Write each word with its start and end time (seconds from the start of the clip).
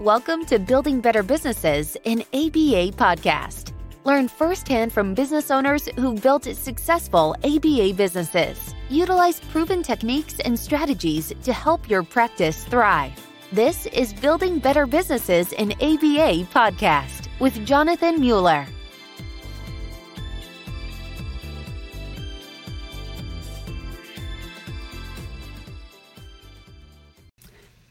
Welcome 0.00 0.46
to 0.46 0.60
Building 0.60 1.00
Better 1.00 1.24
Businesses, 1.24 1.96
an 2.06 2.20
ABA 2.32 2.94
podcast. 2.94 3.72
Learn 4.04 4.28
firsthand 4.28 4.92
from 4.92 5.12
business 5.12 5.50
owners 5.50 5.88
who 5.96 6.14
built 6.14 6.44
successful 6.44 7.34
ABA 7.42 7.94
businesses. 7.94 8.76
Utilize 8.90 9.40
proven 9.40 9.82
techniques 9.82 10.38
and 10.38 10.56
strategies 10.56 11.32
to 11.42 11.52
help 11.52 11.90
your 11.90 12.04
practice 12.04 12.62
thrive. 12.66 13.10
This 13.50 13.86
is 13.86 14.14
Building 14.14 14.60
Better 14.60 14.86
Businesses 14.86 15.52
in 15.54 15.72
ABA 15.72 16.46
podcast 16.54 17.26
with 17.40 17.66
Jonathan 17.66 18.20
Mueller. 18.20 18.68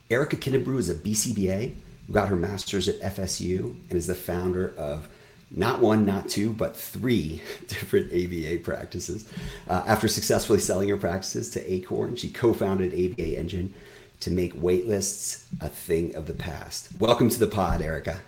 Erica 0.09 0.37
Kinnebrew 0.37 0.77
is 0.77 0.89
a 0.89 0.95
BCBA 0.95 1.75
who 2.07 2.14
got 2.14 2.29
her 2.29 2.36
master's 2.36 2.88
at 2.88 3.00
FSU 3.02 3.75
and 3.89 3.93
is 3.93 4.07
the 4.07 4.16
founder 4.16 4.74
of 4.78 5.07
not 5.52 5.79
one, 5.79 6.06
not 6.06 6.28
two, 6.28 6.52
but 6.52 6.75
three 6.75 7.42
different 7.68 8.11
ABA 8.11 8.64
practices. 8.64 9.30
Uh, 9.70 9.83
after 9.86 10.07
successfully 10.07 10.60
selling 10.60 10.89
her 10.89 10.97
practices 10.97 11.50
to 11.52 11.71
Acorn, 11.71 12.16
she 12.16 12.30
co 12.30 12.54
founded 12.54 12.93
ABA 12.93 13.38
Engine 13.38 13.74
to 14.20 14.32
make 14.32 14.54
waitlists 14.56 15.43
a 15.61 15.70
thing 15.70 16.16
of 16.16 16.25
the 16.25 16.33
past. 16.33 16.89
Welcome 17.00 17.30
to 17.30 17.39
the 17.39 17.47
pod, 17.47 17.82
Erica. 17.82 18.19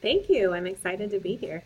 Thank 0.00 0.28
you. 0.28 0.52
I'm 0.52 0.66
excited 0.66 1.10
to 1.10 1.20
be 1.20 1.36
here. 1.36 1.62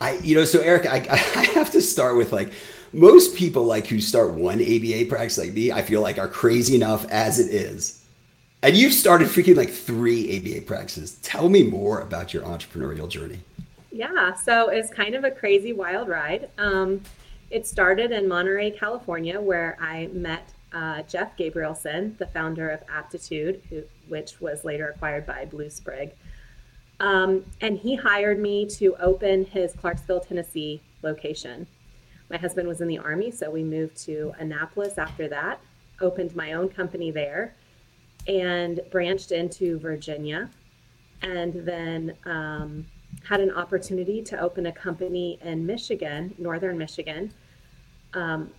I, 0.00 0.18
you 0.18 0.34
know, 0.34 0.44
so 0.44 0.60
Erica, 0.60 0.92
I, 0.92 0.96
I 1.36 1.44
have 1.54 1.70
to 1.72 1.80
start 1.80 2.16
with 2.16 2.32
like 2.32 2.52
most 2.92 3.36
people 3.36 3.64
like 3.64 3.86
who 3.86 4.00
start 4.00 4.32
one 4.32 4.60
ABA 4.60 5.06
practice 5.08 5.38
like 5.38 5.52
me, 5.52 5.72
I 5.72 5.82
feel 5.82 6.02
like 6.02 6.18
are 6.18 6.28
crazy 6.28 6.74
enough 6.74 7.06
as 7.10 7.38
it 7.38 7.52
is 7.52 7.97
and 8.62 8.76
you've 8.76 8.92
started 8.92 9.28
freaking 9.28 9.56
like 9.56 9.70
three 9.70 10.36
ABA 10.36 10.66
practices. 10.66 11.18
Tell 11.22 11.48
me 11.48 11.62
more 11.62 12.00
about 12.00 12.34
your 12.34 12.42
entrepreneurial 12.42 13.08
journey. 13.08 13.40
Yeah, 13.92 14.34
so 14.34 14.68
it's 14.68 14.92
kind 14.92 15.14
of 15.14 15.24
a 15.24 15.30
crazy, 15.30 15.72
wild 15.72 16.08
ride. 16.08 16.50
Um, 16.58 17.00
it 17.50 17.66
started 17.66 18.10
in 18.10 18.28
Monterey, 18.28 18.70
California, 18.72 19.40
where 19.40 19.76
I 19.80 20.08
met 20.12 20.52
uh, 20.72 21.02
Jeff 21.02 21.36
Gabrielson, 21.36 22.18
the 22.18 22.26
founder 22.26 22.68
of 22.68 22.80
Aptitude, 22.92 23.62
who, 23.70 23.82
which 24.08 24.40
was 24.40 24.64
later 24.64 24.88
acquired 24.90 25.24
by 25.24 25.46
Blue 25.46 25.70
Sprig. 25.70 26.12
Um, 27.00 27.44
and 27.60 27.78
he 27.78 27.94
hired 27.94 28.38
me 28.38 28.66
to 28.70 28.94
open 28.96 29.44
his 29.46 29.72
Clarksville, 29.72 30.20
Tennessee 30.20 30.82
location. 31.02 31.66
My 32.28 32.36
husband 32.36 32.68
was 32.68 32.80
in 32.80 32.88
the 32.88 32.98
Army, 32.98 33.30
so 33.30 33.50
we 33.50 33.62
moved 33.62 33.96
to 34.04 34.34
Annapolis 34.38 34.98
after 34.98 35.28
that, 35.28 35.60
opened 36.00 36.36
my 36.36 36.52
own 36.52 36.68
company 36.68 37.10
there 37.10 37.54
and 38.28 38.80
branched 38.90 39.32
into 39.32 39.78
Virginia, 39.78 40.50
and 41.22 41.54
then 41.66 42.14
um, 42.26 42.86
had 43.26 43.40
an 43.40 43.50
opportunity 43.50 44.22
to 44.22 44.38
open 44.38 44.66
a 44.66 44.72
company 44.72 45.38
in 45.42 45.64
Michigan, 45.64 46.34
northern 46.38 46.78
Michigan. 46.78 47.32
Um, 48.14 48.50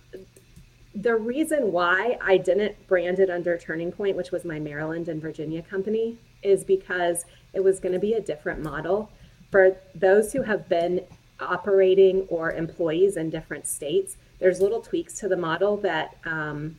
the 0.94 1.14
reason 1.14 1.70
why 1.70 2.18
I 2.20 2.36
didn't 2.36 2.86
brand 2.88 3.20
it 3.20 3.30
under 3.30 3.56
Turning 3.56 3.92
Point, 3.92 4.16
which 4.16 4.32
was 4.32 4.44
my 4.44 4.58
Maryland 4.58 5.08
and 5.08 5.22
Virginia 5.22 5.62
company, 5.62 6.18
is 6.42 6.64
because 6.64 7.24
it 7.52 7.62
was 7.62 7.78
going 7.78 7.92
to 7.92 7.98
be 8.00 8.14
a 8.14 8.20
different 8.20 8.60
model. 8.60 9.10
For 9.50 9.76
those 9.94 10.32
who 10.32 10.42
have 10.42 10.68
been 10.68 11.04
operating 11.38 12.22
or 12.28 12.52
employees 12.52 13.16
in 13.16 13.30
different 13.30 13.66
states, 13.66 14.16
there's 14.40 14.60
little 14.60 14.80
tweaks 14.80 15.18
to 15.20 15.28
the 15.28 15.36
model 15.36 15.76
that 15.78 16.16
um, 16.24 16.78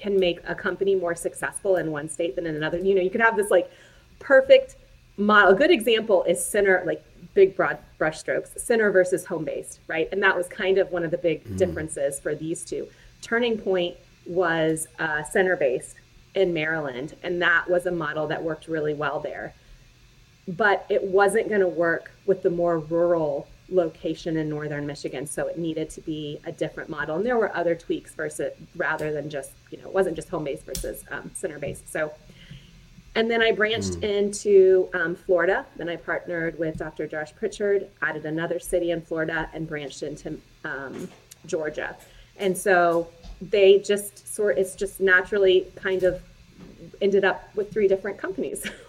can 0.00 0.18
make 0.18 0.40
a 0.46 0.54
company 0.54 0.94
more 0.94 1.14
successful 1.14 1.76
in 1.76 1.90
one 1.90 2.08
state 2.08 2.36
than 2.36 2.46
in 2.46 2.56
another. 2.56 2.78
You 2.78 2.94
know, 2.94 3.02
you 3.02 3.10
could 3.10 3.20
have 3.20 3.36
this 3.36 3.50
like 3.50 3.70
perfect 4.18 4.76
model. 5.16 5.52
A 5.52 5.54
good 5.56 5.70
example 5.70 6.24
is 6.24 6.44
center, 6.44 6.82
like 6.86 7.04
big 7.34 7.56
broad 7.56 7.78
brushstrokes, 7.98 8.58
center 8.58 8.90
versus 8.90 9.26
home 9.26 9.44
based, 9.44 9.80
right? 9.86 10.08
And 10.12 10.22
that 10.22 10.36
was 10.36 10.48
kind 10.48 10.78
of 10.78 10.90
one 10.90 11.04
of 11.04 11.10
the 11.10 11.18
big 11.18 11.44
mm. 11.44 11.56
differences 11.58 12.18
for 12.20 12.34
these 12.34 12.64
two. 12.64 12.88
Turning 13.20 13.58
Point 13.58 13.96
was 14.26 14.86
uh, 14.98 15.22
center 15.24 15.56
based 15.56 15.96
in 16.34 16.52
Maryland, 16.52 17.16
and 17.22 17.40
that 17.42 17.68
was 17.68 17.86
a 17.86 17.90
model 17.90 18.26
that 18.28 18.42
worked 18.42 18.68
really 18.68 18.94
well 18.94 19.20
there. 19.20 19.54
But 20.46 20.86
it 20.88 21.02
wasn't 21.02 21.48
going 21.48 21.60
to 21.60 21.68
work 21.68 22.10
with 22.26 22.42
the 22.42 22.50
more 22.50 22.78
rural 22.78 23.48
location 23.70 24.36
in 24.36 24.48
northern 24.48 24.86
Michigan, 24.86 25.26
so 25.26 25.46
it 25.46 25.58
needed 25.58 25.90
to 25.90 26.00
be 26.00 26.40
a 26.44 26.52
different 26.52 26.88
model. 26.88 27.16
And 27.16 27.26
there 27.26 27.36
were 27.36 27.54
other 27.56 27.74
tweaks 27.74 28.14
versus 28.14 28.52
rather 28.76 29.12
than 29.12 29.28
just 29.28 29.52
you 29.70 29.78
know 29.78 29.88
it 29.88 29.94
wasn't 29.94 30.16
just 30.16 30.28
home 30.28 30.44
based 30.44 30.64
versus 30.64 31.04
um, 31.10 31.30
center 31.34 31.58
based. 31.58 31.90
So, 31.90 32.12
and 33.14 33.30
then 33.30 33.42
I 33.42 33.52
branched 33.52 34.00
mm. 34.00 34.02
into 34.02 34.88
um, 34.94 35.14
Florida. 35.14 35.66
Then 35.76 35.88
I 35.88 35.96
partnered 35.96 36.58
with 36.58 36.78
Dr. 36.78 37.06
Josh 37.06 37.34
Pritchard, 37.34 37.88
added 38.02 38.24
another 38.26 38.58
city 38.58 38.90
in 38.90 39.02
Florida, 39.02 39.48
and 39.52 39.66
branched 39.68 40.02
into 40.02 40.38
um, 40.64 41.08
Georgia. 41.46 41.96
And 42.38 42.56
so 42.56 43.08
they 43.40 43.78
just 43.78 44.34
sort 44.34 44.58
it's 44.58 44.74
just 44.74 45.00
naturally 45.00 45.66
kind 45.76 46.02
of 46.02 46.22
ended 47.00 47.24
up 47.24 47.54
with 47.54 47.72
three 47.72 47.88
different 47.88 48.18
companies. 48.18 48.66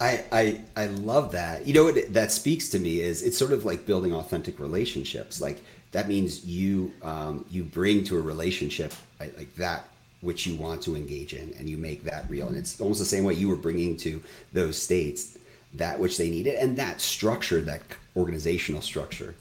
I, 0.00 0.24
I 0.32 0.60
I 0.76 0.86
love 0.86 1.32
that. 1.32 1.66
You 1.66 1.74
know 1.74 1.84
what 1.84 2.12
that 2.12 2.32
speaks 2.32 2.68
to 2.70 2.78
me 2.78 3.00
is 3.00 3.22
it's 3.22 3.38
sort 3.38 3.52
of 3.52 3.64
like 3.64 3.86
building 3.86 4.12
authentic 4.12 4.58
relationships. 4.58 5.40
Like 5.40 5.62
that 5.92 6.08
means 6.08 6.44
you 6.44 6.92
um, 7.02 7.44
you 7.50 7.62
bring 7.62 8.04
to 8.04 8.18
a 8.18 8.20
relationship 8.20 8.92
like 9.20 9.54
that 9.56 9.88
which 10.20 10.46
you 10.46 10.56
want 10.56 10.82
to 10.82 10.96
engage 10.96 11.34
in, 11.34 11.54
and 11.58 11.68
you 11.68 11.76
make 11.76 12.02
that 12.04 12.28
real. 12.28 12.48
And 12.48 12.56
it's 12.56 12.80
almost 12.80 12.98
the 12.98 13.04
same 13.04 13.24
way 13.24 13.34
you 13.34 13.48
were 13.48 13.56
bringing 13.56 13.96
to 13.98 14.22
those 14.52 14.80
states 14.80 15.38
that 15.74 15.98
which 15.98 16.18
they 16.18 16.30
needed, 16.30 16.54
and 16.56 16.76
that 16.76 17.00
structure, 17.00 17.60
that 17.60 17.82
organizational 18.16 18.80
structure, 18.80 19.34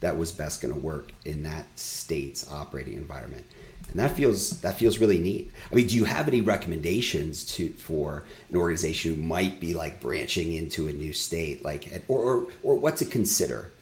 that 0.00 0.16
was 0.16 0.32
best 0.32 0.60
going 0.62 0.72
to 0.72 0.80
work 0.80 1.12
in 1.24 1.42
that 1.42 1.66
state's 1.76 2.50
operating 2.50 2.94
environment 2.94 3.44
and 3.90 3.98
that 3.98 4.12
feels 4.12 4.60
that 4.60 4.78
feels 4.78 4.98
really 4.98 5.18
neat. 5.18 5.50
I 5.70 5.74
mean, 5.74 5.86
do 5.86 5.96
you 5.96 6.04
have 6.04 6.28
any 6.28 6.40
recommendations 6.40 7.44
to 7.56 7.70
for 7.70 8.24
an 8.50 8.56
organization 8.56 9.14
who 9.14 9.22
might 9.22 9.60
be 9.60 9.74
like 9.74 10.00
branching 10.00 10.52
into 10.52 10.88
a 10.88 10.92
new 10.92 11.12
state, 11.12 11.64
like 11.64 12.04
or 12.08 12.18
or, 12.18 12.46
or 12.62 12.76
what 12.76 12.96
to 12.98 13.04
consider 13.06 13.72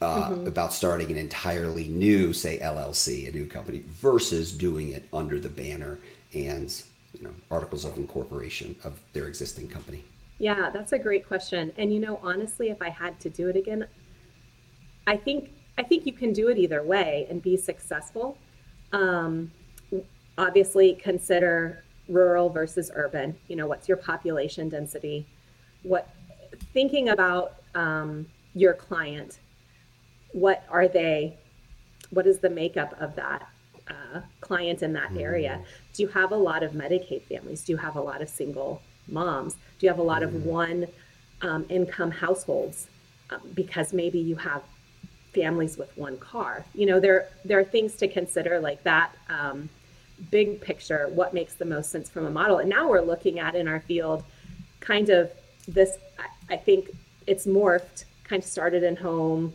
uh, 0.00 0.30
mm-hmm. 0.30 0.46
about 0.46 0.72
starting 0.72 1.10
an 1.10 1.18
entirely 1.18 1.88
new, 1.88 2.32
say 2.32 2.58
LLC, 2.58 3.28
a 3.28 3.32
new 3.32 3.46
company, 3.46 3.82
versus 3.86 4.50
doing 4.52 4.90
it 4.90 5.06
under 5.12 5.38
the 5.38 5.50
banner 5.50 5.98
and 6.32 6.82
you 7.12 7.22
know 7.22 7.34
articles 7.50 7.84
of 7.84 7.96
incorporation 7.98 8.74
of 8.82 8.98
their 9.12 9.26
existing 9.26 9.68
company? 9.68 10.04
Yeah, 10.38 10.70
that's 10.72 10.92
a 10.92 10.98
great 10.98 11.28
question. 11.28 11.70
And 11.76 11.92
you 11.92 12.00
know, 12.00 12.18
honestly, 12.22 12.70
if 12.70 12.80
I 12.80 12.88
had 12.88 13.20
to 13.20 13.28
do 13.28 13.48
it 13.48 13.56
again, 13.56 13.86
I 15.06 15.18
think 15.18 15.50
I 15.76 15.82
think 15.82 16.06
you 16.06 16.14
can 16.14 16.32
do 16.32 16.48
it 16.48 16.56
either 16.56 16.82
way 16.82 17.26
and 17.28 17.42
be 17.42 17.58
successful. 17.58 18.38
Um, 18.92 19.50
obviously, 20.36 20.94
consider 20.94 21.84
rural 22.08 22.48
versus 22.48 22.90
urban. 22.94 23.36
You 23.48 23.56
know, 23.56 23.66
what's 23.66 23.88
your 23.88 23.96
population 23.96 24.68
density? 24.68 25.26
What 25.82 26.08
thinking 26.72 27.08
about 27.08 27.54
um, 27.74 28.26
your 28.54 28.74
client? 28.74 29.40
What 30.32 30.64
are 30.70 30.88
they? 30.88 31.36
What 32.10 32.26
is 32.26 32.38
the 32.38 32.50
makeup 32.50 32.94
of 33.00 33.14
that 33.16 33.48
uh, 33.88 34.20
client 34.40 34.82
in 34.82 34.92
that 34.94 35.10
mm-hmm. 35.10 35.18
area? 35.18 35.62
Do 35.92 36.02
you 36.02 36.08
have 36.08 36.32
a 36.32 36.36
lot 36.36 36.62
of 36.62 36.72
Medicaid 36.72 37.22
families? 37.22 37.62
Do 37.62 37.72
you 37.72 37.78
have 37.78 37.96
a 37.96 38.00
lot 38.00 38.22
of 38.22 38.28
single 38.28 38.82
moms? 39.08 39.54
Do 39.54 39.86
you 39.86 39.88
have 39.88 39.98
a 39.98 40.02
lot 40.02 40.22
mm-hmm. 40.22 40.36
of 40.36 40.44
one 40.44 40.86
um, 41.42 41.66
income 41.68 42.10
households? 42.10 42.88
Um, 43.30 43.40
because 43.54 43.92
maybe 43.92 44.18
you 44.18 44.36
have 44.36 44.62
families 45.32 45.76
with 45.76 45.96
one 45.96 46.16
car. 46.18 46.64
You 46.74 46.86
know, 46.86 47.00
there 47.00 47.28
there 47.44 47.58
are 47.58 47.64
things 47.64 47.94
to 47.96 48.08
consider 48.08 48.60
like 48.60 48.82
that. 48.84 49.14
Um, 49.28 49.68
big 50.30 50.60
picture, 50.60 51.08
what 51.08 51.32
makes 51.32 51.54
the 51.54 51.64
most 51.64 51.90
sense 51.90 52.10
from 52.10 52.26
a 52.26 52.30
model. 52.30 52.58
And 52.58 52.68
now 52.68 52.88
we're 52.88 53.00
looking 53.00 53.38
at 53.38 53.54
in 53.54 53.66
our 53.68 53.80
field, 53.80 54.22
kind 54.80 55.08
of 55.08 55.30
this. 55.66 55.96
I 56.48 56.56
think 56.56 56.90
it's 57.26 57.46
morphed. 57.46 58.04
Kind 58.24 58.42
of 58.42 58.48
started 58.48 58.82
in 58.82 58.96
home, 58.96 59.52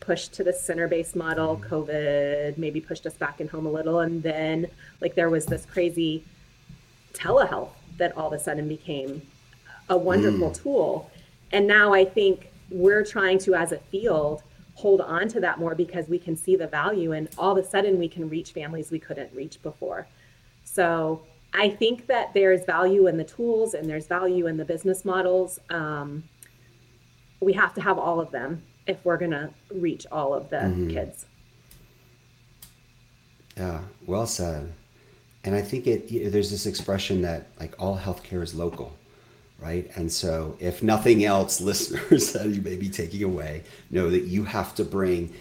pushed 0.00 0.32
to 0.34 0.44
the 0.44 0.52
center-based 0.52 1.16
model. 1.16 1.56
Mm-hmm. 1.56 1.74
COVID 1.74 2.58
maybe 2.58 2.80
pushed 2.80 3.06
us 3.06 3.14
back 3.14 3.40
in 3.40 3.48
home 3.48 3.66
a 3.66 3.70
little, 3.70 4.00
and 4.00 4.22
then 4.22 4.66
like 5.00 5.14
there 5.14 5.30
was 5.30 5.46
this 5.46 5.66
crazy 5.66 6.24
telehealth 7.14 7.70
that 7.98 8.16
all 8.16 8.28
of 8.28 8.32
a 8.32 8.38
sudden 8.38 8.68
became 8.68 9.22
a 9.88 9.96
wonderful 9.96 10.50
mm. 10.50 10.62
tool. 10.62 11.10
And 11.52 11.66
now 11.66 11.92
I 11.92 12.04
think 12.04 12.48
we're 12.70 13.04
trying 13.04 13.38
to, 13.40 13.54
as 13.54 13.72
a 13.72 13.78
field, 13.78 14.42
hold 14.74 15.00
on 15.00 15.28
to 15.28 15.40
that 15.40 15.58
more 15.58 15.74
because 15.74 16.08
we 16.08 16.18
can 16.18 16.36
see 16.36 16.56
the 16.56 16.66
value 16.66 17.12
and 17.12 17.28
all 17.36 17.56
of 17.56 17.64
a 17.64 17.68
sudden 17.68 17.98
we 17.98 18.08
can 18.08 18.28
reach 18.28 18.52
families 18.52 18.90
we 18.90 18.98
couldn't 18.98 19.32
reach 19.34 19.62
before. 19.62 20.06
So 20.64 21.22
I 21.52 21.68
think 21.68 22.06
that 22.06 22.32
there's 22.32 22.64
value 22.64 23.06
in 23.06 23.16
the 23.16 23.24
tools 23.24 23.74
and 23.74 23.88
there's 23.88 24.06
value 24.06 24.46
in 24.46 24.56
the 24.56 24.64
business 24.64 25.04
models. 25.04 25.58
Um, 25.68 26.24
we 27.40 27.52
have 27.52 27.74
to 27.74 27.80
have 27.82 27.98
all 27.98 28.20
of 28.20 28.30
them 28.30 28.62
if 28.86 29.04
we're 29.04 29.18
going 29.18 29.32
to 29.32 29.50
reach 29.74 30.06
all 30.10 30.32
of 30.34 30.48
the 30.48 30.56
mm-hmm. 30.56 30.90
kids. 30.90 31.26
Yeah, 33.56 33.82
well 34.06 34.26
said. 34.26 34.72
and 35.44 35.54
I 35.54 35.60
think 35.60 35.86
it 35.86 36.32
there's 36.32 36.50
this 36.50 36.64
expression 36.66 37.20
that 37.22 37.48
like 37.60 37.74
all 37.78 37.98
healthcare 37.98 38.42
is 38.42 38.54
local, 38.54 38.96
right? 39.62 39.90
And 39.94 40.10
so 40.10 40.56
if 40.58 40.82
nothing 40.82 41.24
else, 41.24 41.60
listeners 41.72 42.32
that 42.32 42.48
you 42.48 42.60
may 42.60 42.76
be 42.76 42.88
taking 42.88 43.22
away 43.22 43.62
know 43.90 44.10
that 44.10 44.24
you 44.24 44.44
have 44.44 44.74
to 44.76 44.84
bring 44.84 45.32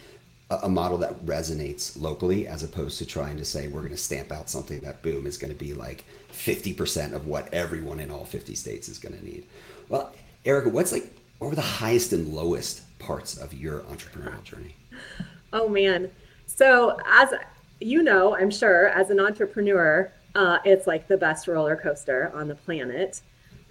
a, 0.50 0.60
a 0.64 0.70
model 0.70 0.98
that 1.00 1.26
resonates 1.26 2.00
locally 2.00 2.48
as 2.48 2.64
opposed 2.64 2.98
to 3.00 3.06
trying 3.06 3.38
to 3.38 3.46
say 3.46 3.68
we're 3.68 3.82
going 3.82 3.92
to 3.92 3.98
stamp 3.98 4.32
out 4.32 4.50
something 4.50 4.80
that 4.82 5.02
boom 5.02 5.26
is 5.26 5.38
going 5.38 5.52
to 5.52 5.58
be 5.58 5.74
like 5.74 6.06
50% 6.32 7.14
of 7.14 7.28
what 7.28 7.54
everyone 7.54 8.00
in 8.00 8.12
all 8.12 8.26
50 8.26 8.56
states 8.56 8.88
is 8.88 9.00
going 9.00 9.18
to 9.18 9.26
need. 9.26 9.46
Well, 9.90 10.14
Erica, 10.46 10.70
what's 10.70 10.92
like 10.92 11.12
what 11.40 11.50
were 11.50 11.56
the 11.56 11.62
highest 11.62 12.14
and 12.14 12.28
lowest 12.28 12.84
parts 13.00 13.36
of 13.36 13.52
your 13.52 13.80
entrepreneurial 13.82 14.44
journey? 14.44 14.76
Oh 15.54 15.68
man. 15.68 16.10
So 16.46 16.98
as 17.06 17.34
you 17.82 18.04
know, 18.04 18.38
I'm 18.38 18.52
sure, 18.52 18.88
as 18.88 19.10
an 19.10 19.20
entrepreneur, 19.20 20.10
uh, 20.36 20.60
it's 20.64 20.88
like 20.88 21.10
the 21.10 21.18
best 21.18 21.48
roller 21.48 21.76
coaster 21.76 22.32
on 22.34 22.48
the 22.48 22.56
planet. 22.56 23.20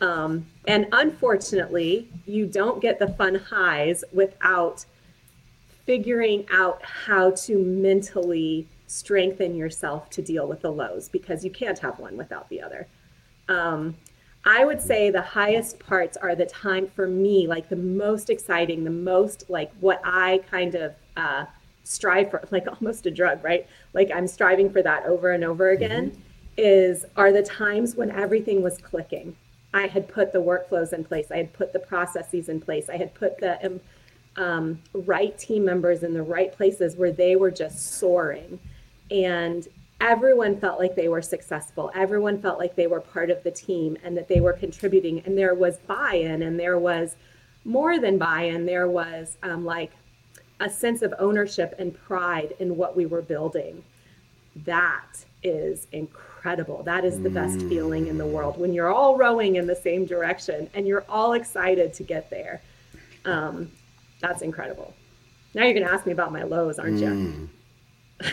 Um, 0.00 0.47
and 0.67 0.87
unfortunately, 0.93 2.08
you 2.26 2.47
don't 2.47 2.81
get 2.81 2.99
the 2.99 3.08
fun 3.08 3.35
highs 3.35 4.02
without 4.12 4.85
figuring 5.85 6.47
out 6.52 6.82
how 6.82 7.32
to 7.32 7.58
mentally 7.58 8.69
strengthen 8.87 9.55
yourself 9.55 10.11
to 10.11 10.23
deal 10.23 10.49
with 10.49 10.62
the 10.62 10.70
lows 10.70 11.08
because 11.08 11.44
you 11.44 11.50
can't 11.50 11.79
have 11.79 11.99
one 11.99 12.17
without 12.17 12.49
the 12.49 12.61
other. 12.61 12.87
Um, 13.49 13.97
I 14.44 14.64
would 14.64 14.81
say 14.81 15.11
the 15.11 15.20
highest 15.20 15.79
parts 15.79 16.17
are 16.17 16.35
the 16.35 16.47
time 16.47 16.87
for 16.88 17.06
me, 17.06 17.47
like 17.47 17.69
the 17.69 17.76
most 17.76 18.31
exciting, 18.31 18.85
the 18.85 18.91
most 18.91 19.44
like 19.49 19.70
what 19.81 20.00
I 20.02 20.41
kind 20.50 20.75
of 20.75 20.94
uh, 21.17 21.44
strive 21.85 22.31
for, 22.31 22.43
like 22.50 22.67
almost 22.67 23.06
a 23.06 23.11
drug, 23.11 23.44
right? 23.44 23.67
Like 23.93 24.11
I'm 24.14 24.26
striving 24.26 24.73
for 24.73 24.82
that 24.82 25.05
over 25.05 25.32
and 25.32 25.44
over 25.44 25.70
again. 25.70 26.11
Mm-hmm. 26.11 26.20
Is 26.56 27.06
are 27.17 27.32
the 27.32 27.43
times 27.43 27.94
when 27.94 28.11
everything 28.11 28.61
was 28.62 28.76
clicking. 28.79 29.37
I 29.72 29.87
had 29.87 30.08
put 30.08 30.32
the 30.32 30.40
workflows 30.43 30.93
in 30.93 31.05
place. 31.05 31.31
I 31.31 31.37
had 31.37 31.52
put 31.52 31.72
the 31.72 31.78
processes 31.78 32.49
in 32.49 32.61
place. 32.61 32.88
I 32.88 32.96
had 32.96 33.14
put 33.14 33.38
the 33.38 33.64
um, 33.64 33.81
um, 34.37 34.82
right 34.93 35.37
team 35.38 35.64
members 35.64 36.02
in 36.02 36.14
the 36.14 36.22
right 36.22 36.52
places 36.52 36.96
where 36.96 37.12
they 37.12 37.37
were 37.37 37.50
just 37.50 37.99
soaring. 37.99 38.58
And 39.11 39.67
everyone 40.00 40.58
felt 40.58 40.78
like 40.78 40.96
they 40.96 41.08
were 41.08 41.22
successful. 41.22 41.90
Everyone 41.94 42.40
felt 42.40 42.58
like 42.58 42.75
they 42.75 42.87
were 42.87 43.00
part 43.00 43.31
of 43.31 43.43
the 43.43 43.50
team 43.50 43.96
and 44.02 44.17
that 44.17 44.28
they 44.28 44.40
were 44.40 44.52
contributing. 44.52 45.22
And 45.25 45.37
there 45.37 45.55
was 45.55 45.78
buy 45.78 46.14
in, 46.14 46.43
and 46.43 46.58
there 46.58 46.78
was 46.78 47.16
more 47.64 48.00
than 48.00 48.19
buy 48.19 48.43
in. 48.43 48.66
There 48.66 48.88
was 48.88 49.37
um, 49.43 49.64
like 49.64 49.93
a 50.58 50.69
sense 50.69 51.02
of 51.02 51.14
ownership 51.19 51.75
and 51.78 51.94
pride 51.94 52.55
in 52.58 52.76
what 52.76 52.96
we 52.96 53.06
were 53.06 53.23
building. 53.23 53.84
That 54.64 55.25
is 55.43 55.87
incredible. 55.93 56.30
That 56.84 57.04
is 57.04 57.20
the 57.20 57.31
best 57.31 57.60
feeling 57.62 58.06
in 58.06 58.19
the 58.19 58.26
world 58.26 58.58
when 58.58 58.72
you're 58.72 58.92
all 58.92 59.16
rowing 59.16 59.56
in 59.56 59.66
the 59.66 59.76
same 59.76 60.06
direction 60.06 60.69
and 60.75 60.87
you're 60.87 61.04
all 61.08 61.34
excited 61.34 61.92
to 61.94 62.02
get 62.02 62.31
there. 62.31 62.60
Um, 63.25 63.70
that's 64.20 64.42
incredible. 64.42 64.94
Now 65.54 65.64
you're 65.64 65.75
going 65.75 65.87
to 65.87 65.92
ask 65.92 66.06
me 66.06 66.12
about 66.12 66.32
my 66.32 66.42
lows, 66.42 66.78
aren't 66.78 66.98
you? 66.98 67.48
Mm. 68.22 68.32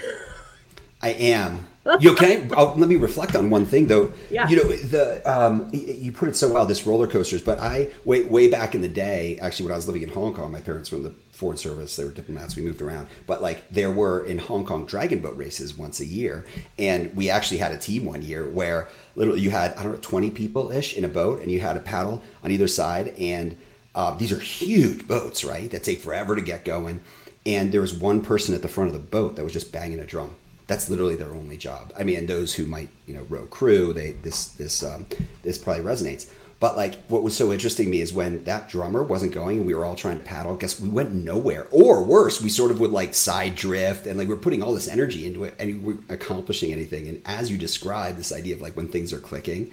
I 1.01 1.09
am. 1.09 1.67
You 1.99 2.11
okay? 2.11 2.47
I'll, 2.55 2.75
let 2.75 2.89
me 2.89 2.95
reflect 2.95 3.35
on 3.35 3.49
one 3.49 3.65
thing 3.65 3.87
though. 3.87 4.11
Yeah. 4.29 4.47
You 4.47 4.57
know 4.57 4.75
the 4.75 5.21
um, 5.25 5.69
you 5.71 6.11
put 6.11 6.29
it 6.29 6.35
so 6.35 6.51
well. 6.51 6.65
This 6.65 6.85
roller 6.85 7.07
coasters, 7.07 7.41
but 7.41 7.59
I 7.59 7.89
way 8.05 8.23
way 8.23 8.49
back 8.49 8.75
in 8.75 8.81
the 8.81 8.87
day, 8.87 9.37
actually, 9.41 9.65
when 9.65 9.73
I 9.73 9.77
was 9.77 9.87
living 9.87 10.03
in 10.03 10.09
Hong 10.09 10.33
Kong, 10.33 10.51
my 10.51 10.61
parents 10.61 10.91
were 10.91 10.97
in 10.97 11.03
the 11.03 11.13
foreign 11.31 11.57
service. 11.57 11.95
They 11.95 12.03
were 12.03 12.11
diplomats. 12.11 12.55
We 12.55 12.63
moved 12.63 12.81
around, 12.81 13.07
but 13.25 13.41
like 13.41 13.69
there 13.69 13.91
were 13.91 14.25
in 14.25 14.37
Hong 14.37 14.65
Kong 14.65 14.85
dragon 14.85 15.19
boat 15.19 15.37
races 15.37 15.77
once 15.77 15.99
a 15.99 16.05
year, 16.05 16.45
and 16.77 17.15
we 17.15 17.29
actually 17.29 17.59
had 17.59 17.71
a 17.71 17.77
team 17.77 18.05
one 18.05 18.21
year 18.21 18.49
where 18.49 18.89
literally 19.15 19.41
you 19.41 19.51
had 19.51 19.73
I 19.75 19.83
don't 19.83 19.93
know 19.93 19.99
twenty 20.01 20.29
people 20.29 20.71
ish 20.71 20.97
in 20.97 21.05
a 21.05 21.09
boat, 21.09 21.41
and 21.41 21.51
you 21.51 21.59
had 21.61 21.77
a 21.77 21.81
paddle 21.81 22.21
on 22.43 22.51
either 22.51 22.67
side, 22.67 23.09
and 23.17 23.57
uh, 23.95 24.13
these 24.15 24.31
are 24.31 24.39
huge 24.39 25.07
boats, 25.07 25.43
right? 25.45 25.71
That 25.71 25.83
take 25.83 26.01
forever 26.01 26.35
to 26.35 26.41
get 26.41 26.65
going, 26.65 27.01
and 27.45 27.71
there 27.71 27.81
was 27.81 27.93
one 27.93 28.21
person 28.21 28.53
at 28.53 28.61
the 28.61 28.67
front 28.67 28.89
of 28.89 28.93
the 28.93 28.99
boat 28.99 29.35
that 29.37 29.43
was 29.43 29.53
just 29.53 29.71
banging 29.71 29.99
a 29.99 30.05
drum 30.05 30.35
that's 30.67 30.89
literally 30.89 31.15
their 31.15 31.33
only 31.33 31.57
job. 31.57 31.93
I 31.97 32.03
mean, 32.03 32.25
those 32.25 32.53
who 32.53 32.65
might 32.65 32.89
you 33.05 33.15
know 33.15 33.23
row 33.23 33.45
crew, 33.45 33.93
they 33.93 34.11
this 34.11 34.49
this 34.49 34.83
um, 34.83 35.05
this 35.43 35.57
probably 35.57 35.83
resonates. 35.83 36.29
But 36.59 36.75
like, 36.75 37.05
what 37.07 37.21
was 37.21 37.37
so 37.37 37.53
interesting 37.53 37.85
to 37.85 37.91
me 37.91 38.01
is 38.01 38.13
when 38.13 38.43
that 38.45 38.67
drummer 38.67 39.03
wasn't 39.03 39.31
going 39.31 39.57
and 39.57 39.67
we 39.67 39.75
were 39.75 39.85
all 39.85 39.95
trying 39.95 40.17
to 40.17 40.23
paddle. 40.23 40.55
Guess 40.55 40.79
we 40.79 40.89
went 40.89 41.13
nowhere, 41.13 41.67
or 41.69 42.03
worse, 42.03 42.41
we 42.41 42.49
sort 42.49 42.71
of 42.71 42.79
would 42.79 42.91
like 42.91 43.13
side 43.13 43.55
drift 43.55 44.07
and 44.07 44.17
like 44.17 44.27
we're 44.27 44.37
putting 44.37 44.63
all 44.63 44.73
this 44.73 44.87
energy 44.87 45.27
into 45.27 45.43
it 45.43 45.53
and 45.59 45.83
we're 45.83 45.99
accomplishing 46.09 46.71
anything. 46.71 47.07
And 47.07 47.21
as 47.25 47.51
you 47.51 47.59
describe 47.59 48.17
this 48.17 48.31
idea 48.31 48.55
of 48.55 48.61
like 48.61 48.75
when 48.75 48.87
things 48.87 49.13
are 49.13 49.19
clicking, 49.19 49.71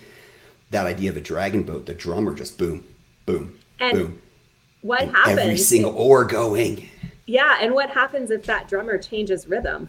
that 0.73 0.87
idea 0.87 1.08
of 1.08 1.17
a 1.17 1.23
dragon 1.23 1.62
boat, 1.62 1.87
the 1.87 1.94
drummer 1.94 2.35
just 2.35 2.58
boom, 2.58 2.85
boom, 3.25 3.58
and 3.81 3.96
boom. 3.96 4.23
What 4.82 5.02
and 5.02 5.12
happens? 5.12 5.38
Every 5.38 5.56
single 5.56 5.96
oar 5.96 6.26
going. 6.26 6.87
Yeah, 7.26 7.56
and 7.62 7.73
what 7.73 7.88
happens 7.88 8.31
if 8.31 8.44
that 8.44 8.69
drummer 8.69 8.99
changes 8.99 9.46
rhythm? 9.46 9.88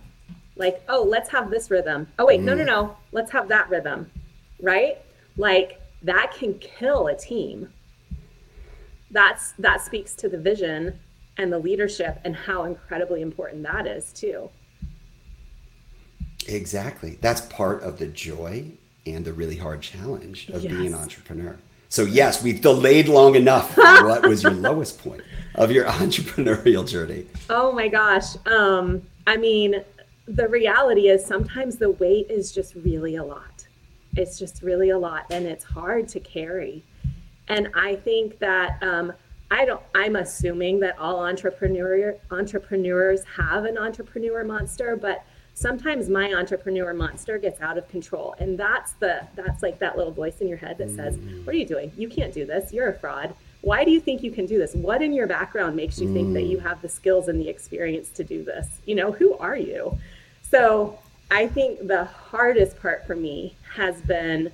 Like 0.56 0.84
oh 0.90 1.04
let's 1.04 1.30
have 1.30 1.50
this 1.50 1.70
rhythm. 1.70 2.08
Oh 2.20 2.26
wait 2.26 2.42
mm. 2.42 2.46
no 2.46 2.54
no 2.54 2.64
mm. 2.64 2.68
no. 2.68 2.98
Let's 3.12 3.32
have 3.32 3.48
that 3.50 3.70
rhythm 3.70 4.12
right? 4.62 4.98
Like 5.38 5.82
that 6.04 6.34
can 6.34 6.58
kill 6.60 7.08
a 7.08 7.16
team. 7.16 7.72
That's 9.12 9.54
that 9.60 9.82
speaks 9.82 10.14
to 10.16 10.30
the 10.30 10.38
vision 10.38 11.00
and 11.38 11.52
the 11.52 11.60
leadership 11.60 12.20
and 12.24 12.36
how 12.36 12.64
incredibly 12.64 13.22
important 13.22 13.64
that 13.64 13.88
is 13.88 14.14
too. 14.14 14.50
Exactly. 16.48 17.18
That's 17.22 17.42
part 17.42 17.84
of 17.84 17.98
the 17.98 18.08
joy 18.08 18.72
and 19.06 19.26
the 19.26 19.34
really 19.34 19.58
hard 19.58 19.82
challenge 19.82 20.50
of 20.50 20.64
yes. 20.64 20.72
being 20.72 20.88
an 20.88 20.94
entrepreneur. 20.96 21.58
So 21.90 22.04
yes 22.04 22.44
we've 22.44 22.62
delayed 22.62 23.08
long 23.08 23.36
enough 23.36 23.78
what 23.78 24.28
was 24.28 24.44
your 24.44 24.54
lowest 24.54 25.00
point 25.00 25.22
of 25.56 25.72
your 25.72 25.86
entrepreneurial 26.02 26.88
journey. 26.88 27.28
Oh 27.50 27.72
my 27.72 27.88
gosh. 27.88 28.36
Um 28.46 29.04
i 29.28 29.38
mean 29.38 29.84
the 30.28 30.48
reality 30.48 31.10
is 31.10 31.26
sometimes 31.26 31.78
the 31.78 31.92
weight 31.92 32.28
is 32.30 32.52
just 32.52 32.76
really 32.76 33.16
a 33.16 33.24
lot. 33.24 33.68
It's 34.16 34.40
just 34.40 34.62
really 34.62 34.90
a 34.90 34.98
lot 34.98 35.26
and 35.30 35.46
it's 35.46 35.64
hard 35.64 36.08
to 36.10 36.20
carry. 36.20 36.84
And 37.48 37.70
I 37.76 37.96
think 37.96 38.40
that 38.40 38.82
um, 38.82 39.14
I 39.52 39.66
don't 39.66 39.82
I'm 39.94 40.16
assuming 40.16 40.80
that 40.80 40.98
all 40.98 41.24
entrepreneur 41.24 42.16
entrepreneurs 42.32 43.24
have 43.38 43.66
an 43.66 43.78
entrepreneur 43.78 44.44
monster, 44.44 44.96
but 44.96 45.24
sometimes 45.54 46.10
my 46.10 46.34
entrepreneur 46.34 46.94
monster 46.94 47.38
gets 47.38 47.62
out 47.62 47.78
of 47.78 47.88
control. 47.88 48.36
And 48.40 48.58
that's 48.58 48.94
the 48.94 49.28
that's 49.36 49.62
like 49.62 49.78
that 49.80 49.98
little 49.98 50.14
voice 50.14 50.42
in 50.42 50.48
your 50.48 50.58
head 50.58 50.78
that 50.80 50.90
says, 50.90 51.18
What 51.44 51.54
are 51.54 51.58
you 51.58 51.68
doing? 51.68 51.92
You 51.96 52.10
can't 52.10 52.34
do 52.34 52.46
this. 52.46 52.74
You're 52.74 52.90
a 52.90 53.00
fraud. 53.00 53.36
Why 53.62 53.84
do 53.84 53.92
you 53.92 54.00
think 54.00 54.22
you 54.22 54.32
can 54.32 54.46
do 54.46 54.58
this? 54.60 54.76
What 54.76 55.02
in 55.02 55.12
your 55.12 55.26
background 55.26 55.76
makes 55.76 56.00
you 56.00 56.14
think 56.14 56.34
that 56.34 56.44
you 56.44 56.60
have 56.60 56.84
the 56.84 56.90
skills 56.90 57.28
and 57.28 57.42
the 57.42 57.50
experience 57.50 58.10
to 58.10 58.24
do 58.24 58.44
this? 58.44 58.68
You 58.86 58.94
know, 58.94 59.12
who 59.12 59.36
are 59.38 59.58
you? 59.58 59.98
So 60.50 61.00
I 61.32 61.48
think 61.48 61.88
the 61.88 62.06
hardest 62.06 62.80
part 62.80 63.06
for 63.08 63.16
me 63.16 63.58
has 63.76 64.02
been 64.02 64.52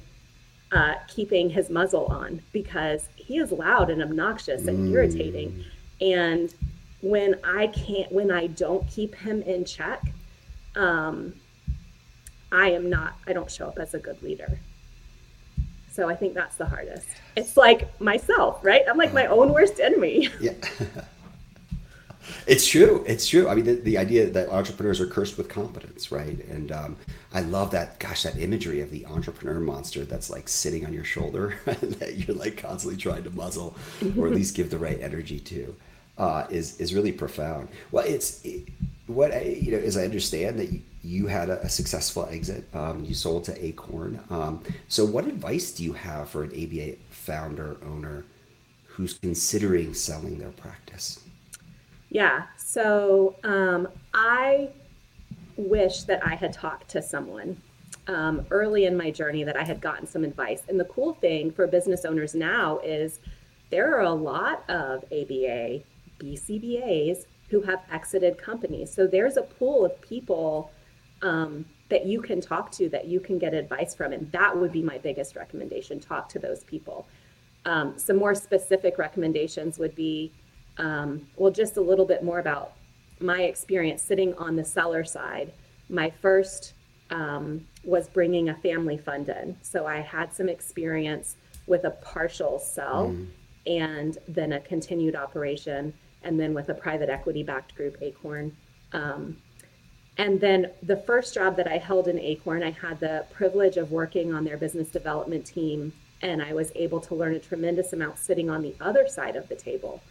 uh, 0.71 0.95
keeping 1.07 1.49
his 1.49 1.69
muzzle 1.69 2.05
on 2.05 2.41
because 2.53 3.09
he 3.15 3.37
is 3.37 3.51
loud 3.51 3.89
and 3.89 4.01
obnoxious 4.01 4.67
and 4.67 4.87
mm. 4.89 4.93
irritating. 4.93 5.65
And 5.99 6.53
when 7.01 7.35
I 7.43 7.67
can't, 7.67 8.11
when 8.11 8.31
I 8.31 8.47
don't 8.47 8.87
keep 8.87 9.15
him 9.15 9.41
in 9.41 9.65
check, 9.65 10.01
um, 10.75 11.33
I 12.51 12.71
am 12.71 12.89
not, 12.89 13.15
I 13.27 13.33
don't 13.33 13.51
show 13.51 13.67
up 13.67 13.79
as 13.79 13.93
a 13.93 13.99
good 13.99 14.21
leader. 14.23 14.59
So 15.91 16.09
I 16.09 16.15
think 16.15 16.33
that's 16.33 16.55
the 16.55 16.65
hardest. 16.65 17.07
It's 17.35 17.57
like 17.57 17.99
myself, 17.99 18.63
right? 18.63 18.83
I'm 18.89 18.97
like 18.97 19.13
my 19.13 19.25
own 19.25 19.53
worst 19.53 19.81
enemy. 19.81 20.29
Yeah. 20.39 20.53
It's 22.47 22.67
true. 22.67 23.03
It's 23.07 23.27
true. 23.27 23.47
I 23.47 23.55
mean, 23.55 23.65
the, 23.65 23.73
the, 23.75 23.97
idea 23.97 24.29
that 24.29 24.49
entrepreneurs 24.49 25.01
are 25.01 25.07
cursed 25.07 25.37
with 25.37 25.49
competence, 25.49 26.11
right? 26.11 26.43
And 26.49 26.71
um, 26.71 26.97
I 27.33 27.41
love 27.41 27.71
that. 27.71 27.99
Gosh, 27.99 28.23
that 28.23 28.37
imagery 28.37 28.81
of 28.81 28.91
the 28.91 29.05
entrepreneur 29.05 29.59
monster 29.59 30.05
that's 30.05 30.29
like 30.29 30.47
sitting 30.47 30.85
on 30.85 30.93
your 30.93 31.03
shoulder 31.03 31.57
that 31.65 32.15
you're 32.17 32.35
like 32.35 32.57
constantly 32.57 32.97
trying 32.97 33.23
to 33.23 33.29
muzzle, 33.31 33.75
or 34.17 34.27
at 34.27 34.33
least 34.33 34.55
give 34.55 34.69
the 34.69 34.77
right 34.77 34.99
energy 35.01 35.39
to, 35.39 35.75
uh, 36.17 36.45
is 36.49 36.79
is 36.79 36.93
really 36.93 37.11
profound. 37.11 37.69
Well, 37.91 38.05
it's 38.05 38.43
it, 38.43 38.67
what 39.07 39.33
I, 39.33 39.41
you 39.41 39.71
know, 39.71 39.79
as 39.79 39.97
I 39.97 40.03
understand 40.03 40.59
that 40.59 40.71
you, 40.71 40.81
you 41.03 41.27
had 41.27 41.49
a, 41.49 41.61
a, 41.61 41.69
successful 41.69 42.27
exit. 42.31 42.63
Um, 42.73 43.03
you 43.03 43.13
sold 43.13 43.43
to 43.45 43.65
Acorn. 43.65 44.19
Um, 44.29 44.63
so, 44.87 45.05
what 45.05 45.25
advice 45.25 45.71
do 45.71 45.83
you 45.83 45.93
have 45.93 46.29
for 46.29 46.43
an 46.43 46.51
ABA 46.51 46.97
founder 47.09 47.77
owner 47.85 48.25
who's 48.85 49.15
considering 49.15 49.93
selling 49.93 50.37
their 50.37 50.51
practice? 50.51 51.20
Yeah. 52.11 52.43
So 52.57 53.37
um, 53.43 53.87
I 54.13 54.69
wish 55.55 56.03
that 56.03 56.25
I 56.25 56.35
had 56.35 56.51
talked 56.51 56.89
to 56.89 57.01
someone 57.01 57.59
um, 58.07 58.45
early 58.51 58.85
in 58.85 58.97
my 58.97 59.11
journey 59.11 59.45
that 59.45 59.55
I 59.55 59.63
had 59.63 59.79
gotten 59.79 60.05
some 60.05 60.25
advice. 60.25 60.63
And 60.67 60.77
the 60.77 60.85
cool 60.85 61.13
thing 61.13 61.51
for 61.51 61.65
business 61.67 62.03
owners 62.03 62.35
now 62.35 62.79
is 62.79 63.21
there 63.69 63.95
are 63.95 64.01
a 64.01 64.11
lot 64.11 64.69
of 64.69 65.05
ABA, 65.05 65.83
BCBAs 66.19 67.25
who 67.49 67.61
have 67.61 67.79
exited 67.89 68.37
companies. 68.37 68.93
So 68.93 69.07
there's 69.07 69.37
a 69.37 69.43
pool 69.43 69.85
of 69.85 69.99
people 70.01 70.69
um, 71.21 71.63
that 71.87 72.05
you 72.05 72.21
can 72.21 72.41
talk 72.41 72.71
to, 72.73 72.89
that 72.89 73.05
you 73.05 73.21
can 73.21 73.37
get 73.37 73.53
advice 73.53 73.95
from. 73.95 74.11
And 74.11 74.29
that 74.33 74.57
would 74.57 74.73
be 74.73 74.81
my 74.81 74.97
biggest 74.97 75.37
recommendation 75.37 76.01
talk 76.01 76.27
to 76.29 76.39
those 76.39 76.65
people. 76.65 77.07
Um, 77.65 77.97
some 77.97 78.17
more 78.17 78.35
specific 78.35 78.97
recommendations 78.97 79.79
would 79.79 79.95
be 79.95 80.33
um, 80.77 81.27
well, 81.35 81.51
just 81.51 81.77
a 81.77 81.81
little 81.81 82.05
bit 82.05 82.23
more 82.23 82.39
about 82.39 82.73
my 83.19 83.43
experience 83.43 84.01
sitting 84.01 84.33
on 84.35 84.55
the 84.55 84.65
seller 84.65 85.03
side. 85.03 85.53
My 85.89 86.09
first 86.09 86.73
um, 87.09 87.65
was 87.83 88.07
bringing 88.07 88.49
a 88.49 88.55
family 88.55 88.97
fund 88.97 89.29
in. 89.29 89.57
So 89.61 89.85
I 89.85 89.99
had 89.99 90.33
some 90.33 90.49
experience 90.49 91.35
with 91.67 91.83
a 91.83 91.91
partial 91.91 92.59
sell 92.59 93.09
mm. 93.09 93.27
and 93.67 94.17
then 94.27 94.53
a 94.53 94.59
continued 94.61 95.15
operation, 95.15 95.93
and 96.23 96.39
then 96.39 96.53
with 96.53 96.69
a 96.69 96.73
private 96.73 97.09
equity 97.09 97.43
backed 97.43 97.75
group, 97.75 97.97
Acorn. 98.01 98.55
Um, 98.93 99.37
and 100.17 100.39
then 100.39 100.71
the 100.83 100.97
first 100.97 101.33
job 101.33 101.55
that 101.57 101.67
I 101.67 101.77
held 101.77 102.07
in 102.07 102.19
Acorn, 102.19 102.63
I 102.63 102.71
had 102.71 102.99
the 102.99 103.25
privilege 103.31 103.77
of 103.77 103.91
working 103.91 104.33
on 104.33 104.43
their 104.43 104.57
business 104.57 104.89
development 104.89 105.45
team, 105.45 105.93
and 106.21 106.41
I 106.41 106.53
was 106.53 106.71
able 106.75 106.99
to 107.01 107.15
learn 107.15 107.33
a 107.33 107.39
tremendous 107.39 107.93
amount 107.93 108.19
sitting 108.19 108.49
on 108.49 108.61
the 108.61 108.75
other 108.79 109.07
side 109.07 109.35
of 109.35 109.47
the 109.47 109.55
table 109.55 110.01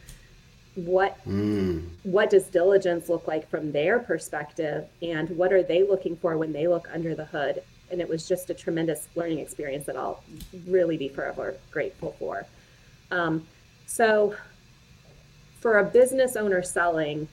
what 0.86 1.16
mm. 1.26 1.88
what 2.02 2.30
does 2.30 2.44
diligence 2.44 3.08
look 3.08 3.26
like 3.26 3.48
from 3.48 3.72
their 3.72 3.98
perspective 3.98 4.86
and 5.02 5.28
what 5.30 5.52
are 5.52 5.62
they 5.62 5.82
looking 5.82 6.16
for 6.16 6.36
when 6.36 6.52
they 6.52 6.66
look 6.66 6.88
under 6.92 7.14
the 7.14 7.24
hood? 7.24 7.62
And 7.90 8.00
it 8.00 8.08
was 8.08 8.28
just 8.28 8.50
a 8.50 8.54
tremendous 8.54 9.08
learning 9.16 9.40
experience 9.40 9.86
that 9.86 9.96
i'll 9.96 10.22
really 10.66 10.96
be 10.96 11.08
forever 11.08 11.56
grateful 11.70 12.14
for. 12.18 12.46
Um, 13.10 13.46
so 13.86 14.34
for 15.60 15.78
a 15.78 15.84
business 15.84 16.36
owner 16.36 16.62
selling 16.62 17.28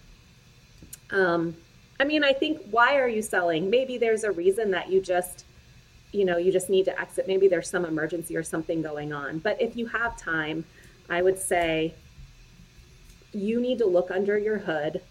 um, 1.12 1.56
i 2.00 2.04
mean 2.04 2.24
i 2.24 2.34
think 2.34 2.62
why 2.70 2.98
are 2.98 3.08
you 3.08 3.22
selling? 3.22 3.70
Maybe 3.70 3.98
there's 3.98 4.24
a 4.24 4.32
reason 4.32 4.72
that 4.72 4.90
you 4.90 5.02
just 5.02 5.46
you 6.12 6.26
know 6.26 6.38
you 6.38 6.52
just 6.52 6.70
need 6.70 6.86
to 6.86 7.00
exit. 7.00 7.28
Maybe 7.28 7.48
there's 7.48 7.70
some 7.70 7.86
emergency 7.86 8.36
or 8.36 8.44
something 8.44 8.82
going 8.82 9.14
on. 9.14 9.40
But 9.40 9.62
if 9.62 9.76
you 9.76 9.86
have 9.88 10.18
time 10.18 10.66
i 11.10 11.22
would 11.22 11.38
say 11.38 11.94
you 13.34 13.60
need 13.60 13.78
to 13.80 13.86
look 13.86 14.12
under 14.12 14.38
your 14.38 14.58
hood, 14.58 15.02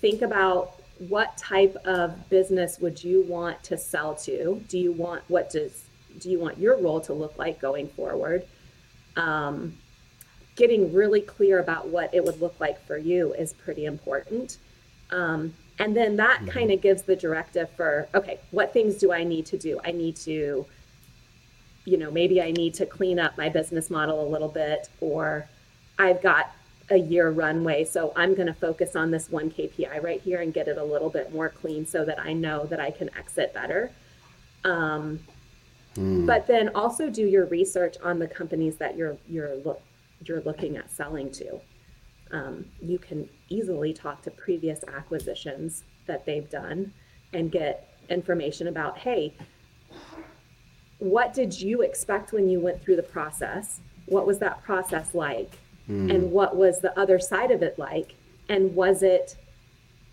think 0.00 0.22
about 0.22 0.80
what 1.08 1.36
type 1.38 1.76
of 1.84 2.28
business 2.28 2.78
would 2.78 3.02
you 3.02 3.22
want 3.22 3.62
to 3.64 3.78
sell 3.78 4.14
to? 4.14 4.62
Do 4.68 4.78
you 4.78 4.92
want 4.92 5.22
what 5.28 5.50
does 5.50 5.84
do 6.18 6.30
you 6.30 6.38
want 6.38 6.58
your 6.58 6.76
role 6.76 7.00
to 7.02 7.12
look 7.12 7.38
like 7.38 7.60
going 7.60 7.88
forward? 7.88 8.44
Um, 9.16 9.78
getting 10.56 10.92
really 10.92 11.20
clear 11.20 11.58
about 11.60 11.88
what 11.88 12.12
it 12.12 12.24
would 12.24 12.40
look 12.40 12.58
like 12.60 12.84
for 12.86 12.98
you 12.98 13.32
is 13.34 13.52
pretty 13.52 13.86
important. 13.86 14.58
Um, 15.10 15.54
and 15.78 15.96
then 15.96 16.16
that 16.16 16.40
mm-hmm. 16.40 16.48
kind 16.48 16.70
of 16.70 16.82
gives 16.82 17.02
the 17.02 17.16
directive 17.16 17.70
for 17.70 18.08
okay, 18.14 18.38
what 18.50 18.72
things 18.72 18.96
do 18.96 19.12
I 19.12 19.24
need 19.24 19.46
to 19.46 19.58
do? 19.58 19.80
I 19.84 19.92
need 19.92 20.16
to, 20.16 20.66
you 21.86 21.96
know, 21.96 22.10
maybe 22.10 22.42
I 22.42 22.50
need 22.50 22.74
to 22.74 22.86
clean 22.86 23.18
up 23.18 23.38
my 23.38 23.48
business 23.48 23.88
model 23.88 24.26
a 24.26 24.28
little 24.28 24.48
bit, 24.48 24.88
or 25.00 25.48
I've 25.98 26.22
got 26.22 26.52
a 26.90 26.96
year 26.96 27.30
runway. 27.30 27.84
So 27.84 28.12
I'm 28.16 28.34
going 28.34 28.48
to 28.48 28.54
focus 28.54 28.96
on 28.96 29.10
this 29.10 29.30
one 29.30 29.50
KPI 29.50 30.02
right 30.02 30.20
here 30.20 30.40
and 30.40 30.52
get 30.52 30.68
it 30.68 30.76
a 30.76 30.84
little 30.84 31.10
bit 31.10 31.32
more 31.32 31.48
clean 31.48 31.86
so 31.86 32.04
that 32.04 32.18
I 32.18 32.32
know 32.32 32.66
that 32.66 32.80
I 32.80 32.90
can 32.90 33.10
exit 33.16 33.54
better. 33.54 33.90
Um, 34.64 35.20
mm. 35.94 36.26
But 36.26 36.46
then 36.46 36.70
also 36.74 37.08
do 37.08 37.22
your 37.26 37.46
research 37.46 37.96
on 38.02 38.18
the 38.18 38.26
companies 38.26 38.76
that 38.76 38.96
you're 38.96 39.16
you're 39.28 39.54
look 39.56 39.80
you're 40.24 40.42
looking 40.42 40.76
at 40.76 40.90
selling 40.90 41.30
to. 41.32 41.60
Um, 42.32 42.66
you 42.80 42.98
can 42.98 43.28
easily 43.48 43.92
talk 43.92 44.22
to 44.22 44.30
previous 44.30 44.84
acquisitions 44.84 45.84
that 46.06 46.26
they've 46.26 46.48
done 46.48 46.92
and 47.32 47.50
get 47.50 47.88
information 48.08 48.66
about 48.66 48.98
hey 48.98 49.32
what 50.98 51.32
did 51.32 51.58
you 51.60 51.82
expect 51.82 52.32
when 52.32 52.48
you 52.48 52.60
went 52.60 52.82
through 52.82 52.96
the 52.96 53.02
process 53.02 53.80
what 54.06 54.26
was 54.26 54.38
that 54.38 54.62
process 54.64 55.14
like 55.14 55.58
mm. 55.90 56.14
and 56.14 56.30
what 56.30 56.56
was 56.56 56.80
the 56.80 56.98
other 56.98 57.18
side 57.18 57.50
of 57.50 57.62
it 57.62 57.78
like? 57.78 58.14
And 58.48 58.74
was 58.74 59.02
it 59.02 59.36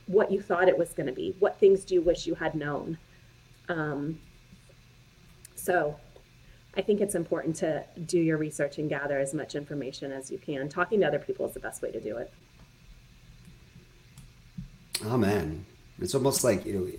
what 0.08 0.32
you 0.32 0.42
thought 0.42 0.68
it 0.68 0.78
was 0.78 0.94
going 0.94 1.08
to 1.08 1.14
be? 1.14 1.36
What 1.40 1.60
things 1.60 1.84
do 1.84 1.96
you 1.96 2.02
wish 2.02 2.26
you 2.26 2.36
had 2.36 2.56
known? 2.56 2.98
Um, 3.70 4.20
so 5.56 5.98
i 6.76 6.82
think 6.82 7.02
it's 7.02 7.16
important 7.16 7.56
to 7.56 7.84
do 8.06 8.20
your 8.20 8.38
research 8.38 8.78
and 8.78 8.88
gather 8.88 9.18
as 9.20 9.34
much 9.34 9.56
information 9.56 10.12
as 10.12 10.32
you 10.32 10.38
can. 10.38 10.70
Talking 10.70 11.02
to 11.02 11.08
other 11.08 11.20
people 11.20 11.46
is 11.46 11.54
the 11.54 11.60
best 11.60 11.82
way 11.82 11.92
to 11.92 12.00
do 12.00 12.18
it. 12.18 12.32
Oh 15.06 15.18
man. 15.18 15.66
It's 16.00 16.14
almost 16.14 16.44
like 16.44 16.66
you 16.66 16.74
know 16.74 16.92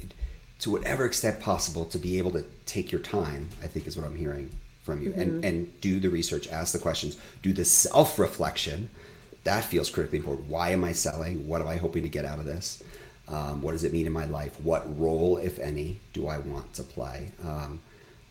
to 0.60 0.70
whatever 0.70 1.04
extent 1.04 1.40
possible 1.40 1.84
to 1.86 1.98
be 1.98 2.18
able 2.18 2.32
to 2.32 2.44
take 2.66 2.90
your 2.90 3.00
time 3.00 3.48
i 3.62 3.66
think 3.66 3.86
is 3.86 3.96
what 3.96 4.06
i'm 4.06 4.16
hearing 4.16 4.50
from 4.88 5.02
you 5.02 5.10
mm-hmm. 5.10 5.20
and 5.20 5.44
and 5.44 5.80
do 5.82 6.00
the 6.00 6.08
research 6.08 6.48
ask 6.48 6.72
the 6.72 6.78
questions 6.88 7.18
do 7.42 7.52
the 7.52 7.64
self 7.64 8.18
reflection 8.18 8.88
that 9.48 9.64
feels 9.64 9.88
critically 9.88 10.18
important. 10.18 10.46
Why 10.48 10.70
am 10.70 10.84
i 10.84 10.92
selling? 10.92 11.46
What 11.48 11.60
am 11.62 11.68
i 11.68 11.76
hoping 11.76 12.02
to 12.02 12.08
get 12.08 12.24
out 12.24 12.38
of 12.38 12.44
this? 12.44 12.82
Um, 13.28 13.62
what 13.62 13.72
does 13.72 13.84
it 13.84 13.92
mean 13.92 14.06
in 14.06 14.12
my 14.12 14.24
life? 14.24 14.58
What 14.60 14.82
role 14.98 15.38
if 15.38 15.58
any 15.58 16.00
do 16.12 16.26
i 16.28 16.38
want 16.38 16.72
to 16.74 16.82
play? 16.82 17.30
Um, 17.44 17.80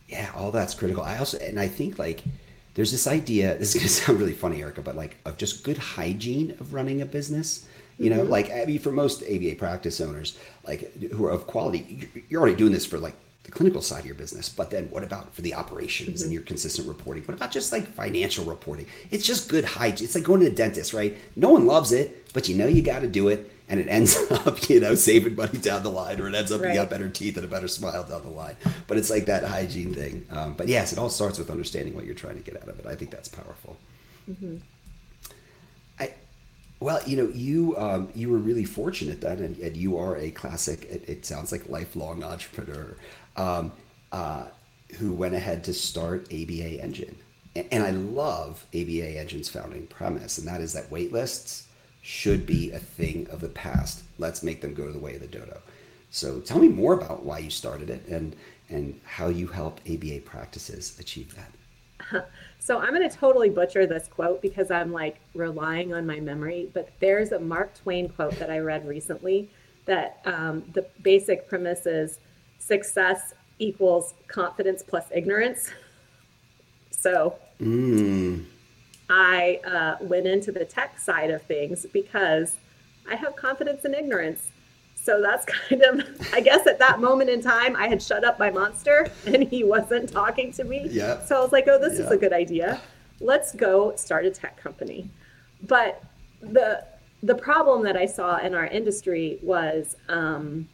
yeah 0.07 0.31
all 0.35 0.51
that's 0.51 0.73
critical. 0.73 1.03
I 1.03 1.17
also 1.17 1.37
and 1.39 1.59
i 1.59 1.67
think 1.67 1.99
like 1.99 2.23
there's 2.75 2.91
this 2.91 3.07
idea 3.07 3.57
this 3.61 3.75
is 3.75 3.81
going 3.81 3.87
to 3.87 3.93
sound 3.93 4.19
really 4.19 4.33
funny 4.33 4.61
erica 4.61 4.81
but 4.81 4.95
like 4.95 5.17
of 5.25 5.37
just 5.37 5.63
good 5.63 5.77
hygiene 5.77 6.51
of 6.59 6.73
running 6.73 7.01
a 7.01 7.05
business. 7.05 7.65
You 7.99 8.11
know 8.11 8.19
mm-hmm. 8.19 8.37
like 8.37 8.51
i 8.51 8.65
mean 8.65 8.79
for 8.79 8.91
most 8.91 9.23
aba 9.23 9.55
practice 9.55 9.99
owners 10.01 10.37
like 10.67 10.81
who 11.13 11.25
are 11.25 11.31
of 11.31 11.47
quality 11.47 12.07
you're 12.29 12.41
already 12.41 12.55
doing 12.55 12.71
this 12.71 12.85
for 12.85 12.99
like 12.99 13.15
the 13.47 13.53
clinical 13.53 13.81
side 13.81 14.01
of 14.01 14.05
your 14.05 14.15
business, 14.15 14.49
but 14.49 14.71
then 14.71 14.89
what 14.89 15.03
about 15.03 15.33
for 15.33 15.41
the 15.41 15.53
operations 15.53 16.17
mm-hmm. 16.17 16.23
and 16.25 16.33
your 16.33 16.41
consistent 16.43 16.85
reporting? 16.85 17.23
What 17.23 17.35
about 17.35 17.49
just 17.49 17.71
like 17.71 17.87
financial 17.87 18.43
reporting? 18.43 18.87
It's 19.09 19.25
just 19.25 19.47
good 19.47 19.63
hygiene. 19.63 20.03
It's 20.03 20.15
like 20.15 20.25
going 20.25 20.41
to 20.41 20.49
the 20.49 20.55
dentist, 20.55 20.93
right? 20.93 21.17
No 21.37 21.51
one 21.51 21.65
loves 21.65 21.93
it, 21.93 22.33
but 22.33 22.49
you 22.49 22.55
know 22.55 22.67
you 22.67 22.81
got 22.81 22.99
to 22.99 23.07
do 23.07 23.29
it, 23.29 23.49
and 23.69 23.79
it 23.79 23.87
ends 23.87 24.17
up, 24.31 24.69
you 24.69 24.81
know, 24.81 24.95
saving 24.95 25.35
money 25.35 25.59
down 25.59 25.81
the 25.81 25.89
line, 25.89 26.19
or 26.19 26.27
it 26.27 26.35
ends 26.35 26.51
up 26.51 26.59
right. 26.59 26.73
you 26.73 26.75
got 26.75 26.89
better 26.89 27.07
teeth 27.07 27.37
and 27.37 27.45
a 27.45 27.47
better 27.47 27.69
smile 27.69 28.03
down 28.03 28.21
the 28.23 28.29
line. 28.29 28.57
But 28.85 28.97
it's 28.97 29.09
like 29.09 29.27
that 29.27 29.45
hygiene 29.45 29.93
thing. 29.93 30.27
Um, 30.29 30.53
but 30.53 30.67
yes, 30.67 30.91
it 30.91 30.99
all 30.99 31.09
starts 31.09 31.39
with 31.39 31.49
understanding 31.49 31.95
what 31.95 32.03
you're 32.03 32.15
trying 32.15 32.35
to 32.35 32.43
get 32.43 32.61
out 32.61 32.67
of 32.67 32.77
it. 32.79 32.85
I 32.85 32.95
think 32.95 33.11
that's 33.11 33.29
powerful. 33.29 33.77
Mm-hmm. 34.29 34.57
I, 36.01 36.13
well, 36.81 36.99
you 37.05 37.15
know, 37.15 37.31
you 37.33 37.77
um, 37.77 38.09
you 38.13 38.29
were 38.29 38.39
really 38.39 38.65
fortunate 38.65 39.21
then, 39.21 39.39
and, 39.39 39.57
and 39.59 39.77
you 39.77 39.97
are 39.97 40.17
a 40.17 40.31
classic. 40.31 40.83
It, 40.83 41.07
it 41.07 41.25
sounds 41.25 41.53
like 41.53 41.69
lifelong 41.69 42.25
entrepreneur 42.25 42.97
um, 43.37 43.71
uh, 44.11 44.45
who 44.97 45.13
went 45.13 45.35
ahead 45.35 45.63
to 45.65 45.73
start 45.73 46.25
ABA 46.31 46.81
Engine. 46.81 47.15
And 47.55 47.83
I 47.83 47.91
love 47.91 48.65
ABA 48.73 49.17
Engine's 49.17 49.49
founding 49.49 49.87
premise, 49.87 50.37
and 50.37 50.47
that 50.47 50.61
is 50.61 50.73
that 50.73 50.91
waitlists 50.91 51.63
should 52.01 52.45
be 52.45 52.71
a 52.71 52.79
thing 52.79 53.27
of 53.31 53.41
the 53.41 53.49
past. 53.49 54.03
Let's 54.17 54.43
make 54.43 54.61
them 54.61 54.73
go 54.73 54.91
the 54.91 54.99
way 54.99 55.15
of 55.15 55.21
the 55.21 55.27
dodo. 55.27 55.61
So 56.09 56.39
tell 56.39 56.59
me 56.59 56.69
more 56.69 56.93
about 56.93 57.23
why 57.23 57.39
you 57.39 57.49
started 57.49 57.89
it 57.89 58.05
and 58.07 58.35
and 58.69 58.99
how 59.05 59.29
you 59.29 59.47
help 59.47 59.79
ABA 59.89 60.19
practices 60.25 60.97
achieve 60.99 61.35
that. 61.35 62.27
So 62.59 62.79
I'm 62.79 62.93
going 62.93 63.09
to 63.09 63.17
totally 63.17 63.49
butcher 63.49 63.87
this 63.87 64.09
quote 64.09 64.41
because 64.41 64.71
I'm 64.71 64.91
like 64.91 65.21
relying 65.33 65.93
on 65.93 66.05
my 66.05 66.19
memory, 66.19 66.69
but 66.73 66.89
there's 66.99 67.31
a 67.31 67.39
Mark 67.39 67.73
Twain 67.81 68.09
quote 68.09 68.37
that 68.39 68.49
I 68.49 68.59
read 68.59 68.85
recently 68.85 69.49
that 69.85 70.19
um, 70.25 70.65
the 70.73 70.85
basic 71.01 71.47
premise 71.47 71.85
is 71.85 72.19
success 72.59 73.33
equals 73.59 74.13
confidence 74.27 74.83
plus 74.83 75.05
ignorance. 75.13 75.71
So 76.91 77.35
mm. 77.61 78.45
I 79.09 79.59
uh, 79.65 80.03
went 80.03 80.27
into 80.27 80.51
the 80.51 80.65
tech 80.65 80.99
side 80.99 81.31
of 81.31 81.41
things 81.43 81.85
because 81.91 82.57
I 83.09 83.15
have 83.15 83.35
confidence 83.35 83.85
in 83.85 83.93
ignorance. 83.93 84.49
So 84.95 85.21
that's 85.21 85.45
kind 85.69 85.81
of, 85.83 86.01
I 86.33 86.41
guess 86.41 86.67
at 86.67 86.79
that 86.79 86.99
moment 86.99 87.29
in 87.29 87.41
time, 87.41 87.75
I 87.75 87.87
had 87.87 88.01
shut 88.01 88.23
up 88.23 88.37
my 88.39 88.49
monster 88.49 89.09
and 89.25 89.43
he 89.43 89.63
wasn't 89.63 90.09
talking 90.09 90.51
to 90.53 90.63
me. 90.63 90.87
Yeah. 90.89 91.23
So 91.23 91.37
I 91.37 91.39
was 91.39 91.51
like, 91.51 91.67
oh, 91.67 91.79
this 91.79 91.97
yeah. 91.97 92.05
is 92.05 92.11
a 92.11 92.17
good 92.17 92.33
idea. 92.33 92.81
Let's 93.19 93.53
go 93.53 93.95
start 93.95 94.25
a 94.25 94.31
tech 94.31 94.57
company. 94.57 95.09
But 95.63 96.03
the 96.41 96.83
the 97.23 97.33
problem 97.33 97.83
that 97.83 97.97
I 97.97 98.05
saw 98.05 98.37
in 98.37 98.53
our 98.53 98.67
industry 98.67 99.39
was 99.41 99.95
um, 100.07 100.69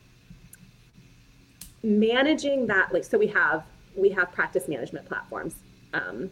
managing 1.84 2.66
that 2.68 2.94
like 2.94 3.04
so 3.04 3.18
we 3.18 3.28
have 3.28 3.66
we 3.96 4.10
have 4.10 4.32
practice 4.32 4.68
management 4.68 5.06
platforms 5.06 5.56
um, 5.94 6.30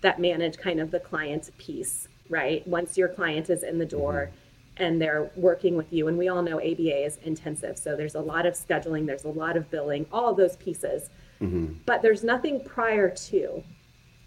that 0.00 0.18
manage 0.18 0.56
kind 0.56 0.80
of 0.80 0.90
the 0.90 0.98
client 0.98 1.50
piece 1.58 2.08
right 2.30 2.66
once 2.66 2.96
your 2.96 3.08
client 3.08 3.50
is 3.50 3.62
in 3.62 3.78
the 3.78 3.84
door 3.84 4.30
mm-hmm. 4.30 4.82
and 4.82 5.00
they're 5.00 5.30
working 5.36 5.76
with 5.76 5.92
you 5.92 6.08
and 6.08 6.16
we 6.16 6.28
all 6.28 6.42
know 6.42 6.56
aba 6.56 7.04
is 7.04 7.18
intensive 7.18 7.76
so 7.76 7.94
there's 7.94 8.14
a 8.14 8.20
lot 8.20 8.46
of 8.46 8.54
scheduling 8.54 9.04
there's 9.04 9.24
a 9.24 9.28
lot 9.28 9.56
of 9.56 9.70
billing 9.70 10.06
all 10.10 10.30
of 10.30 10.36
those 10.38 10.56
pieces 10.56 11.10
mm-hmm. 11.40 11.74
but 11.84 12.00
there's 12.00 12.24
nothing 12.24 12.64
prior 12.64 13.10
to 13.10 13.62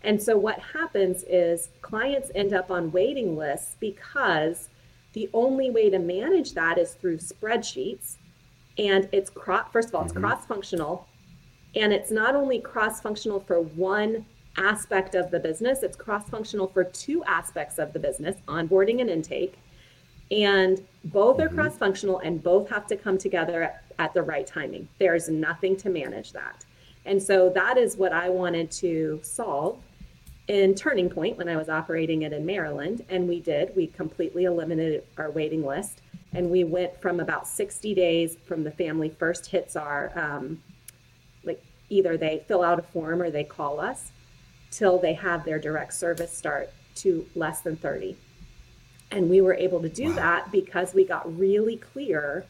and 0.04 0.22
so 0.22 0.38
what 0.38 0.60
happens 0.60 1.24
is 1.24 1.70
clients 1.82 2.30
end 2.36 2.54
up 2.54 2.70
on 2.70 2.92
waiting 2.92 3.36
lists 3.36 3.76
because 3.80 4.70
the 5.14 5.28
only 5.34 5.72
way 5.72 5.90
to 5.90 5.98
manage 5.98 6.54
that 6.54 6.78
is 6.78 6.94
through 6.94 7.18
spreadsheets 7.18 8.18
and 8.78 9.10
it's 9.12 9.30
cross 9.30 9.68
first 9.72 9.90
of 9.90 9.96
all 9.96 10.04
it's 10.04 10.14
mm-hmm. 10.14 10.24
cross 10.24 10.46
functional 10.46 11.08
And 11.76 11.94
it's 11.94 12.12
not 12.12 12.36
only 12.36 12.60
cross 12.60 13.02
functional 13.02 13.40
for 13.40 13.62
one 13.62 14.26
aspect 14.58 15.16
of 15.16 15.30
the 15.30 15.40
business, 15.40 15.84
it's 15.84 15.96
cross 15.96 16.28
functional 16.30 16.68
for 16.68 16.84
two 16.84 17.24
aspects 17.26 17.78
of 17.78 17.94
the 17.94 18.00
business 18.00 18.36
onboarding 18.48 19.02
and 19.02 19.10
intake. 19.10 19.60
And 20.32 20.84
both 21.06 21.40
are 21.40 21.48
mm-hmm. 21.48 21.56
cross 21.60 21.78
functional 21.78 22.20
and 22.20 22.42
both 22.42 22.70
have 22.70 22.88
to 22.88 22.98
come 22.98 23.18
together 23.18 23.64
at, 23.64 23.84
at 24.00 24.14
the 24.14 24.24
right 24.24 24.48
timing. 24.48 24.88
There's 25.00 25.30
nothing 25.30 25.76
to 25.78 25.90
manage 25.90 26.34
that. 26.34 26.66
And 27.06 27.22
so 27.22 27.50
that 27.52 27.78
is 27.78 27.96
what 27.96 28.12
I 28.12 28.30
wanted 28.30 28.72
to 28.72 29.20
solve 29.24 29.78
in 30.48 30.76
Turning 30.76 31.10
Point 31.10 31.38
when 31.38 31.48
I 31.48 31.56
was 31.56 31.70
operating 31.70 32.24
it 32.24 32.34
in 32.34 32.46
Maryland. 32.46 33.06
And 33.10 33.28
we 33.28 33.40
did, 33.40 33.76
we 33.76 33.88
completely 33.88 34.46
eliminated 34.46 35.04
our 35.18 35.32
waiting 35.32 35.66
list. 35.66 36.02
And 36.34 36.50
we 36.50 36.64
went 36.64 37.00
from 37.02 37.20
about 37.20 37.48
60 37.48 37.94
days 37.94 38.38
from 38.46 38.64
the 38.64 38.72
family 38.72 39.10
first 39.10 39.48
hits 39.48 39.76
our, 39.76 40.12
um, 40.16 40.62
like 41.44 41.64
either 41.90 42.18
they 42.18 42.44
fill 42.48 42.64
out 42.64 42.80
a 42.80 42.84
form 42.84 43.22
or 43.22 43.30
they 43.30 43.44
call 43.44 43.80
us 43.80 44.12
till 44.72 45.00
they 45.00 45.14
have 45.14 45.46
their 45.46 45.60
direct 45.60 45.94
service 45.94 46.36
start 46.36 46.70
to 46.96 47.26
less 47.36 47.62
than 47.62 47.78
30. 47.78 48.18
And 49.12 49.30
we 49.30 49.42
were 49.42 49.54
able 49.54 49.82
to 49.82 49.90
do 49.90 50.10
wow. 50.10 50.16
that 50.16 50.52
because 50.52 50.94
we 50.94 51.06
got 51.06 51.38
really 51.38 51.78
clear 51.78 52.46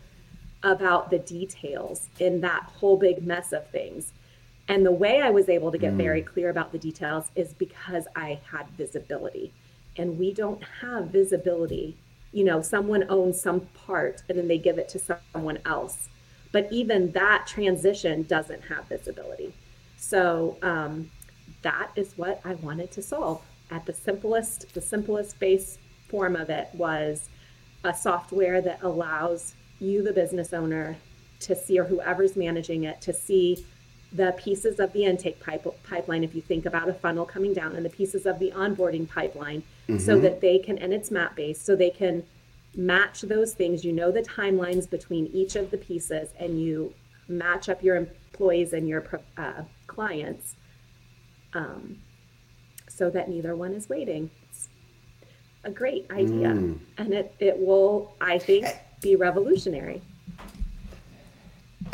about 0.64 1.10
the 1.10 1.20
details 1.20 2.10
in 2.20 2.42
that 2.42 2.64
whole 2.64 2.98
big 2.98 3.26
mess 3.26 3.54
of 3.54 3.70
things. 3.70 4.12
And 4.68 4.86
the 4.86 4.92
way 4.92 5.22
I 5.22 5.30
was 5.30 5.50
able 5.50 5.72
to 5.72 5.78
get 5.78 5.94
mm. 5.94 5.98
very 5.98 6.22
clear 6.22 6.50
about 6.50 6.72
the 6.72 6.78
details 6.78 7.32
is 7.36 7.54
because 7.54 8.08
I 8.16 8.40
had 8.52 8.68
visibility. 8.72 9.54
And 9.98 10.18
we 10.18 10.34
don't 10.34 10.62
have 10.82 11.08
visibility. 11.08 11.96
You 12.32 12.44
know, 12.44 12.62
someone 12.62 13.06
owns 13.10 13.42
some 13.42 13.62
part 13.86 14.24
and 14.30 14.38
then 14.38 14.48
they 14.48 14.58
give 14.58 14.78
it 14.78 14.90
to 14.90 15.00
someone 15.34 15.60
else. 15.66 16.10
But 16.52 16.68
even 16.72 17.12
that 17.12 17.46
transition 17.48 18.24
doesn't 18.24 18.62
have 18.64 18.86
visibility. 18.88 19.54
So 19.98 20.58
um, 20.62 21.10
that 21.62 21.92
is 21.96 22.14
what 22.18 22.42
I 22.46 22.56
wanted 22.56 22.92
to 22.92 23.02
solve. 23.02 23.44
At 23.72 23.86
the 23.86 23.94
simplest, 23.94 24.74
the 24.74 24.82
simplest 24.82 25.40
base 25.40 25.78
form 26.08 26.36
of 26.36 26.50
it 26.50 26.70
was 26.74 27.30
a 27.84 27.94
software 27.94 28.62
that 28.62 28.82
allows 28.82 29.56
you, 29.80 30.04
the 30.04 30.14
business 30.14 30.54
owner, 30.54 30.96
to 31.42 31.56
see, 31.56 31.80
or 31.80 31.84
whoever's 31.84 32.36
managing 32.36 32.86
it, 32.86 33.02
to 33.02 33.14
see 33.14 33.66
the 34.14 34.34
pieces 34.38 34.80
of 34.80 34.92
the 34.94 35.04
intake 35.04 35.40
pipe, 35.40 35.68
pipeline, 35.84 36.24
if 36.24 36.34
you 36.34 36.42
think 36.42 36.66
about 36.66 36.90
a 36.90 36.94
funnel 36.94 37.26
coming 37.26 37.54
down, 37.54 37.76
and 37.76 37.86
the 37.86 37.90
pieces 37.90 38.26
of 38.26 38.40
the 38.40 38.52
onboarding 38.52 39.08
pipeline, 39.08 39.62
mm-hmm. 39.88 39.98
so 39.98 40.20
that 40.20 40.42
they 40.42 40.60
can, 40.60 40.78
and 40.78 40.94
it's 40.94 41.12
map 41.12 41.36
based, 41.36 41.66
so 41.66 41.76
they 41.76 41.90
can 41.90 42.24
match 42.76 43.22
those 43.22 43.54
things. 43.54 43.84
You 43.84 43.94
know 43.94 44.12
the 44.12 44.22
timelines 44.22 44.90
between 44.90 45.28
each 45.28 45.56
of 45.56 45.72
the 45.72 45.78
pieces, 45.78 46.30
and 46.40 46.62
you 46.62 46.94
match 47.28 47.70
up 47.70 47.84
your 47.84 47.96
employees 47.96 48.74
and 48.74 48.88
your 48.88 49.06
uh, 49.38 49.64
clients 49.88 50.56
um, 51.54 51.98
so 52.88 53.10
that 53.10 53.30
neither 53.30 53.56
one 53.56 53.74
is 53.74 53.90
waiting. 53.90 54.30
It's 54.50 54.70
a 55.64 55.72
great 55.72 56.10
idea. 56.12 56.50
Mm. 56.50 56.80
And 56.98 57.14
it, 57.14 57.36
it 57.40 57.60
will, 57.60 58.14
I 58.22 58.38
think, 58.38 58.66
be 59.02 59.16
revolutionary. 59.16 60.02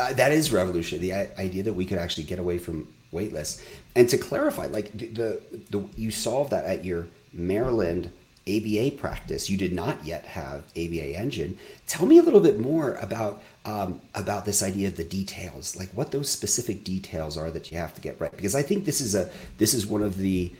Uh, 0.00 0.12
that 0.14 0.32
is 0.32 0.52
revolutionary. 0.52 1.08
The 1.08 1.40
idea 1.40 1.62
that 1.62 1.72
we 1.72 1.84
could 1.84 1.98
actually 1.98 2.24
get 2.24 2.38
away 2.38 2.58
from 2.58 2.88
waitlist. 3.12 3.62
And 3.94 4.08
to 4.08 4.18
clarify, 4.18 4.66
like 4.66 4.92
the, 4.92 5.06
the, 5.06 5.42
the 5.70 5.88
you 5.96 6.10
solved 6.10 6.50
that 6.50 6.64
at 6.64 6.84
your 6.84 7.06
Maryland 7.34 8.10
ABA 8.46 8.92
practice. 8.98 9.48
You 9.48 9.56
did 9.56 9.72
not 9.72 10.04
yet 10.04 10.24
have 10.26 10.64
ABA 10.76 11.16
engine. 11.16 11.58
Tell 11.86 12.06
me 12.06 12.18
a 12.18 12.22
little 12.22 12.40
bit 12.40 12.60
more 12.60 12.94
about 12.96 13.42
um, 13.64 14.02
about 14.14 14.44
this 14.44 14.62
idea 14.62 14.88
of 14.88 14.96
the 14.96 15.04
details, 15.04 15.76
like 15.76 15.88
what 15.90 16.10
those 16.10 16.30
specific 16.30 16.84
details 16.84 17.38
are 17.38 17.50
that 17.50 17.70
you 17.72 17.78
have 17.78 17.94
to 17.94 18.00
get 18.02 18.20
right. 18.20 18.30
Because 18.30 18.54
I 18.54 18.62
think 18.62 18.84
this 18.84 19.00
is 19.00 19.14
a 19.14 19.30
this 19.56 19.72
is 19.72 19.86
one 19.86 20.02
of 20.02 20.18
the 20.18 20.52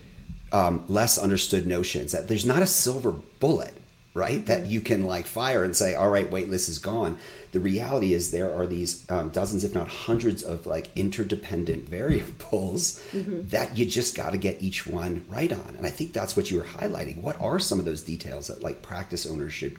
um, 0.52 0.84
less 0.88 1.18
understood 1.18 1.66
notions 1.66 2.12
that 2.12 2.28
there's 2.28 2.46
not 2.46 2.62
a 2.62 2.66
silver 2.66 3.12
bullet, 3.40 3.74
right? 4.14 4.46
That 4.46 4.66
you 4.66 4.80
can 4.80 5.04
like 5.04 5.26
fire 5.26 5.64
and 5.64 5.76
say, 5.76 5.94
all 5.94 6.08
right, 6.08 6.30
waitlist 6.30 6.68
is 6.68 6.78
gone. 6.78 7.18
The 7.52 7.60
reality 7.60 8.14
is 8.14 8.30
there 8.30 8.54
are 8.56 8.66
these 8.66 9.04
um, 9.10 9.28
dozens, 9.30 9.64
if 9.64 9.74
not 9.74 9.88
hundreds, 9.88 10.42
of 10.42 10.66
like 10.66 10.88
interdependent 10.96 11.88
variables 11.88 13.02
mm-hmm. 13.12 13.48
that 13.48 13.76
you 13.76 13.86
just 13.86 14.16
got 14.16 14.30
to 14.30 14.38
get 14.38 14.62
each 14.62 14.86
one 14.86 15.24
right 15.28 15.52
on. 15.52 15.74
And 15.76 15.86
I 15.86 15.90
think 15.90 16.12
that's 16.12 16.36
what 16.36 16.50
you 16.50 16.58
were 16.58 16.64
highlighting. 16.64 17.20
What 17.20 17.40
are 17.40 17.58
some 17.58 17.78
of 17.78 17.84
those 17.84 18.02
details 18.02 18.46
that 18.46 18.62
like 18.62 18.82
practice 18.82 19.26
owners 19.26 19.52
should 19.52 19.76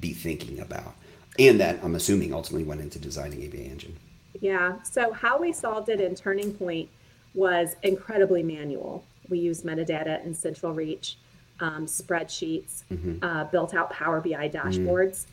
be 0.00 0.12
thinking 0.12 0.60
about? 0.60 0.94
and 1.38 1.60
that 1.60 1.82
I'm 1.82 1.94
assuming 1.94 2.34
ultimately 2.34 2.64
went 2.64 2.80
into 2.80 2.98
designing 2.98 3.44
ABA 3.46 3.58
Engine. 3.62 3.96
Yeah. 4.40 4.82
So 4.82 5.12
how 5.12 5.38
we 5.38 5.52
solved 5.52 5.88
it 5.88 6.00
in 6.00 6.14
Turning 6.14 6.52
Point 6.54 6.88
was 7.34 7.76
incredibly 7.82 8.42
manual. 8.42 9.04
We 9.28 9.38
used 9.38 9.64
metadata 9.64 10.22
and 10.24 10.34
CentralReach, 10.34 11.16
um, 11.62 11.86
spreadsheets, 11.86 12.82
mm-hmm. 12.92 13.24
uh, 13.24 13.44
built 13.44 13.74
out 13.74 13.90
Power 13.90 14.20
BI 14.20 14.48
dashboards, 14.48 15.26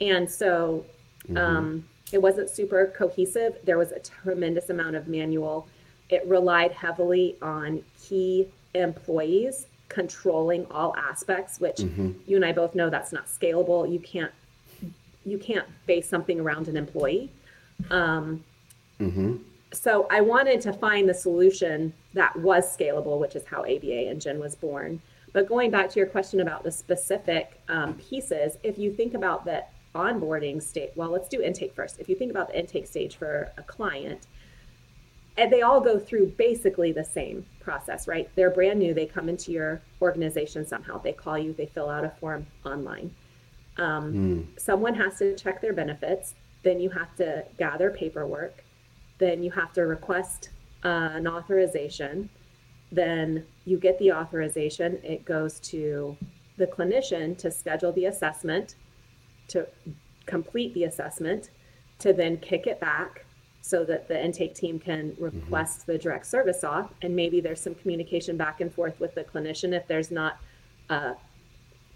mm-hmm. 0.00 0.16
and 0.16 0.30
so 0.30 0.86
mm-hmm. 1.24 1.36
um, 1.36 1.84
it 2.12 2.22
wasn't 2.22 2.48
super 2.48 2.92
cohesive. 2.96 3.58
There 3.64 3.78
was 3.78 3.92
a 3.92 3.98
tremendous 3.98 4.70
amount 4.70 4.96
of 4.96 5.08
manual. 5.08 5.68
It 6.08 6.26
relied 6.26 6.72
heavily 6.72 7.36
on 7.42 7.82
key 8.00 8.48
employees 8.74 9.66
controlling 9.88 10.66
all 10.70 10.94
aspects, 10.96 11.60
which 11.60 11.76
mm-hmm. 11.76 12.12
you 12.26 12.36
and 12.36 12.44
I 12.44 12.52
both 12.52 12.74
know 12.74 12.88
that's 12.88 13.12
not 13.12 13.26
scalable. 13.26 13.90
You 13.90 13.98
can't 13.98 14.32
you 15.24 15.38
can't 15.38 15.66
base 15.86 16.08
something 16.08 16.40
around 16.40 16.68
an 16.68 16.76
employee. 16.76 17.30
Um, 17.90 18.42
mm-hmm. 19.00 19.36
So 19.72 20.06
I 20.10 20.20
wanted 20.20 20.60
to 20.62 20.72
find 20.72 21.08
the 21.08 21.14
solution 21.14 21.92
that 22.14 22.36
was 22.36 22.76
scalable, 22.76 23.18
which 23.18 23.36
is 23.36 23.44
how 23.44 23.60
ABA 23.60 24.08
Engine 24.08 24.38
was 24.38 24.54
born. 24.54 25.00
But 25.32 25.48
going 25.48 25.70
back 25.70 25.88
to 25.90 25.98
your 25.98 26.08
question 26.08 26.40
about 26.40 26.62
the 26.62 26.70
specific 26.70 27.60
um, 27.68 27.94
pieces, 27.94 28.56
if 28.62 28.78
you 28.78 28.92
think 28.92 29.14
about 29.14 29.44
the 29.44 29.64
onboarding 29.94 30.62
state, 30.62 30.92
well, 30.94 31.10
let's 31.10 31.28
do 31.28 31.42
intake 31.42 31.74
first. 31.74 31.98
If 31.98 32.08
you 32.08 32.14
think 32.14 32.30
about 32.30 32.48
the 32.48 32.58
intake 32.58 32.86
stage 32.86 33.16
for 33.16 33.50
a 33.56 33.62
client, 33.62 34.26
and 35.38 35.50
they 35.50 35.62
all 35.62 35.80
go 35.80 35.98
through 35.98 36.26
basically 36.36 36.92
the 36.92 37.04
same 37.04 37.46
process, 37.60 38.06
right? 38.06 38.28
They're 38.34 38.50
brand 38.50 38.78
new. 38.78 38.92
They 38.92 39.06
come 39.06 39.28
into 39.28 39.50
your 39.50 39.80
organization 40.02 40.66
somehow. 40.66 40.98
They 40.98 41.12
call 41.12 41.38
you, 41.38 41.54
they 41.54 41.66
fill 41.66 41.88
out 41.88 42.04
a 42.04 42.10
form 42.10 42.46
online. 42.66 43.14
Um, 43.78 44.12
mm. 44.12 44.60
Someone 44.60 44.94
has 44.94 45.18
to 45.18 45.34
check 45.34 45.62
their 45.62 45.72
benefits. 45.72 46.34
Then 46.62 46.80
you 46.80 46.90
have 46.90 47.16
to 47.16 47.44
gather 47.58 47.90
paperwork. 47.90 48.62
Then 49.18 49.42
you 49.42 49.50
have 49.52 49.72
to 49.72 49.82
request 49.82 50.50
uh, 50.84 51.10
an 51.12 51.26
authorization. 51.26 52.28
Then 52.92 53.46
you 53.64 53.78
get 53.78 53.98
the 53.98 54.12
authorization. 54.12 55.00
It 55.02 55.24
goes 55.24 55.58
to 55.60 56.16
the 56.58 56.66
clinician 56.66 57.36
to 57.38 57.50
schedule 57.50 57.92
the 57.92 58.04
assessment, 58.04 58.76
to 59.48 59.66
complete 60.26 60.74
the 60.74 60.84
assessment, 60.84 61.50
to 61.98 62.12
then 62.12 62.36
kick 62.36 62.66
it 62.66 62.78
back 62.78 63.24
so 63.62 63.84
that 63.84 64.08
the 64.08 64.22
intake 64.22 64.54
team 64.54 64.78
can 64.78 65.12
mm-hmm. 65.12 65.24
request 65.24 65.80
mm-hmm. 65.80 65.92
the 65.92 65.98
direct 65.98 66.26
service 66.26 66.64
off. 66.64 66.92
And 67.00 67.16
maybe 67.16 67.40
there's 67.40 67.60
some 67.60 67.74
communication 67.74 68.36
back 68.36 68.60
and 68.60 68.72
forth 68.72 69.00
with 69.00 69.14
the 69.14 69.24
clinician 69.24 69.72
if 69.72 69.86
there's 69.86 70.10
not 70.10 70.38
a 70.90 71.14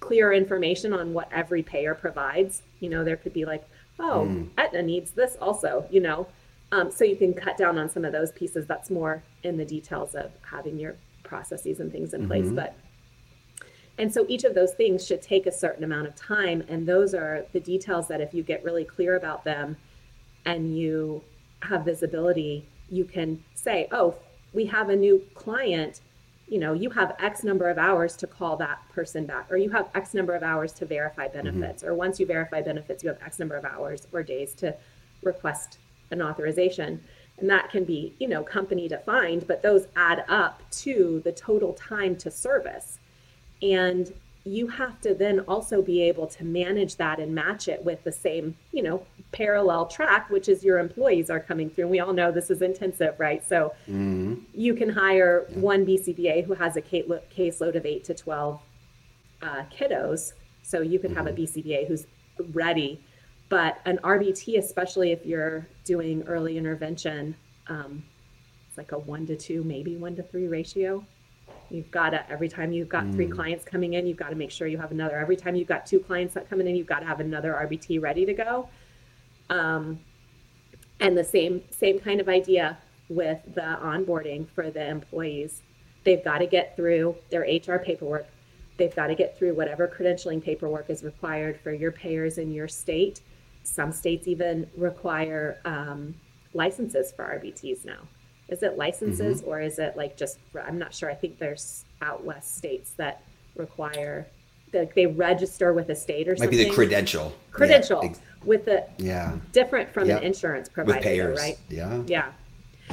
clear 0.00 0.32
information 0.32 0.92
on 0.92 1.12
what 1.12 1.28
every 1.32 1.62
payer 1.62 1.94
provides. 1.94 2.62
You 2.80 2.88
know, 2.88 3.04
there 3.04 3.16
could 3.16 3.32
be 3.32 3.44
like, 3.44 3.68
oh, 3.98 4.26
mm. 4.28 4.48
Aetna 4.56 4.82
needs 4.82 5.10
this 5.10 5.36
also, 5.40 5.86
you 5.90 6.00
know. 6.00 6.26
Um, 6.72 6.90
so 6.90 7.04
you 7.04 7.16
can 7.16 7.32
cut 7.32 7.56
down 7.56 7.78
on 7.78 7.88
some 7.88 8.04
of 8.04 8.12
those 8.12 8.32
pieces. 8.32 8.66
That's 8.66 8.90
more 8.90 9.22
in 9.42 9.56
the 9.56 9.64
details 9.64 10.14
of 10.14 10.32
having 10.42 10.78
your 10.78 10.96
processes 11.22 11.80
and 11.80 11.92
things 11.92 12.12
in 12.12 12.22
mm-hmm. 12.22 12.30
place. 12.30 12.50
But 12.50 12.76
and 13.98 14.12
so 14.12 14.26
each 14.28 14.44
of 14.44 14.54
those 14.54 14.74
things 14.74 15.06
should 15.06 15.22
take 15.22 15.46
a 15.46 15.52
certain 15.52 15.84
amount 15.84 16.06
of 16.06 16.14
time. 16.14 16.62
And 16.68 16.86
those 16.86 17.14
are 17.14 17.46
the 17.52 17.60
details 17.60 18.08
that 18.08 18.20
if 18.20 18.34
you 18.34 18.42
get 18.42 18.62
really 18.62 18.84
clear 18.84 19.16
about 19.16 19.44
them 19.44 19.76
and 20.44 20.76
you 20.76 21.22
have 21.62 21.84
visibility, 21.84 22.68
you 22.90 23.04
can 23.04 23.42
say, 23.54 23.88
oh, 23.92 24.16
we 24.52 24.66
have 24.66 24.90
a 24.90 24.96
new 24.96 25.22
client 25.34 26.00
you 26.48 26.60
know, 26.60 26.72
you 26.72 26.90
have 26.90 27.16
X 27.18 27.42
number 27.42 27.68
of 27.68 27.78
hours 27.78 28.16
to 28.16 28.26
call 28.26 28.56
that 28.58 28.78
person 28.90 29.26
back, 29.26 29.50
or 29.50 29.56
you 29.56 29.70
have 29.70 29.88
X 29.94 30.14
number 30.14 30.34
of 30.34 30.42
hours 30.42 30.72
to 30.74 30.86
verify 30.86 31.26
mm-hmm. 31.26 31.42
benefits, 31.42 31.82
mm-hmm. 31.82 31.92
or 31.92 31.94
once 31.94 32.20
you 32.20 32.26
verify 32.26 32.62
benefits, 32.62 33.02
you 33.02 33.08
have 33.08 33.18
X 33.24 33.38
number 33.38 33.56
of 33.56 33.64
hours 33.64 34.06
or 34.12 34.22
days 34.22 34.54
to 34.54 34.74
request 35.22 35.78
an 36.10 36.22
authorization. 36.22 37.02
And 37.38 37.50
that 37.50 37.70
can 37.70 37.84
be, 37.84 38.14
you 38.18 38.28
know, 38.28 38.42
company 38.42 38.88
defined, 38.88 39.46
but 39.46 39.62
those 39.62 39.86
add 39.94 40.24
up 40.28 40.62
to 40.70 41.20
the 41.24 41.32
total 41.32 41.74
time 41.74 42.16
to 42.16 42.30
service. 42.30 42.98
And 43.62 44.12
you 44.46 44.68
have 44.68 45.00
to 45.00 45.12
then 45.12 45.40
also 45.40 45.82
be 45.82 46.00
able 46.02 46.26
to 46.28 46.44
manage 46.44 46.96
that 46.96 47.18
and 47.18 47.34
match 47.34 47.66
it 47.66 47.84
with 47.84 48.02
the 48.04 48.12
same, 48.12 48.56
you 48.70 48.82
know, 48.82 49.04
parallel 49.32 49.86
track, 49.86 50.30
which 50.30 50.48
is 50.48 50.62
your 50.62 50.78
employees 50.78 51.30
are 51.30 51.40
coming 51.40 51.68
through. 51.68 51.84
And 51.84 51.90
we 51.90 51.98
all 51.98 52.12
know 52.12 52.30
this 52.30 52.48
is 52.48 52.62
intensive, 52.62 53.18
right? 53.18 53.46
So 53.46 53.74
mm-hmm. 53.88 54.36
you 54.54 54.74
can 54.74 54.88
hire 54.88 55.46
yeah. 55.50 55.58
one 55.58 55.84
BCBA 55.84 56.44
who 56.44 56.54
has 56.54 56.76
a 56.76 56.80
caseload 56.80 57.74
of 57.74 57.84
eight 57.84 58.04
to 58.04 58.14
12 58.14 58.60
uh, 59.42 59.62
kiddos. 59.76 60.32
So 60.62 60.80
you 60.80 61.00
could 61.00 61.10
mm-hmm. 61.10 61.16
have 61.16 61.26
a 61.26 61.32
mm-hmm. 61.32 61.58
BCBA 61.58 61.88
who's 61.88 62.06
ready. 62.52 63.00
But 63.48 63.80
an 63.84 63.98
RBT, 64.04 64.58
especially 64.58 65.10
if 65.10 65.26
you're 65.26 65.66
doing 65.86 66.22
early 66.24 66.58
intervention, 66.58 67.34
um, 67.68 68.04
it's 68.68 68.76
like 68.76 68.92
a 68.92 68.98
one 68.98 69.26
to 69.26 69.36
two, 69.36 69.64
maybe 69.64 69.96
one 69.96 70.14
to 70.16 70.22
three 70.22 70.48
ratio. 70.48 71.02
You've 71.70 71.90
got 71.90 72.10
to, 72.10 72.30
every 72.30 72.48
time 72.48 72.72
you've 72.72 72.88
got 72.88 73.10
three 73.12 73.26
clients 73.26 73.64
coming 73.64 73.94
in, 73.94 74.06
you've 74.06 74.16
got 74.16 74.30
to 74.30 74.36
make 74.36 74.50
sure 74.50 74.66
you 74.68 74.78
have 74.78 74.90
another. 74.90 75.16
Every 75.18 75.36
time 75.36 75.56
you've 75.56 75.68
got 75.68 75.86
two 75.86 76.00
clients 76.00 76.34
that 76.34 76.50
come 76.50 76.60
in, 76.60 76.66
you've 76.76 76.86
got 76.86 77.00
to 77.00 77.06
have 77.06 77.20
another 77.20 77.52
RBT 77.52 78.02
ready 78.02 78.26
to 78.26 78.34
go. 78.34 78.68
Um, 79.48 80.00
and 81.00 81.16
the 81.16 81.24
same 81.24 81.62
same 81.70 81.98
kind 81.98 82.20
of 82.20 82.28
idea 82.28 82.78
with 83.08 83.38
the 83.54 83.78
onboarding 83.82 84.48
for 84.48 84.70
the 84.70 84.86
employees. 84.86 85.62
They've 86.04 86.22
got 86.22 86.38
to 86.38 86.46
get 86.46 86.76
through 86.76 87.16
their 87.30 87.42
HR 87.42 87.78
paperwork. 87.78 88.26
They've 88.76 88.94
got 88.94 89.08
to 89.08 89.14
get 89.14 89.38
through 89.38 89.54
whatever 89.54 89.88
credentialing 89.88 90.42
paperwork 90.42 90.90
is 90.90 91.02
required 91.02 91.58
for 91.60 91.72
your 91.72 91.92
payers 91.92 92.38
in 92.38 92.52
your 92.52 92.68
state. 92.68 93.20
Some 93.66 93.90
states 93.92 94.28
even 94.28 94.68
require 94.76 95.58
um, 95.64 96.14
licenses 96.54 97.12
for 97.12 97.24
RBTs 97.24 97.84
now. 97.84 97.98
Is 98.48 98.62
it 98.62 98.78
licenses 98.78 99.42
or 99.42 99.60
is 99.60 99.80
it 99.80 99.96
like 99.96 100.16
just? 100.16 100.38
I'm 100.64 100.78
not 100.78 100.94
sure. 100.94 101.10
I 101.10 101.14
think 101.14 101.38
there's 101.38 101.84
out 102.00 102.22
west 102.24 102.56
states 102.56 102.92
that 102.92 103.22
require 103.56 104.26
that 104.72 104.94
they 104.94 105.06
register 105.06 105.72
with 105.72 105.88
a 105.90 105.96
state 105.96 106.28
or 106.28 106.32
Might 106.32 106.38
something. 106.38 106.58
be 106.58 106.64
the 106.64 106.70
credential. 106.70 107.34
Credential 107.50 108.02
ex- 108.04 108.20
with 108.44 108.64
the 108.66 108.84
Yeah. 108.98 109.36
different 109.52 109.90
from 109.90 110.06
Yep. 110.08 110.18
an 110.20 110.24
insurance 110.24 110.68
With 110.68 110.74
provider, 110.74 111.00
payers. 111.00 111.38
right? 111.40 111.58
Yeah. 111.68 112.02
Yeah. 112.06 112.32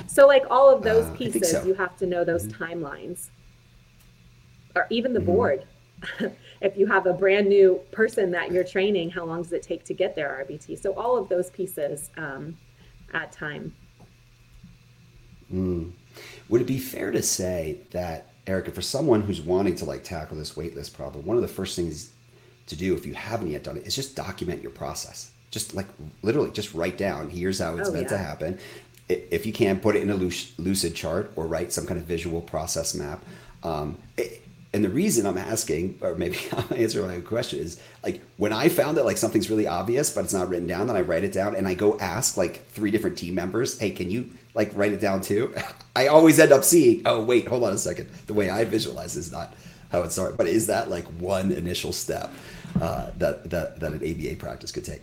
So 0.07 0.25
like 0.25 0.43
all 0.49 0.73
of 0.75 0.81
those 0.81 1.05
Uh, 1.05 1.15
pieces, 1.15 1.51
so. 1.51 1.59
Mm-hmm. 1.59 1.67
you 1.67 1.73
have 1.75 1.95
to 1.97 2.07
know 2.07 2.23
those 2.23 2.47
timelines. 2.47 3.29
Or 4.75 4.88
even 4.89 5.13
the 5.13 5.19
Mm-hmm. 5.19 5.25
board. 5.27 5.63
if 6.61 6.77
you 6.77 6.85
have 6.87 7.05
a 7.05 7.13
brand 7.13 7.47
new 7.47 7.79
person 7.91 8.31
that 8.31 8.51
you're 8.51 8.63
training, 8.63 9.09
how 9.09 9.25
long 9.25 9.41
does 9.43 9.53
it 9.53 9.63
take 9.63 9.83
to 9.85 9.93
get 9.93 10.15
their 10.15 10.45
RBT? 10.47 10.79
So 10.81 10.93
all 10.93 11.17
of 11.17 11.29
those 11.29 11.49
pieces 11.49 12.09
um, 12.17 12.57
add 13.13 13.31
time. 13.31 13.73
Would 15.51 16.61
it 16.61 16.67
be 16.67 16.79
fair 16.79 17.11
to 17.11 17.21
say 17.21 17.79
that, 17.91 18.29
Erica, 18.47 18.71
for 18.71 18.81
someone 18.81 19.21
who's 19.21 19.41
wanting 19.41 19.75
to 19.75 19.85
like 19.85 20.03
tackle 20.03 20.37
this 20.37 20.53
waitlist 20.53 20.93
problem, 20.93 21.25
one 21.25 21.37
of 21.37 21.41
the 21.43 21.47
first 21.47 21.75
things 21.75 22.11
to 22.67 22.75
do 22.75 22.95
if 22.95 23.05
you 23.05 23.13
haven't 23.13 23.51
yet 23.51 23.63
done 23.63 23.77
it 23.77 23.85
is 23.85 23.95
just 23.95 24.15
document 24.15 24.61
your 24.61 24.71
process. 24.71 25.31
Just 25.51 25.75
like 25.75 25.85
literally, 26.23 26.49
just 26.51 26.73
write 26.73 26.97
down. 26.97 27.29
Here's 27.29 27.59
how 27.59 27.77
it's 27.77 27.89
Oh, 27.89 27.93
meant 27.93 28.09
to 28.09 28.17
happen. 28.17 28.57
If 29.09 29.45
you 29.45 29.53
can, 29.53 29.79
put 29.79 29.95
it 29.95 30.01
in 30.01 30.09
a 30.09 30.15
Lucidchart 30.17 31.29
or 31.35 31.45
write 31.45 31.71
some 31.71 31.85
kind 31.85 31.99
of 31.99 32.05
visual 32.05 32.41
process 32.41 32.95
map. 32.95 33.23
Um, 33.61 33.97
it- 34.17 34.42
and 34.73 34.83
the 34.83 34.89
reason 34.89 35.27
I'm 35.27 35.38
asking, 35.38 35.99
or 36.01 36.15
maybe 36.15 36.38
I'm 36.51 36.65
answering 36.75 37.07
my 37.07 37.19
question, 37.21 37.59
is 37.59 37.79
like 38.03 38.21
when 38.38 38.51
I 38.51 38.69
found 38.69 38.97
that 38.97 39.05
like 39.05 39.17
something's 39.17 39.49
really 39.49 39.67
obvious 39.67 40.09
but 40.09 40.23
it's 40.23 40.33
not 40.33 40.49
written 40.49 40.67
down, 40.67 40.88
then 40.88 40.95
I 40.95 41.01
write 41.01 41.23
it 41.23 41.31
down 41.31 41.55
and 41.55 41.67
I 41.67 41.75
go 41.75 41.97
ask 41.99 42.38
like 42.38 42.67
three 42.69 42.91
different 42.91 43.17
team 43.17 43.36
members, 43.36 43.77
hey, 43.79 43.91
can 43.91 44.09
you 44.09 44.29
like 44.53 44.71
write 44.73 44.93
it 44.93 44.99
down 44.99 45.21
too? 45.21 45.53
I 45.95 46.07
always 46.07 46.39
end 46.39 46.51
up 46.51 46.63
seeing, 46.63 47.03
oh 47.05 47.23
wait, 47.23 47.47
hold 47.47 47.63
on 47.63 47.73
a 47.73 47.77
second, 47.77 48.09
the 48.25 48.33
way 48.33 48.49
I 48.49 48.63
visualize 48.63 49.15
is 49.15 49.31
not 49.31 49.53
how 49.91 50.01
it 50.01 50.12
started. 50.12 50.38
But 50.38 50.47
is 50.47 50.67
that 50.67 50.89
like 50.89 51.05
one 51.19 51.51
initial 51.51 51.93
step 51.93 52.31
uh, 52.81 53.12
that 53.17 53.49
that 53.51 53.79
that 53.79 53.93
an 53.93 53.97
ABA 53.97 54.38
practice 54.38 54.71
could 54.71 54.86
take? 54.86 55.01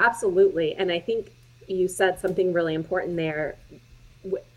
Absolutely. 0.00 0.74
And 0.74 0.92
I 0.92 1.00
think 1.00 1.32
you 1.66 1.88
said 1.88 2.20
something 2.20 2.52
really 2.52 2.74
important 2.74 3.16
there. 3.16 3.56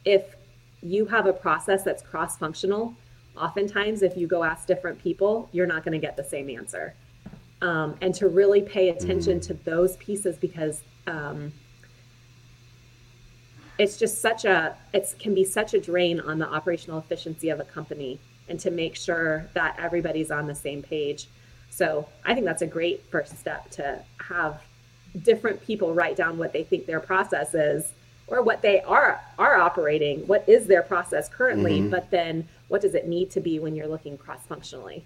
If 0.06 0.36
you 0.84 1.06
have 1.06 1.26
a 1.26 1.34
process 1.34 1.84
that's 1.84 2.02
cross 2.02 2.38
functional, 2.38 2.96
oftentimes 3.38 4.02
if 4.02 4.18
you 4.18 4.28
go 4.28 4.44
ask 4.44 4.68
different 4.68 5.02
people, 5.02 5.50
you're 5.52 5.68
not 5.68 5.84
going 5.84 6.00
to 6.00 6.06
get 6.06 6.18
the 6.18 6.24
same 6.24 6.50
answer. 6.50 6.94
Um, 7.62 7.96
and 8.02 8.14
to 8.16 8.28
really 8.28 8.62
pay 8.62 8.90
attention 8.90 9.40
to 9.42 9.54
those 9.54 9.96
pieces 9.98 10.36
because 10.38 10.82
um, 11.06 11.54
it's 13.78 13.98
just 13.98 14.22
such 14.22 14.46
a 14.46 14.76
it 14.94 15.14
can 15.20 15.36
be 15.36 15.44
such 15.44 15.74
a 15.74 15.80
drain 15.80 16.20
on 16.20 16.40
the 16.40 16.48
operational 16.48 16.98
efficiency 17.00 17.50
of 17.50 17.60
a 17.60 17.64
company 17.64 18.20
and 18.50 18.60
to 18.60 18.72
make 18.72 18.96
sure 18.96 19.48
that 19.54 19.76
everybody's 19.80 20.32
on 20.32 20.48
the 20.48 20.56
same 20.56 20.82
page. 20.82 21.28
So 21.70 22.08
i 22.26 22.34
think 22.34 22.46
that's 22.46 22.62
a 22.62 22.68
great 22.68 23.06
first 23.12 23.38
step 23.38 23.70
to 23.72 24.04
have 24.20 24.62
different 25.24 25.62
people 25.66 25.94
write 25.94 26.16
down 26.16 26.38
what 26.38 26.54
they 26.54 26.64
think 26.64 26.86
their 26.86 27.00
process 27.00 27.54
is 27.54 27.94
or 28.28 28.42
what 28.42 28.62
they 28.62 28.82
are 28.82 29.20
are 29.38 29.58
operating 29.58 30.26
what 30.28 30.48
is 30.48 30.68
their 30.68 30.82
process 30.82 31.28
currently 31.28 31.82
but 31.82 32.10
then 32.12 32.48
what 32.72 32.82
does 32.82 32.96
it 32.96 33.06
need 33.08 33.30
to 33.30 33.40
be 33.40 33.60
when 33.60 33.76
you're 33.76 33.88
looking 33.88 34.18
cross 34.18 34.42
functionally 34.48 35.06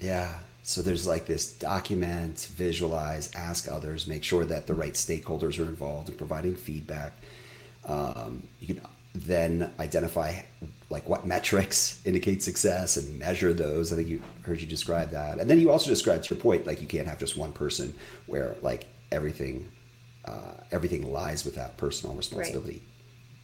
Yeah. 0.00 0.34
So 0.64 0.80
there's 0.80 1.06
like 1.06 1.26
this 1.26 1.52
document, 1.52 2.48
visualize, 2.54 3.30
ask 3.34 3.70
others, 3.70 4.06
make 4.06 4.22
sure 4.22 4.44
that 4.44 4.66
the 4.66 4.74
right 4.74 4.94
stakeholders 4.94 5.58
are 5.58 5.68
involved 5.68 6.08
in 6.08 6.16
providing 6.16 6.54
feedback. 6.54 7.12
Um, 7.84 8.44
you 8.60 8.74
can 8.74 8.80
then 9.14 9.72
identify 9.80 10.40
like 10.88 11.08
what 11.08 11.26
metrics 11.26 12.00
indicate 12.04 12.42
success 12.42 12.96
and 12.96 13.18
measure 13.18 13.52
those. 13.52 13.92
I 13.92 13.96
think 13.96 14.08
you 14.08 14.22
heard 14.42 14.60
you 14.60 14.68
describe 14.68 15.10
that. 15.10 15.40
And 15.40 15.50
then 15.50 15.58
you 15.58 15.70
also 15.70 15.90
described 15.90 16.24
to 16.24 16.34
your 16.34 16.40
point, 16.40 16.64
like 16.66 16.80
you 16.80 16.86
can't 16.86 17.08
have 17.08 17.18
just 17.18 17.36
one 17.36 17.52
person 17.52 17.92
where 18.26 18.54
like 18.62 18.86
everything, 19.10 19.68
uh, 20.26 20.54
everything 20.70 21.12
lies 21.12 21.44
with 21.44 21.56
that 21.56 21.76
personal 21.76 22.14
responsibility. 22.14 22.82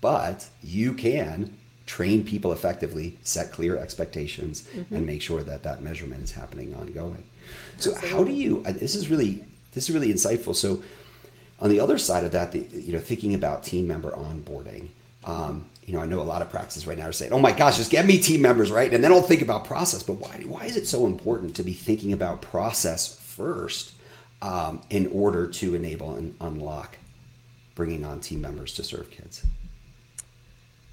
But 0.00 0.46
you 0.62 0.92
can 0.94 1.56
train 1.86 2.24
people 2.24 2.52
effectively, 2.52 3.18
set 3.22 3.50
clear 3.50 3.76
expectations, 3.76 4.64
and 4.90 5.06
make 5.06 5.22
sure 5.22 5.42
that 5.42 5.62
that 5.62 5.82
measurement 5.82 6.22
is 6.22 6.32
happening 6.32 6.74
ongoing. 6.74 7.24
So, 7.78 7.94
how 7.94 8.22
do 8.24 8.32
you? 8.32 8.62
uh, 8.66 8.72
This 8.72 8.94
is 8.94 9.08
really 9.08 9.44
this 9.72 9.88
is 9.88 9.94
really 9.94 10.12
insightful. 10.12 10.54
So, 10.54 10.82
on 11.60 11.70
the 11.70 11.80
other 11.80 11.98
side 11.98 12.24
of 12.24 12.32
that, 12.32 12.52
the, 12.52 12.60
you 12.72 12.92
know, 12.92 13.00
thinking 13.00 13.34
about 13.34 13.64
team 13.64 13.86
member 13.86 14.10
onboarding. 14.12 14.88
Um, 15.24 15.66
you 15.84 15.94
know, 15.94 16.00
I 16.00 16.06
know 16.06 16.20
a 16.20 16.22
lot 16.22 16.42
of 16.42 16.50
practices 16.50 16.86
right 16.86 16.96
now 16.98 17.06
are 17.06 17.12
saying, 17.12 17.32
"Oh 17.32 17.38
my 17.38 17.52
gosh, 17.52 17.78
just 17.78 17.90
get 17.90 18.06
me 18.06 18.18
team 18.18 18.42
members, 18.42 18.70
right?" 18.70 18.92
And 18.92 19.02
then 19.02 19.10
I'll 19.10 19.22
think 19.22 19.42
about 19.42 19.64
process. 19.64 20.02
But 20.02 20.14
why? 20.14 20.42
Why 20.46 20.64
is 20.66 20.76
it 20.76 20.86
so 20.86 21.06
important 21.06 21.56
to 21.56 21.62
be 21.62 21.72
thinking 21.72 22.12
about 22.12 22.42
process 22.42 23.16
first 23.16 23.94
um, 24.42 24.82
in 24.90 25.06
order 25.08 25.46
to 25.48 25.74
enable 25.74 26.14
and 26.14 26.34
unlock 26.40 26.98
bringing 27.74 28.04
on 28.04 28.20
team 28.20 28.40
members 28.42 28.74
to 28.74 28.84
serve 28.84 29.10
kids? 29.10 29.42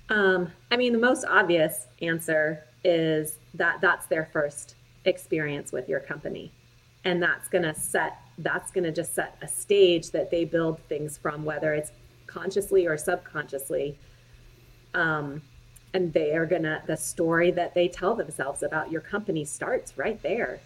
Um, 0.09 0.51
I 0.71 0.77
mean, 0.77 0.93
the 0.93 0.99
most 0.99 1.25
obvious 1.25 1.87
answer 2.01 2.63
is 2.83 3.39
that 3.55 3.81
that's 3.81 4.05
their 4.07 4.29
first 4.31 4.75
experience 5.05 5.71
with 5.71 5.89
your 5.89 5.99
company. 5.99 6.51
And 7.03 7.21
that's 7.21 7.47
going 7.47 7.63
to 7.63 7.73
set, 7.73 8.19
that's 8.39 8.71
going 8.71 8.83
to 8.83 8.91
just 8.91 9.13
set 9.13 9.37
a 9.41 9.47
stage 9.47 10.11
that 10.11 10.31
they 10.31 10.45
build 10.45 10.79
things 10.87 11.17
from, 11.17 11.45
whether 11.45 11.73
it's 11.73 11.91
consciously 12.27 12.85
or 12.87 12.97
subconsciously. 12.97 13.97
Um, 14.93 15.41
and 15.93 16.11
they 16.13 16.35
are 16.35 16.45
going 16.45 16.63
to, 16.63 16.81
the 16.87 16.97
story 16.97 17.51
that 17.51 17.73
they 17.73 17.87
tell 17.87 18.15
themselves 18.15 18.63
about 18.63 18.91
your 18.91 19.01
company 19.01 19.45
starts 19.45 19.97
right 19.97 20.21
there. 20.21 20.59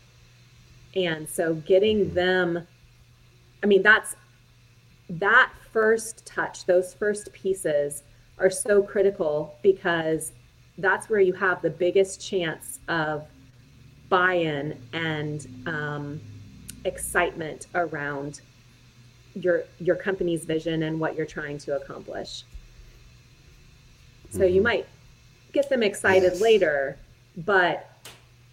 And 0.96 1.30
so 1.30 1.54
getting 1.54 2.14
them, 2.14 2.68
I 3.64 3.68
mean, 3.68 3.84
that's 3.84 4.16
that 5.10 5.52
first 5.72 6.26
touch, 6.26 6.66
those 6.66 6.94
first 6.94 7.32
pieces 7.32 8.04
are 8.40 8.50
so 8.50 8.82
critical 8.82 9.56
because 9.62 10.32
that's 10.78 11.10
where 11.10 11.20
you 11.20 11.34
have 11.34 11.62
the 11.62 11.70
biggest 11.70 12.22
chance 12.26 12.80
of 12.88 13.28
buy-in 14.08 14.80
and 14.94 15.48
um, 15.68 16.22
excitement 16.86 17.68
around 17.76 18.42
your 19.36 19.64
your 19.80 19.96
company's 19.96 20.46
vision 20.46 20.84
and 20.84 21.00
what 21.00 21.16
you're 21.16 21.26
trying 21.26 21.58
to 21.60 21.76
accomplish. 21.76 22.44
So 24.32 24.44
you 24.46 24.62
might 24.62 24.88
get 25.54 25.70
them 25.70 25.84
excited 25.84 26.34
Yes. 26.34 26.42
later, 26.42 26.98
but 27.38 27.88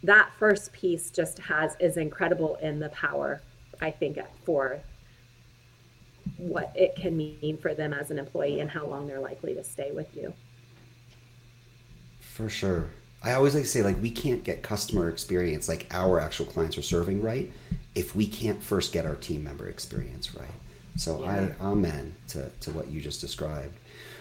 that 0.03 0.31
first 0.39 0.73
piece 0.73 1.11
just 1.11 1.39
has 1.39 1.77
is 1.81 1.97
incredible 1.97 2.57
in 2.57 2.79
the 2.79 2.89
power 2.91 3.41
I 3.81 3.91
think 3.91 4.19
for 4.45 4.81
what 6.37 6.73
it 6.75 6.97
can 6.97 7.17
mean 7.17 7.59
for 7.59 7.75
them 7.75 7.93
as 7.93 8.11
an 8.11 8.19
employee 8.19 8.61
and 8.61 8.71
how 8.71 8.87
long 8.87 9.07
they're 9.07 9.21
likely 9.21 9.55
to 9.55 9.65
stay 9.65 9.91
with 9.93 10.15
you. 10.17 10.33
For 12.21 12.49
sure. 12.49 12.91
I 13.23 13.33
always 13.33 13.55
like 13.55 13.65
to 13.65 13.69
say, 13.69 13.83
like, 13.83 14.01
we 14.01 14.11
can't 14.11 14.45
get 14.45 14.63
customer 14.63 15.09
experience, 15.09 15.69
like 15.69 15.87
our 15.91 16.21
actual 16.21 16.47
clients 16.47 16.77
are 16.79 16.83
serving 16.83 17.23
right, 17.23 17.51
if 17.95 18.15
we 18.15 18.27
can't 18.27 18.63
first 18.63 18.93
get 18.93 19.07
our 19.07 19.17
team 19.17 19.43
member 19.43 19.69
experience 19.69 20.35
right. 20.35 20.49
So 20.97 21.23
Yeah. 21.23 21.49
I 21.61 21.65
amen 21.65 22.15
to, 22.29 22.51
to 22.61 22.71
what 22.71 22.89
you 22.89 23.01
just 23.01 23.21
described. 23.21 23.75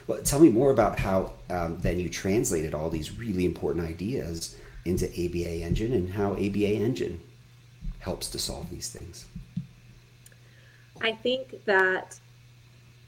Well, 0.08 0.22
tell 0.24 0.40
me 0.40 0.50
more 0.50 0.72
about 0.72 1.00
how 1.00 1.34
um, 1.50 1.78
then 1.80 2.00
you 2.00 2.10
translated 2.10 2.74
all 2.74 2.90
these 2.90 3.18
really 3.18 3.46
important 3.46 3.86
ideas 3.86 4.56
into 4.86 5.06
ABA 5.08 5.62
Engine 5.64 5.94
and 5.94 6.10
how 6.10 6.34
ABA 6.34 6.76
Engine 6.76 7.20
helps 8.00 8.30
to 8.30 8.40
solve 8.40 8.70
these 8.70 8.90
things. 8.90 9.26
I 11.02 11.12
think 11.12 11.66
that, 11.66 12.20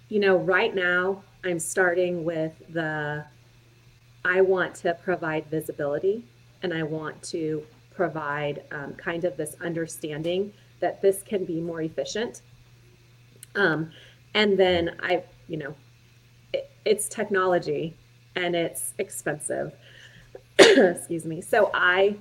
you 0.10 0.20
know, 0.20 0.38
right 0.38 0.74
now 0.74 1.24
I'm 1.44 1.60
starting 1.60 2.24
with 2.24 2.54
the 2.70 3.26
I 4.26 4.42
want 4.42 4.76
to 4.76 4.94
provide 4.94 5.48
visibility 5.48 6.26
and 6.62 6.74
I 6.74 6.84
want 6.84 7.22
to 7.24 7.66
provide 7.96 8.64
um, 8.72 8.94
kind 8.94 9.24
of 9.24 9.38
this 9.38 9.56
understanding 9.62 10.52
that 10.80 11.02
this 11.02 11.24
can 11.24 11.46
be 11.46 11.62
more 11.62 11.82
efficient. 11.82 12.42
Um, 13.56 13.92
and 14.34 14.58
then 14.58 14.98
I, 15.02 15.24
you 15.48 15.58
know, 15.58 15.76
it, 16.54 16.70
it's 16.86 17.08
technology 17.08 17.98
and 18.36 18.56
it's 18.56 18.94
expensive. 18.98 19.74
Excuse 20.60 21.26
me. 21.26 21.42
So 21.42 21.72
I 21.74 22.18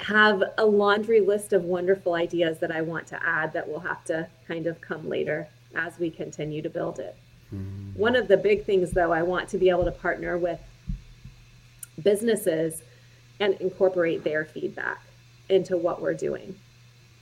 have 0.00 0.42
a 0.58 0.66
laundry 0.66 1.20
list 1.20 1.52
of 1.52 1.64
wonderful 1.64 2.14
ideas 2.14 2.58
that 2.58 2.70
I 2.70 2.82
want 2.82 3.06
to 3.08 3.26
add 3.26 3.52
that 3.54 3.68
will 3.68 3.80
have 3.80 4.04
to 4.04 4.28
kind 4.46 4.66
of 4.66 4.80
come 4.80 5.08
later 5.08 5.48
as 5.74 5.98
we 5.98 6.10
continue 6.10 6.62
to 6.62 6.70
build 6.70 6.98
it. 6.98 7.16
Mm. 7.54 7.96
One 7.96 8.16
of 8.16 8.28
the 8.28 8.36
big 8.36 8.64
things, 8.64 8.90
though, 8.90 9.12
I 9.12 9.22
want 9.22 9.48
to 9.50 9.58
be 9.58 9.70
able 9.70 9.84
to 9.84 9.92
partner 9.92 10.36
with 10.36 10.60
businesses 12.02 12.82
and 13.40 13.54
incorporate 13.54 14.24
their 14.24 14.44
feedback 14.44 15.02
into 15.48 15.76
what 15.76 16.00
we're 16.00 16.14
doing 16.14 16.56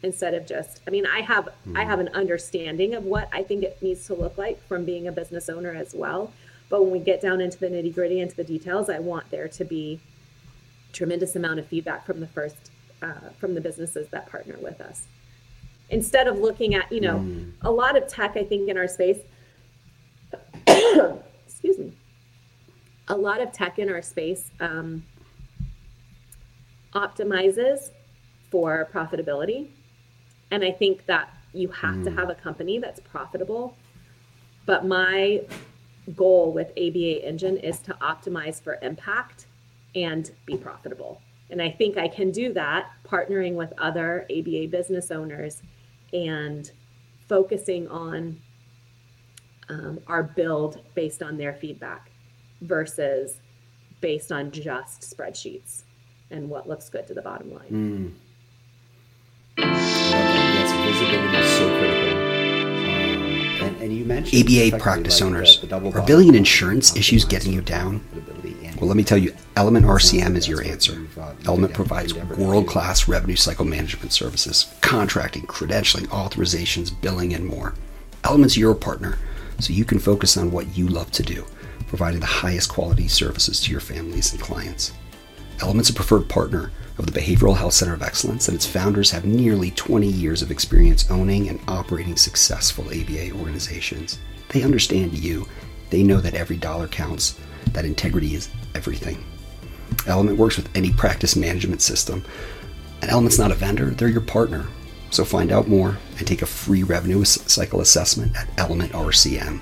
instead 0.02 0.34
of 0.34 0.46
just 0.46 0.80
i 0.86 0.90
mean 0.90 1.06
i 1.06 1.20
have 1.20 1.48
mm. 1.66 1.78
i 1.78 1.84
have 1.84 1.98
an 1.98 2.08
understanding 2.08 2.94
of 2.94 3.04
what 3.04 3.28
i 3.32 3.42
think 3.42 3.62
it 3.62 3.80
needs 3.82 4.06
to 4.06 4.14
look 4.14 4.36
like 4.36 4.62
from 4.66 4.84
being 4.84 5.08
a 5.08 5.12
business 5.12 5.48
owner 5.48 5.70
as 5.70 5.94
well 5.94 6.32
but 6.68 6.82
when 6.82 6.90
we 6.90 6.98
get 6.98 7.20
down 7.20 7.40
into 7.40 7.58
the 7.58 7.66
nitty 7.66 7.94
gritty 7.94 8.20
into 8.20 8.34
the 8.36 8.44
details 8.44 8.88
i 8.88 8.98
want 8.98 9.28
there 9.30 9.48
to 9.48 9.64
be 9.64 10.00
tremendous 10.94 11.36
amount 11.36 11.58
of 11.58 11.66
feedback 11.66 12.06
from 12.06 12.20
the 12.20 12.26
first 12.26 12.70
uh, 13.02 13.30
from 13.38 13.54
the 13.54 13.60
businesses 13.60 14.08
that 14.08 14.26
partner 14.26 14.56
with 14.62 14.80
us 14.80 15.06
instead 15.90 16.26
of 16.26 16.38
looking 16.38 16.74
at 16.74 16.90
you 16.90 17.00
know 17.00 17.18
mm. 17.18 17.52
a 17.62 17.70
lot 17.70 17.96
of 17.96 18.08
tech 18.08 18.36
i 18.36 18.44
think 18.44 18.68
in 18.68 18.78
our 18.78 18.88
space 18.88 19.18
excuse 21.46 21.78
me 21.78 21.92
a 23.08 23.16
lot 23.16 23.40
of 23.42 23.52
tech 23.52 23.78
in 23.78 23.90
our 23.90 24.00
space 24.00 24.50
um, 24.60 25.04
optimizes 26.94 27.90
for 28.50 28.88
profitability 28.94 29.68
and 30.54 30.64
I 30.64 30.70
think 30.70 31.06
that 31.06 31.30
you 31.52 31.68
have 31.68 31.96
mm. 31.96 32.04
to 32.04 32.10
have 32.12 32.30
a 32.30 32.34
company 32.34 32.78
that's 32.78 33.00
profitable. 33.00 33.76
But 34.66 34.86
my 34.86 35.42
goal 36.14 36.52
with 36.52 36.70
ABA 36.70 37.26
Engine 37.26 37.56
is 37.56 37.80
to 37.80 37.94
optimize 37.94 38.62
for 38.62 38.78
impact 38.80 39.46
and 39.94 40.30
be 40.46 40.56
profitable. 40.56 41.20
And 41.50 41.60
I 41.60 41.70
think 41.70 41.96
I 41.96 42.08
can 42.08 42.30
do 42.30 42.52
that 42.54 42.90
partnering 43.06 43.54
with 43.54 43.72
other 43.78 44.26
ABA 44.30 44.68
business 44.68 45.10
owners 45.10 45.62
and 46.12 46.70
focusing 47.28 47.86
on 47.88 48.40
um, 49.68 50.00
our 50.06 50.22
build 50.22 50.80
based 50.94 51.22
on 51.22 51.36
their 51.36 51.54
feedback 51.54 52.10
versus 52.60 53.38
based 54.00 54.32
on 54.32 54.50
just 54.50 55.02
spreadsheets 55.02 55.84
and 56.30 56.48
what 56.48 56.68
looks 56.68 56.88
good 56.88 57.06
to 57.06 57.14
the 57.14 57.22
bottom 57.22 57.52
line. 57.52 57.70
Mm 57.70 58.14
visibility 60.94 61.48
so 61.48 61.68
critical. 61.78 61.93
ABA 63.84 64.78
practice 64.78 65.20
like 65.20 65.28
owners 65.28 65.60
the, 65.60 65.66
the 65.66 65.98
are 65.98 66.06
billing 66.06 66.28
and 66.28 66.36
insurance 66.36 66.96
issues 66.96 67.24
getting 67.24 67.52
you 67.52 67.60
down. 67.60 68.00
Well, 68.78 68.88
let 68.88 68.96
me 68.96 69.04
tell 69.04 69.18
you, 69.18 69.34
Element 69.56 69.86
RCM 69.86 70.36
is 70.36 70.48
your 70.48 70.62
answer. 70.62 71.06
Element 71.46 71.74
provides 71.74 72.14
world 72.14 72.66
class 72.66 73.06
revenue 73.06 73.36
cycle 73.36 73.64
management 73.64 74.12
services, 74.12 74.74
contracting, 74.80 75.42
credentialing, 75.42 76.06
authorizations, 76.06 76.92
billing, 77.00 77.34
and 77.34 77.46
more. 77.46 77.74
Element's 78.24 78.56
your 78.56 78.74
partner, 78.74 79.18
so 79.60 79.72
you 79.72 79.84
can 79.84 79.98
focus 79.98 80.36
on 80.36 80.50
what 80.50 80.76
you 80.76 80.88
love 80.88 81.10
to 81.12 81.22
do, 81.22 81.44
providing 81.86 82.20
the 82.20 82.26
highest 82.26 82.70
quality 82.70 83.06
services 83.06 83.60
to 83.60 83.70
your 83.70 83.80
families 83.80 84.32
and 84.32 84.40
clients. 84.40 84.92
Element's 85.60 85.90
a 85.90 85.94
preferred 85.94 86.28
partner 86.28 86.70
of 86.98 87.06
the 87.06 87.18
Behavioral 87.18 87.56
Health 87.56 87.74
Center 87.74 87.94
of 87.94 88.02
Excellence, 88.02 88.48
and 88.48 88.54
its 88.54 88.66
founders 88.66 89.10
have 89.10 89.24
nearly 89.24 89.70
20 89.72 90.06
years 90.06 90.42
of 90.42 90.50
experience 90.50 91.10
owning 91.10 91.48
and 91.48 91.60
operating 91.66 92.16
successful 92.16 92.84
ABA 92.86 93.32
organizations. 93.32 94.18
They 94.50 94.62
understand 94.62 95.18
you. 95.18 95.48
They 95.90 96.02
know 96.02 96.20
that 96.20 96.34
every 96.34 96.56
dollar 96.56 96.88
counts, 96.88 97.38
that 97.72 97.84
integrity 97.84 98.34
is 98.34 98.48
everything. 98.74 99.24
Element 100.06 100.38
works 100.38 100.56
with 100.56 100.74
any 100.76 100.92
practice 100.92 101.36
management 101.36 101.82
system. 101.82 102.24
And 103.02 103.10
Element's 103.10 103.38
not 103.38 103.50
a 103.50 103.54
vendor, 103.54 103.90
they're 103.90 104.08
your 104.08 104.20
partner. 104.20 104.66
So 105.10 105.24
find 105.24 105.52
out 105.52 105.68
more 105.68 105.98
and 106.18 106.26
take 106.26 106.42
a 106.42 106.46
free 106.46 106.82
revenue 106.82 107.24
cycle 107.24 107.80
assessment 107.80 108.36
at 108.36 108.48
elementrcm.ai. 108.56 109.60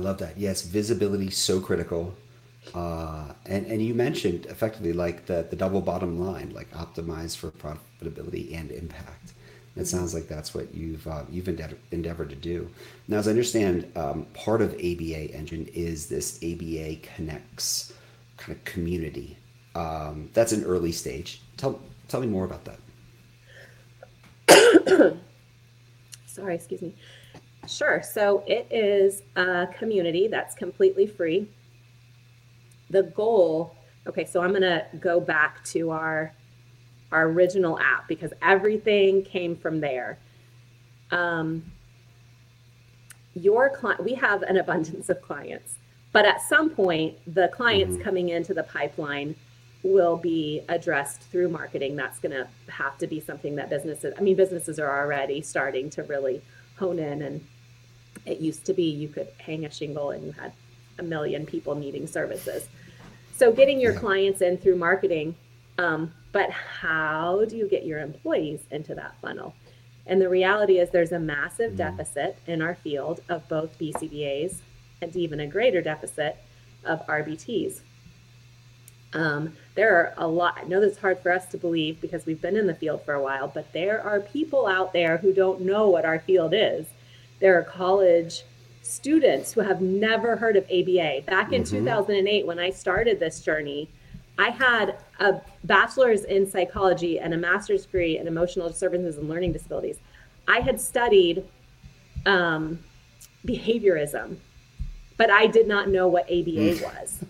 I 0.00 0.02
love 0.02 0.18
that. 0.18 0.38
Yes, 0.38 0.62
visibility 0.62 1.30
so 1.30 1.60
critical. 1.60 2.14
Uh, 2.74 3.32
and 3.44 3.66
and 3.66 3.82
you 3.82 3.92
mentioned 3.92 4.46
effectively 4.46 4.94
like 4.94 5.26
the 5.26 5.46
the 5.50 5.56
double 5.56 5.82
bottom 5.82 6.18
line, 6.18 6.52
like 6.54 6.70
optimize 6.72 7.36
for 7.36 7.50
profitability 7.50 8.54
and 8.56 8.70
impact. 8.70 9.34
It 9.76 9.86
sounds 9.86 10.14
like 10.14 10.26
that's 10.26 10.54
what 10.54 10.74
you've 10.74 11.06
uh, 11.06 11.24
you've 11.30 11.48
endeavored, 11.48 12.30
to 12.30 12.36
do. 12.36 12.70
Now, 13.08 13.18
as 13.18 13.28
I 13.28 13.30
understand, 13.30 13.90
um, 13.94 14.26
part 14.32 14.62
of 14.62 14.72
ABA 14.74 15.34
Engine 15.34 15.68
is 15.74 16.06
this 16.06 16.38
ABA 16.42 16.96
Connects 17.14 17.92
kind 18.38 18.56
of 18.56 18.64
community. 18.64 19.36
Um, 19.74 20.30
that's 20.32 20.52
an 20.52 20.64
early 20.64 20.92
stage. 20.92 21.42
Tell 21.58 21.78
tell 22.08 22.20
me 22.20 22.26
more 22.26 22.44
about 22.46 22.64
that. 24.48 25.16
Sorry, 26.26 26.54
excuse 26.54 26.80
me. 26.80 26.94
Sure. 27.68 28.02
So 28.02 28.42
it 28.46 28.66
is 28.70 29.22
a 29.36 29.68
community 29.78 30.28
that's 30.28 30.54
completely 30.54 31.06
free. 31.06 31.48
The 32.88 33.04
goal, 33.04 33.76
okay, 34.06 34.24
so 34.24 34.42
I'm 34.42 34.50
going 34.50 34.62
to 34.62 34.86
go 34.98 35.20
back 35.20 35.64
to 35.66 35.90
our 35.90 36.34
our 37.12 37.24
original 37.26 37.76
app 37.80 38.06
because 38.06 38.32
everything 38.40 39.24
came 39.24 39.56
from 39.56 39.80
there. 39.80 40.16
Um, 41.10 41.64
your 43.34 43.68
client, 43.68 44.04
we 44.04 44.14
have 44.14 44.42
an 44.42 44.56
abundance 44.56 45.08
of 45.08 45.20
clients, 45.20 45.76
but 46.12 46.24
at 46.24 46.40
some 46.40 46.70
point, 46.70 47.16
the 47.26 47.48
clients 47.48 47.94
mm-hmm. 47.94 48.04
coming 48.04 48.28
into 48.28 48.54
the 48.54 48.62
pipeline 48.62 49.34
will 49.82 50.16
be 50.16 50.62
addressed 50.68 51.22
through 51.22 51.48
marketing. 51.48 51.96
That's 51.96 52.18
going 52.18 52.32
to 52.32 52.46
have 52.70 52.98
to 52.98 53.06
be 53.06 53.18
something 53.18 53.56
that 53.56 53.70
businesses, 53.70 54.14
I 54.16 54.20
mean, 54.20 54.36
businesses 54.36 54.78
are 54.78 55.00
already 55.00 55.40
starting 55.40 55.90
to 55.90 56.02
really 56.04 56.42
hone 56.76 56.98
in 56.98 57.22
and 57.22 57.44
it 58.26 58.38
used 58.38 58.64
to 58.66 58.74
be 58.74 58.84
you 58.84 59.08
could 59.08 59.28
hang 59.38 59.64
a 59.64 59.70
shingle 59.70 60.10
and 60.10 60.24
you 60.24 60.32
had 60.32 60.52
a 60.98 61.02
million 61.02 61.46
people 61.46 61.74
needing 61.74 62.06
services. 62.06 62.68
So 63.36 63.52
getting 63.52 63.80
your 63.80 63.94
yeah. 63.94 64.00
clients 64.00 64.40
in 64.42 64.58
through 64.58 64.76
marketing, 64.76 65.34
um, 65.78 66.12
but 66.32 66.50
how 66.50 67.44
do 67.48 67.56
you 67.56 67.68
get 67.68 67.86
your 67.86 68.00
employees 68.00 68.60
into 68.70 68.94
that 68.94 69.14
funnel? 69.20 69.54
And 70.06 70.20
the 70.20 70.28
reality 70.28 70.78
is 70.78 70.90
there's 70.90 71.12
a 71.12 71.18
massive 71.18 71.70
mm-hmm. 71.70 71.96
deficit 71.96 72.38
in 72.46 72.62
our 72.62 72.74
field 72.74 73.20
of 73.28 73.48
both 73.48 73.78
BCBAs 73.78 74.58
and 75.00 75.14
even 75.16 75.40
a 75.40 75.46
greater 75.46 75.80
deficit 75.80 76.36
of 76.84 77.06
RBTs. 77.06 77.80
Um, 79.12 79.54
there 79.74 79.96
are 79.96 80.14
a 80.18 80.26
lot, 80.26 80.58
I 80.58 80.64
know 80.64 80.80
that's 80.80 80.98
hard 80.98 81.18
for 81.20 81.32
us 81.32 81.46
to 81.46 81.58
believe 81.58 82.00
because 82.00 82.26
we've 82.26 82.40
been 82.40 82.56
in 82.56 82.66
the 82.66 82.74
field 82.74 83.04
for 83.04 83.14
a 83.14 83.22
while, 83.22 83.48
but 83.48 83.72
there 83.72 84.00
are 84.02 84.20
people 84.20 84.66
out 84.66 84.92
there 84.92 85.16
who 85.16 85.32
don't 85.32 85.62
know 85.62 85.88
what 85.88 86.04
our 86.04 86.20
field 86.20 86.52
is 86.54 86.86
there 87.40 87.58
are 87.58 87.62
college 87.62 88.44
students 88.82 89.52
who 89.52 89.60
have 89.60 89.80
never 89.80 90.36
heard 90.36 90.56
of 90.56 90.64
ABA. 90.64 91.22
Back 91.26 91.52
in 91.52 91.62
mm-hmm. 91.62 91.76
2008, 91.76 92.46
when 92.46 92.58
I 92.58 92.70
started 92.70 93.18
this 93.18 93.40
journey, 93.40 93.88
I 94.38 94.50
had 94.50 94.96
a 95.18 95.40
bachelor's 95.64 96.24
in 96.24 96.50
psychology 96.50 97.18
and 97.18 97.34
a 97.34 97.36
master's 97.36 97.84
degree 97.84 98.18
in 98.18 98.26
emotional 98.26 98.68
disturbances 98.68 99.18
and 99.18 99.28
learning 99.28 99.52
disabilities. 99.52 99.98
I 100.48 100.60
had 100.60 100.80
studied 100.80 101.44
um, 102.26 102.78
behaviorism, 103.46 104.36
but 105.16 105.30
I 105.30 105.46
did 105.46 105.68
not 105.68 105.88
know 105.88 106.08
what 106.08 106.24
ABA 106.24 106.50
mm. 106.50 106.82
was. 106.82 107.22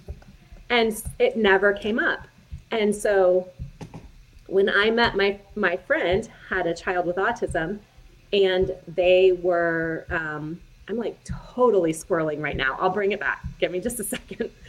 And 0.69 1.03
it 1.19 1.37
never 1.37 1.73
came 1.73 1.99
up. 1.99 2.29
And 2.71 2.95
so 2.95 3.49
when 4.47 4.69
I 4.69 4.91
met 4.91 5.17
my, 5.17 5.41
my 5.57 5.77
friend 5.77 6.29
had 6.49 6.67
a 6.67 6.75
child 6.75 7.07
with 7.07 7.17
autism, 7.17 7.81
and 8.33 8.75
they 8.89 9.33
were 9.33 10.07
um, 10.11 10.61
i'm 10.89 10.97
like 10.97 11.19
totally 11.25 11.93
squirreling 11.93 12.41
right 12.41 12.57
now. 12.57 12.77
I'll 12.81 12.91
bring 12.91 13.13
it 13.13 13.21
back. 13.21 13.45
Give 13.59 13.71
me 13.71 13.81
just 13.81 14.01
a 14.01 14.05
second. 14.05 14.51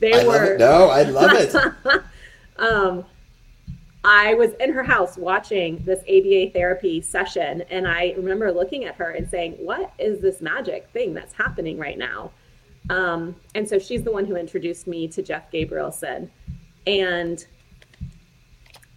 They 0.00 0.12
I 0.12 0.24
were 0.24 0.56
no 0.58 0.90
i 0.90 1.02
love 1.02 1.32
it. 1.34 1.54
Um, 2.56 3.04
i 4.04 4.34
was 4.34 4.52
in 4.60 4.72
her 4.72 4.84
house 4.84 5.16
watching 5.16 5.82
this 5.84 6.00
aba 6.08 6.52
therapy 6.52 7.00
session 7.00 7.62
and 7.62 7.86
i 7.86 8.14
remember 8.16 8.52
looking 8.52 8.84
at 8.84 8.94
her 8.94 9.10
and 9.10 9.28
saying 9.28 9.54
what 9.54 9.92
is 9.98 10.20
this 10.20 10.40
magic 10.40 10.88
thing 10.92 11.14
that's 11.14 11.32
happening 11.32 11.78
right 11.78 11.98
now? 11.98 12.30
Um, 12.90 13.34
and 13.56 13.68
so 13.68 13.78
she's 13.78 14.02
the 14.02 14.12
one 14.12 14.24
who 14.24 14.36
introduced 14.36 14.86
me 14.86 15.08
to 15.08 15.20
jeff 15.20 15.50
gabrielson 15.50 16.30
and 16.86 17.44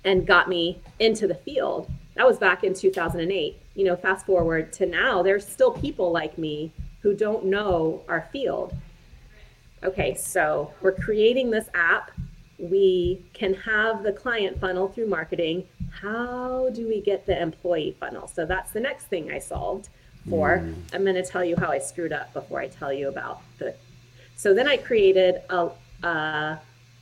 and 0.03 0.25
got 0.25 0.49
me 0.49 0.81
into 0.99 1.27
the 1.27 1.35
field. 1.35 1.89
That 2.15 2.25
was 2.25 2.37
back 2.37 2.63
in 2.63 2.73
2008 2.73 3.60
you 3.75 3.85
know, 3.85 3.95
fast 3.95 4.25
forward 4.25 4.73
to 4.73 4.85
now, 4.85 5.21
there's 5.23 5.47
still 5.47 5.71
people 5.71 6.11
like 6.11 6.37
me 6.37 6.71
who 7.01 7.15
don't 7.15 7.45
know 7.45 8.01
our 8.07 8.27
field. 8.31 8.75
Okay, 9.83 10.13
so 10.13 10.73
we're 10.81 10.91
creating 10.91 11.49
this 11.49 11.69
app 11.73 12.11
we 12.61 13.25
can 13.33 13.55
have 13.55 14.03
the 14.03 14.13
client 14.13 14.59
funnel 14.59 14.87
through 14.87 15.07
marketing. 15.07 15.67
How 15.89 16.69
do 16.69 16.87
we 16.87 17.01
get 17.01 17.25
the 17.25 17.41
employee 17.41 17.97
funnel? 17.99 18.27
So 18.27 18.45
that's 18.45 18.71
the 18.71 18.79
next 18.79 19.05
thing 19.05 19.31
I 19.31 19.39
solved 19.39 19.89
for. 20.29 20.59
Mm. 20.59 20.75
I'm 20.93 21.03
going 21.03 21.15
to 21.15 21.25
tell 21.25 21.43
you 21.43 21.55
how 21.55 21.71
I 21.71 21.79
screwed 21.79 22.13
up 22.13 22.31
before 22.33 22.59
I 22.59 22.67
tell 22.67 22.93
you 22.93 23.09
about 23.09 23.41
the. 23.57 23.75
So 24.35 24.53
then 24.53 24.67
I 24.67 24.77
created 24.77 25.41
a, 25.49 25.69
a 26.03 26.59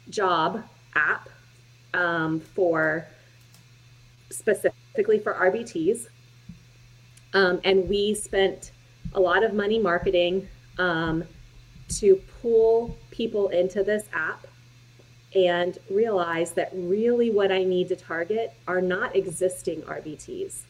job 0.10 0.64
app 0.96 1.30
um, 1.94 2.40
for 2.40 3.06
specifically 4.30 5.20
for 5.20 5.34
RBTs. 5.34 6.08
Um, 7.34 7.62
and 7.64 7.88
we 7.88 8.16
spent 8.16 8.72
a 9.14 9.20
lot 9.20 9.44
of 9.44 9.54
money 9.54 9.80
marketing 9.80 10.48
um, 10.78 11.24
to 11.90 12.22
pull 12.42 12.98
people 13.12 13.50
into 13.50 13.84
this 13.84 14.04
app 14.14 14.48
and 15.36 15.78
realize 15.90 16.54
that 16.54 16.72
really 16.74 17.30
what 17.30 17.52
I 17.52 17.64
need 17.64 17.88
to 17.90 17.96
target 17.96 18.54
are 18.68 18.82
not 18.82 19.16
existing 19.16 19.82
RBTs, 19.84 20.62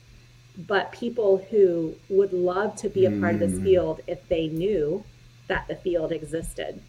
but 0.68 0.92
people 0.92 1.38
who 1.50 1.96
would 2.10 2.34
love 2.34 2.76
to 2.78 2.90
be 2.90 3.06
a 3.06 3.12
part 3.12 3.36
of 3.36 3.40
this 3.40 3.54
mm. 3.54 3.64
field 3.64 4.02
if 4.08 4.28
they 4.28 4.48
knew 4.48 5.04
that 5.48 5.68
the 5.68 5.76
field 5.76 6.12
existed. 6.12 6.82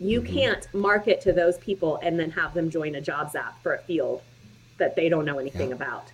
You 0.00 0.20
mm-hmm. 0.20 0.34
can't 0.34 0.74
market 0.74 1.20
to 1.22 1.32
those 1.32 1.58
people 1.58 2.00
and 2.02 2.18
then 2.18 2.30
have 2.30 2.54
them 2.54 2.70
join 2.70 2.96
a 2.96 3.00
jobs 3.00 3.36
app 3.36 3.62
for 3.62 3.74
a 3.74 3.82
field 3.82 4.22
that 4.78 4.96
they 4.96 5.08
don't 5.08 5.24
know 5.24 5.38
anything 5.38 5.68
yeah. 5.68 5.76
about. 5.76 6.12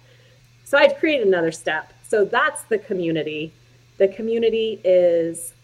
So 0.66 0.76
I'd 0.76 0.98
create 0.98 1.24
another 1.24 1.52
step. 1.52 1.92
So 2.02 2.24
that's 2.24 2.62
the 2.64 2.78
community. 2.78 3.54
The 3.98 4.08
community 4.08 4.80
is 4.82 5.54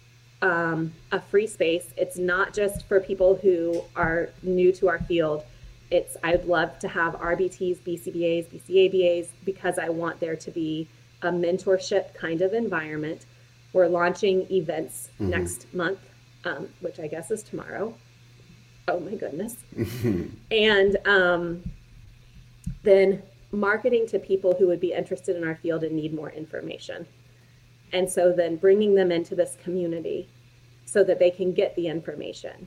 um, 0.42 0.92
a 1.10 1.20
free 1.20 1.48
space. 1.48 1.92
It's 1.96 2.18
not 2.18 2.54
just 2.54 2.86
for 2.86 3.00
people 3.00 3.34
who 3.34 3.82
are 3.96 4.28
new 4.44 4.70
to 4.74 4.88
our 4.88 5.00
field. 5.00 5.42
It's 5.90 6.16
I'd 6.22 6.44
love 6.44 6.78
to 6.78 6.88
have 6.88 7.14
RBTs, 7.14 7.78
BCBAs, 7.78 8.46
BCABAs 8.46 9.28
because 9.44 9.76
I 9.76 9.88
want 9.88 10.20
there 10.20 10.36
to 10.36 10.50
be 10.52 10.88
a 11.22 11.32
mentorship 11.32 12.14
kind 12.14 12.40
of 12.40 12.54
environment. 12.54 13.26
We're 13.72 13.88
launching 13.88 14.46
events 14.52 15.08
mm-hmm. 15.14 15.30
next 15.30 15.74
month, 15.74 15.98
um, 16.44 16.68
which 16.80 17.00
I 17.00 17.08
guess 17.08 17.32
is 17.32 17.42
tomorrow. 17.42 17.92
Oh 18.86 19.00
my 19.00 19.16
goodness. 19.16 19.56
and 20.52 20.96
um, 21.06 21.64
then 22.84 23.20
marketing 23.52 24.06
to 24.08 24.18
people 24.18 24.54
who 24.58 24.66
would 24.66 24.80
be 24.80 24.92
interested 24.92 25.36
in 25.36 25.44
our 25.44 25.54
field 25.56 25.84
and 25.84 25.94
need 25.94 26.14
more 26.14 26.30
information. 26.30 27.06
And 27.92 28.10
so 28.10 28.32
then 28.32 28.56
bringing 28.56 28.94
them 28.94 29.12
into 29.12 29.34
this 29.34 29.56
community 29.62 30.28
so 30.86 31.04
that 31.04 31.18
they 31.18 31.30
can 31.30 31.52
get 31.52 31.76
the 31.76 31.86
information. 31.88 32.66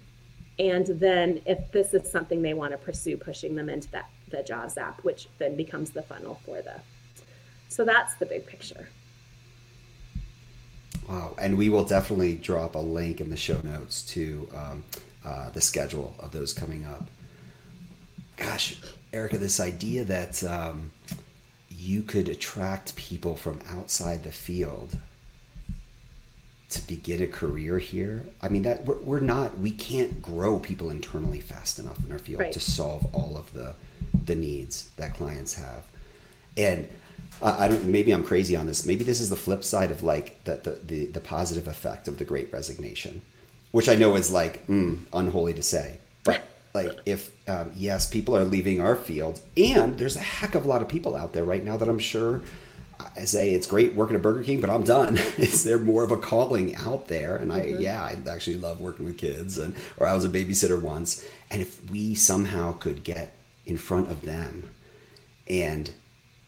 And 0.58 0.86
then 0.86 1.42
if 1.46 1.72
this 1.72 1.94
is 1.94 2.10
something 2.10 2.42
they 2.42 2.54
want 2.54 2.72
to 2.72 2.78
pursue, 2.78 3.18
pushing 3.18 3.56
them 3.56 3.68
into 3.68 3.90
that 3.92 4.10
the 4.30 4.44
jobs 4.44 4.78
app, 4.78 5.04
which 5.04 5.28
then 5.38 5.56
becomes 5.56 5.92
the 5.92 6.02
funnel 6.02 6.40
for 6.46 6.62
the. 6.62 6.76
So 7.68 7.84
that's 7.84 8.16
the 8.16 8.26
big 8.26 8.46
picture. 8.46 8.88
Wow. 11.10 11.36
And 11.38 11.58
we 11.58 11.70
will 11.70 11.84
definitely 11.84 12.36
drop 12.36 12.76
a 12.76 12.80
link 12.80 13.22
in 13.22 13.30
the 13.30 13.38
show 13.38 13.60
notes 13.64 14.02
to 14.14 14.48
um, 14.56 14.84
uh, 15.24 15.50
the 15.50 15.62
schedule 15.62 16.16
of 16.20 16.32
those 16.32 16.54
coming 16.54 16.86
up. 16.86 17.08
Gosh, 18.38 18.78
Erica, 19.16 19.38
this 19.38 19.62
idea 19.62 20.04
that 20.04 20.44
um, 20.44 20.92
you 21.70 22.04
could 22.04 22.28
attract 22.28 22.96
people 22.98 23.36
from 23.38 23.60
outside 23.70 24.24
the 24.24 24.32
field 24.32 24.98
to 26.70 26.82
begin 26.88 27.22
a 27.22 27.28
career 27.28 27.78
here 27.78 28.26
i 28.42 28.50
mean 28.50 28.64
that 28.64 28.84
we're, 28.86 28.98
we're, 28.98 29.20
not 29.20 29.58
we 29.60 29.70
can't 29.70 30.20
grow 30.20 30.60
people 30.60 30.90
internally 30.90 31.40
fast 31.40 31.78
enough 31.78 31.98
in 32.04 32.12
our 32.12 32.18
field 32.18 32.42
right. 32.42 32.52
to 32.52 32.60
solve 32.60 33.06
all 33.14 33.38
of 33.38 33.54
the 33.54 33.74
the 34.26 34.36
needs 34.36 34.90
that 34.98 35.14
clients 35.14 35.54
have 35.54 35.84
and 36.58 36.90
I, 37.44 37.66
I 37.66 37.68
don't 37.68 37.86
maybe 37.86 38.12
i'm 38.12 38.24
crazy 38.24 38.56
on 38.56 38.66
this 38.66 38.84
maybe 38.84 39.04
this 39.04 39.22
is 39.22 39.30
the 39.30 39.36
flip 39.36 39.64
side 39.64 39.92
of 39.92 40.02
like 40.02 40.44
the 40.44 40.56
the, 40.56 40.80
the, 40.84 41.06
the 41.06 41.22
positive 41.22 41.68
effect 41.68 42.08
of 42.08 42.18
the 42.18 42.26
great 42.26 42.52
resignation 42.52 43.22
which 43.72 43.88
i 43.88 43.94
know 43.94 44.16
is 44.16 44.32
like 44.32 44.66
mm, 44.66 45.00
unholy 45.14 45.54
to 45.54 45.64
say 45.64 46.00
but 46.24 46.44
like 46.74 46.98
if 47.06 47.30
um, 47.48 47.72
yes 47.76 48.08
people 48.08 48.36
are 48.36 48.46
leaving 48.46 48.82
our 48.82 48.96
field 48.96 49.40
and 49.56 49.98
there's 49.98 50.16
a 50.16 50.20
heck 50.20 50.56
of 50.56 50.66
a 50.66 50.68
lot 50.68 50.82
of 50.82 50.88
people 50.88 51.16
out 51.16 51.34
there 51.34 51.46
right 51.46 51.64
now 51.64 51.78
that 51.78 51.90
i'm 51.90 52.00
sure 52.00 52.42
I 53.18 53.26
say 53.26 53.52
it's 53.52 53.68
great 53.68 53.94
working 53.94 54.16
at 54.16 54.22
Burger 54.22 54.44
King, 54.44 54.62
but 54.62 54.70
I'm 54.70 54.84
done. 54.84 55.18
Is 55.38 55.64
there 55.64 55.78
more 55.78 56.04
of 56.04 56.12
a 56.12 56.18
calling 56.18 56.76
out 56.76 57.08
there? 57.08 57.36
And 57.36 57.52
I, 57.52 57.62
mm-hmm. 57.62 57.82
yeah, 57.82 58.04
I 58.04 58.18
actually 58.30 58.58
love 58.58 58.80
working 58.80 59.06
with 59.06 59.18
kids, 59.18 59.58
and 59.58 59.76
or 59.98 60.08
I 60.08 60.14
was 60.14 60.26
a 60.26 60.30
babysitter 60.30 60.82
once. 60.82 61.26
And 61.52 61.62
if 61.62 61.90
we 61.90 62.16
somehow 62.16 62.74
could 62.74 63.04
get 63.04 63.36
in 63.66 63.78
front 63.78 64.12
of 64.12 64.22
them 64.22 64.70
and 65.48 65.92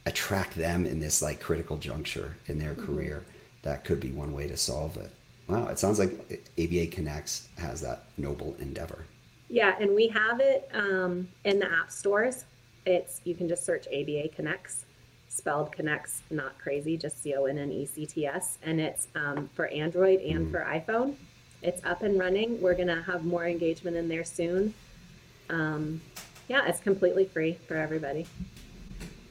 attract 0.05 0.55
them 0.55 0.85
in 0.85 0.99
this 0.99 1.21
like 1.21 1.41
critical 1.41 1.77
juncture 1.77 2.37
in 2.47 2.59
their 2.59 2.73
mm-hmm. 2.73 2.85
career, 2.85 3.25
that 3.63 3.83
could 3.83 3.99
be 3.99 4.11
one 4.11 4.33
way 4.33 4.47
to 4.47 4.57
solve 4.57 4.97
it. 4.97 5.11
Wow, 5.47 5.67
it 5.67 5.79
sounds 5.79 5.99
like 5.99 6.41
ABA 6.59 6.87
Connects 6.87 7.47
has 7.57 7.81
that 7.81 8.03
noble 8.17 8.55
endeavor. 8.59 9.05
Yeah, 9.49 9.75
and 9.79 9.95
we 9.95 10.07
have 10.09 10.39
it 10.39 10.69
um, 10.73 11.27
in 11.45 11.59
the 11.59 11.71
app 11.71 11.91
stores. 11.91 12.45
It's 12.85 13.21
you 13.23 13.35
can 13.35 13.47
just 13.47 13.65
search 13.65 13.87
ABA 13.87 14.29
Connects 14.35 14.85
spelled 15.37 15.71
connects 15.71 16.21
not 16.31 16.57
crazy 16.57 16.97
just 16.97 17.21
c-o-n-n-e-c-t-s 17.21 18.57
and 18.63 18.81
it's 18.81 19.07
um, 19.15 19.47
for 19.53 19.67
android 19.67 20.19
and 20.21 20.47
mm. 20.47 20.51
for 20.51 20.65
iphone. 20.71 21.15
It's 21.61 21.83
up 21.85 22.01
and 22.01 22.19
running. 22.19 22.59
We're 22.61 22.75
going 22.75 22.87
to 22.87 23.01
have 23.03 23.23
more 23.23 23.45
engagement 23.45 23.97
in 23.97 24.07
there 24.07 24.23
soon. 24.23 24.73
Um, 25.49 26.01
yeah 26.47 26.65
it's 26.67 26.79
completely 26.79 27.25
free 27.25 27.57
for 27.67 27.75
everybody 27.75 28.25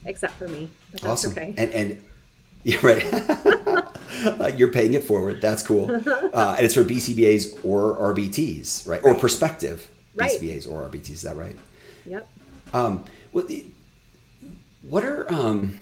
except 0.05 0.33
for 0.33 0.47
me 0.47 0.69
but 0.91 1.01
that's 1.01 1.25
awesome. 1.25 1.31
okay. 1.31 1.53
And 1.57 1.71
and 1.71 2.03
you're 2.63 2.81
right. 2.81 3.05
You're 4.57 4.71
paying 4.71 4.93
it 4.93 5.03
forward. 5.03 5.41
That's 5.41 5.61
cool. 5.61 6.01
Uh, 6.33 6.55
and 6.57 6.65
it's 6.65 6.75
for 6.75 6.83
bcbas 6.83 7.57
or 7.63 7.95
rbts 8.13 8.87
right, 8.87 9.01
or 9.03 9.15
prospective 9.15 9.87
right. 10.17 10.39
bcbas 10.41 10.69
or 10.69 10.89
rbts 10.89 11.09
is 11.09 11.21
that 11.21 11.35
right 11.35 11.57
yep 12.05 12.27
um, 12.73 13.05
well, 13.31 13.47
what 14.81 15.03
are 15.03 15.31
um, 15.33 15.79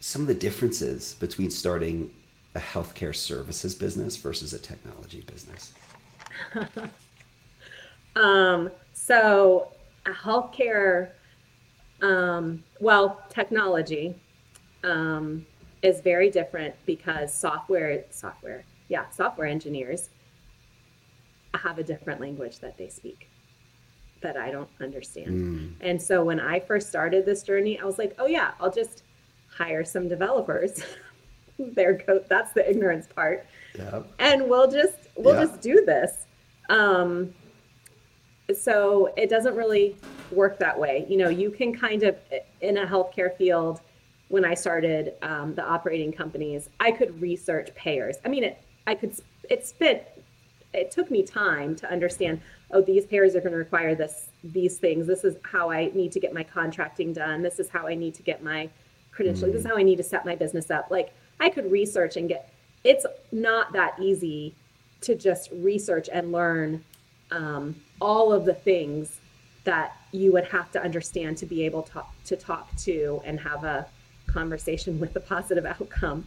some 0.00 0.22
of 0.22 0.28
the 0.28 0.34
differences 0.34 1.14
between 1.14 1.50
starting 1.50 2.10
a 2.54 2.60
healthcare 2.60 3.14
services 3.14 3.74
business 3.74 4.16
versus 4.16 4.52
a 4.52 4.58
technology 4.58 5.22
business? 5.22 5.72
um, 8.16 8.70
so, 8.92 9.72
a 10.06 10.10
healthcare, 10.10 11.10
um, 12.00 12.62
well, 12.80 13.22
technology 13.28 14.14
um, 14.84 15.46
is 15.82 16.00
very 16.00 16.30
different 16.30 16.74
because 16.86 17.32
software, 17.32 18.04
software, 18.10 18.64
yeah, 18.88 19.08
software 19.10 19.46
engineers 19.46 20.08
have 21.54 21.78
a 21.78 21.84
different 21.84 22.20
language 22.20 22.58
that 22.60 22.76
they 22.78 22.88
speak 22.88 23.28
that 24.22 24.36
I 24.36 24.50
don't 24.50 24.68
understand. 24.80 25.28
Mm. 25.28 25.74
And 25.80 26.00
so 26.00 26.24
when 26.24 26.40
I 26.40 26.60
first 26.60 26.88
started 26.88 27.26
this 27.26 27.42
journey, 27.42 27.78
I 27.78 27.84
was 27.84 27.98
like, 27.98 28.14
oh 28.18 28.26
yeah, 28.26 28.52
I'll 28.60 28.72
just 28.72 29.02
hire 29.48 29.84
some 29.84 30.08
developers. 30.08 30.82
there 31.58 31.98
code 31.98 32.24
that's 32.28 32.52
the 32.52 32.68
ignorance 32.68 33.06
part. 33.06 33.46
Yep. 33.76 34.12
And 34.18 34.48
we'll 34.48 34.70
just 34.70 35.08
we'll 35.16 35.34
just 35.34 35.60
do 35.60 35.84
this. 35.84 36.26
Um, 36.68 37.34
so 38.58 39.12
it 39.16 39.30
doesn't 39.30 39.54
really 39.54 39.96
work 40.30 40.58
that 40.58 40.78
way. 40.78 41.06
You 41.08 41.16
know, 41.18 41.28
you 41.28 41.50
can 41.50 41.74
kind 41.74 42.02
of 42.02 42.16
in 42.60 42.78
a 42.78 42.86
healthcare 42.86 43.36
field. 43.36 43.80
When 44.28 44.46
I 44.46 44.54
started 44.54 45.12
um, 45.20 45.54
the 45.54 45.62
operating 45.62 46.10
companies, 46.10 46.70
I 46.80 46.90
could 46.90 47.20
research 47.20 47.74
payers. 47.74 48.16
I 48.24 48.28
mean, 48.28 48.44
it 48.44 48.62
I 48.86 48.94
could 48.94 49.14
it 49.50 49.66
spit. 49.66 50.24
It 50.72 50.90
took 50.90 51.10
me 51.10 51.22
time 51.22 51.76
to 51.76 51.90
understand. 51.90 52.40
Oh, 52.72 52.80
these 52.80 53.06
payers 53.06 53.36
are 53.36 53.40
going 53.40 53.52
to 53.52 53.58
require 53.58 53.94
this 53.94 54.28
these 54.42 54.78
things. 54.78 55.06
This 55.06 55.24
is 55.24 55.36
how 55.42 55.70
I 55.70 55.90
need 55.94 56.12
to 56.12 56.20
get 56.20 56.32
my 56.32 56.42
contracting 56.42 57.12
done. 57.12 57.42
This 57.42 57.58
is 57.58 57.68
how 57.68 57.86
I 57.86 57.94
need 57.94 58.14
to 58.14 58.22
get 58.22 58.42
my 58.42 58.68
credentialing. 59.14 59.50
Mm. 59.50 59.52
This 59.52 59.60
is 59.60 59.66
how 59.66 59.76
I 59.76 59.82
need 59.82 59.96
to 59.96 60.02
set 60.02 60.24
my 60.24 60.34
business 60.34 60.70
up. 60.70 60.90
Like 60.90 61.12
I 61.40 61.50
could 61.50 61.70
research 61.70 62.16
and 62.16 62.28
get. 62.28 62.52
It's 62.84 63.06
not 63.30 63.72
that 63.74 64.00
easy 64.00 64.54
to 65.02 65.14
just 65.14 65.50
research 65.52 66.08
and 66.12 66.32
learn 66.32 66.84
um, 67.30 67.76
all 68.00 68.32
of 68.32 68.44
the 68.44 68.54
things 68.54 69.20
that 69.64 69.96
you 70.12 70.32
would 70.32 70.44
have 70.44 70.70
to 70.72 70.82
understand 70.82 71.36
to 71.38 71.46
be 71.46 71.64
able 71.64 71.82
to, 71.82 72.02
to 72.24 72.36
talk 72.36 72.74
to 72.76 73.20
and 73.24 73.38
have 73.40 73.64
a 73.64 73.86
conversation 74.26 74.98
with 75.00 75.14
a 75.16 75.20
positive 75.20 75.66
outcome 75.66 76.24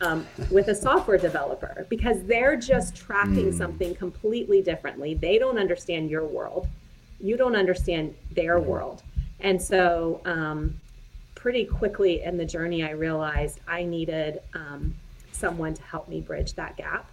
um, 0.00 0.26
with 0.50 0.68
a 0.68 0.74
software 0.74 1.18
developer 1.18 1.86
because 1.88 2.22
they're 2.24 2.56
just 2.56 2.94
tracking 2.94 3.50
mm. 3.52 3.56
something 3.56 3.94
completely 3.94 4.62
differently. 4.62 5.14
They 5.14 5.38
don't 5.38 5.58
understand 5.58 6.10
your 6.10 6.24
world, 6.24 6.68
you 7.20 7.36
don't 7.36 7.56
understand 7.56 8.14
their 8.32 8.60
world. 8.60 9.02
And 9.40 9.60
so 9.60 10.20
um, 10.24 10.80
pretty 11.34 11.64
quickly 11.64 12.22
in 12.22 12.36
the 12.36 12.44
journey, 12.44 12.82
I 12.82 12.90
realized 12.90 13.60
I 13.68 13.84
needed 13.84 14.40
um, 14.54 14.94
someone 15.32 15.74
to 15.74 15.82
help 15.82 16.08
me 16.08 16.20
bridge 16.20 16.54
that 16.54 16.76
gap. 16.76 17.08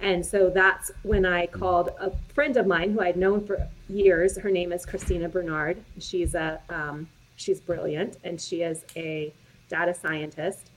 And 0.00 0.24
so 0.24 0.48
that's 0.48 0.90
when 1.02 1.26
I 1.26 1.46
called 1.46 1.90
a 2.00 2.10
friend 2.34 2.56
of 2.56 2.66
mine 2.66 2.92
who 2.92 3.00
I'd 3.00 3.16
known 3.16 3.46
for 3.46 3.68
years. 3.88 4.38
Her 4.38 4.50
name 4.50 4.72
is 4.72 4.86
Christina 4.86 5.28
Bernard. 5.28 5.82
She's 5.98 6.34
a 6.34 6.60
um, 6.70 7.06
she's 7.36 7.60
brilliant, 7.60 8.16
and 8.24 8.40
she 8.40 8.62
is 8.62 8.84
a 8.96 9.32
data 9.68 9.94
scientist. 9.94 10.69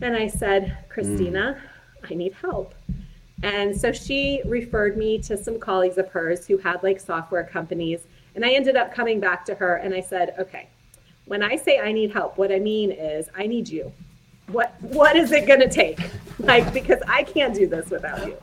And 0.00 0.16
I 0.16 0.28
said, 0.28 0.76
Christina, 0.88 1.60
mm. 1.60 2.10
I 2.10 2.14
need 2.14 2.32
help. 2.34 2.74
And 3.42 3.78
so 3.78 3.92
she 3.92 4.42
referred 4.44 4.96
me 4.96 5.18
to 5.22 5.36
some 5.36 5.58
colleagues 5.58 5.98
of 5.98 6.08
hers 6.08 6.46
who 6.46 6.58
had 6.58 6.82
like 6.82 7.00
software 7.00 7.44
companies. 7.44 8.00
And 8.34 8.44
I 8.44 8.50
ended 8.50 8.76
up 8.76 8.92
coming 8.92 9.20
back 9.20 9.44
to 9.46 9.54
her 9.54 9.76
and 9.76 9.94
I 9.94 10.00
said, 10.00 10.34
okay, 10.38 10.68
when 11.26 11.42
I 11.42 11.56
say 11.56 11.78
I 11.78 11.92
need 11.92 12.10
help, 12.10 12.38
what 12.38 12.50
I 12.50 12.58
mean 12.58 12.90
is 12.90 13.28
I 13.36 13.46
need 13.46 13.68
you. 13.68 13.92
What 14.48 14.74
what 14.80 15.14
is 15.14 15.30
it 15.30 15.46
gonna 15.46 15.68
take? 15.68 16.00
Like 16.38 16.72
because 16.72 17.00
I 17.06 17.22
can't 17.22 17.54
do 17.54 17.66
this 17.66 17.90
without 17.90 18.26
you. 18.26 18.36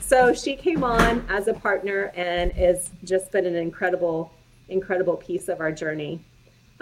So 0.00 0.32
she 0.32 0.56
came 0.56 0.82
on 0.82 1.24
as 1.28 1.48
a 1.48 1.54
partner 1.54 2.12
and 2.14 2.52
has 2.52 2.90
just 3.04 3.30
been 3.32 3.46
an 3.46 3.54
incredible, 3.54 4.32
incredible 4.68 5.16
piece 5.16 5.48
of 5.48 5.60
our 5.60 5.72
journey. 5.72 6.24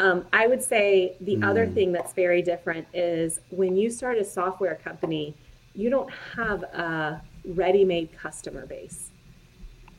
Um, 0.00 0.24
I 0.32 0.46
would 0.46 0.62
say 0.62 1.14
the 1.20 1.36
mm. 1.36 1.44
other 1.44 1.66
thing 1.66 1.92
that's 1.92 2.14
very 2.14 2.40
different 2.40 2.86
is 2.94 3.40
when 3.50 3.76
you 3.76 3.90
start 3.90 4.16
a 4.16 4.24
software 4.24 4.76
company, 4.76 5.34
you 5.74 5.90
don't 5.90 6.10
have 6.34 6.62
a 6.62 7.20
ready-made 7.44 8.16
customer 8.16 8.64
base. 8.64 9.10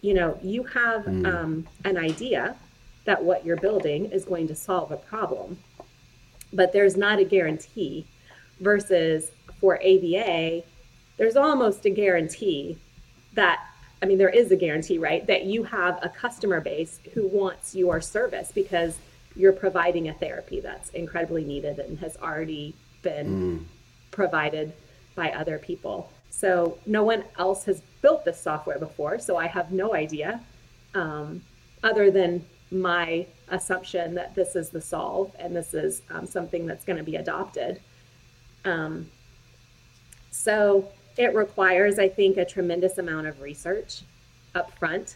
You 0.01 0.15
know, 0.15 0.39
you 0.41 0.63
have 0.63 1.03
mm. 1.03 1.31
um, 1.31 1.67
an 1.85 1.97
idea 1.97 2.55
that 3.05 3.23
what 3.23 3.45
you're 3.45 3.57
building 3.57 4.07
is 4.07 4.25
going 4.25 4.47
to 4.47 4.55
solve 4.55 4.91
a 4.91 4.97
problem, 4.97 5.59
but 6.51 6.73
there's 6.73 6.97
not 6.97 7.19
a 7.19 7.23
guarantee. 7.23 8.07
Versus 8.59 9.31
for 9.59 9.75
ABA, 9.75 10.63
there's 11.17 11.35
almost 11.35 11.85
a 11.85 11.91
guarantee 11.91 12.77
that 13.33 13.59
I 14.01 14.07
mean, 14.07 14.17
there 14.17 14.29
is 14.29 14.51
a 14.51 14.55
guarantee, 14.55 14.97
right, 14.97 15.25
that 15.27 15.45
you 15.45 15.61
have 15.63 15.99
a 16.01 16.09
customer 16.09 16.59
base 16.59 16.99
who 17.13 17.27
wants 17.27 17.75
your 17.75 18.01
service 18.01 18.51
because 18.51 18.97
you're 19.35 19.53
providing 19.53 20.09
a 20.09 20.13
therapy 20.13 20.59
that's 20.59 20.89
incredibly 20.89 21.43
needed 21.43 21.79
and 21.79 21.99
has 21.99 22.17
already 22.17 22.75
been 23.01 23.59
mm. 23.59 23.63
provided 24.11 24.73
by 25.15 25.31
other 25.31 25.57
people. 25.57 26.11
So 26.29 26.77
no 26.85 27.03
one 27.03 27.23
else 27.37 27.65
has 27.65 27.81
built 28.01 28.25
this 28.25 28.39
software 28.39 28.79
before, 28.79 29.19
so 29.19 29.37
I 29.37 29.47
have 29.47 29.71
no 29.71 29.93
idea, 29.93 30.41
um, 30.95 31.41
other 31.83 32.09
than 32.09 32.43
my 32.71 33.27
assumption 33.49 34.15
that 34.15 34.33
this 34.33 34.55
is 34.55 34.69
the 34.69 34.81
solve 34.81 35.35
and 35.37 35.55
this 35.55 35.73
is 35.73 36.01
um, 36.09 36.25
something 36.25 36.65
that's 36.65 36.85
going 36.85 36.97
to 36.97 37.03
be 37.03 37.17
adopted. 37.17 37.81
Um, 38.63 39.09
so 40.31 40.87
it 41.17 41.35
requires, 41.35 41.99
I 41.99 42.07
think, 42.07 42.37
a 42.37 42.45
tremendous 42.45 42.97
amount 42.97 43.27
of 43.27 43.41
research 43.41 44.03
up 44.55 44.71
front, 44.79 45.15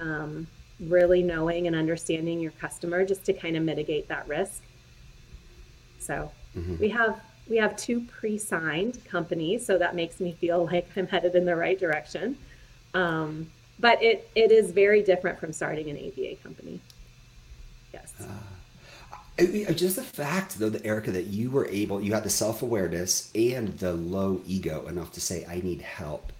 um, 0.00 0.46
really 0.80 1.22
knowing 1.22 1.66
and 1.66 1.74
understanding 1.74 2.40
your 2.40 2.52
customer 2.52 3.04
just 3.04 3.24
to 3.24 3.32
kind 3.32 3.56
of 3.56 3.62
mitigate 3.62 4.08
that 4.08 4.28
risk. 4.28 4.62
So 5.98 6.30
mm-hmm. 6.56 6.78
we 6.78 6.88
have 6.90 7.20
we 7.48 7.56
have 7.56 7.76
two 7.76 8.02
pre-signed 8.02 9.02
companies, 9.06 9.64
so 9.64 9.78
that 9.78 9.94
makes 9.94 10.20
me 10.20 10.32
feel 10.32 10.66
like 10.72 10.88
I'm 10.96 11.06
headed 11.06 11.34
in 11.34 11.44
the 11.44 11.56
right 11.56 11.78
direction. 11.78 12.36
Um, 12.94 13.50
but 13.80 14.02
it, 14.02 14.28
it 14.34 14.50
is 14.50 14.72
very 14.72 15.02
different 15.02 15.38
from 15.38 15.52
starting 15.52 15.88
an 15.88 15.96
ABA 15.96 16.36
company. 16.42 16.80
Yes. 17.92 18.12
Uh, 18.20 19.72
just 19.72 19.96
the 19.96 20.02
fact, 20.02 20.58
though, 20.58 20.68
that 20.68 20.84
Erica, 20.84 21.12
that 21.12 21.26
you 21.26 21.50
were 21.50 21.66
able, 21.68 22.00
you 22.00 22.12
had 22.12 22.24
the 22.24 22.30
self 22.30 22.62
awareness 22.62 23.30
and 23.34 23.78
the 23.78 23.92
low 23.92 24.40
ego 24.46 24.86
enough 24.88 25.12
to 25.12 25.20
say, 25.20 25.46
"I 25.48 25.60
need 25.60 25.80
help." 25.80 26.32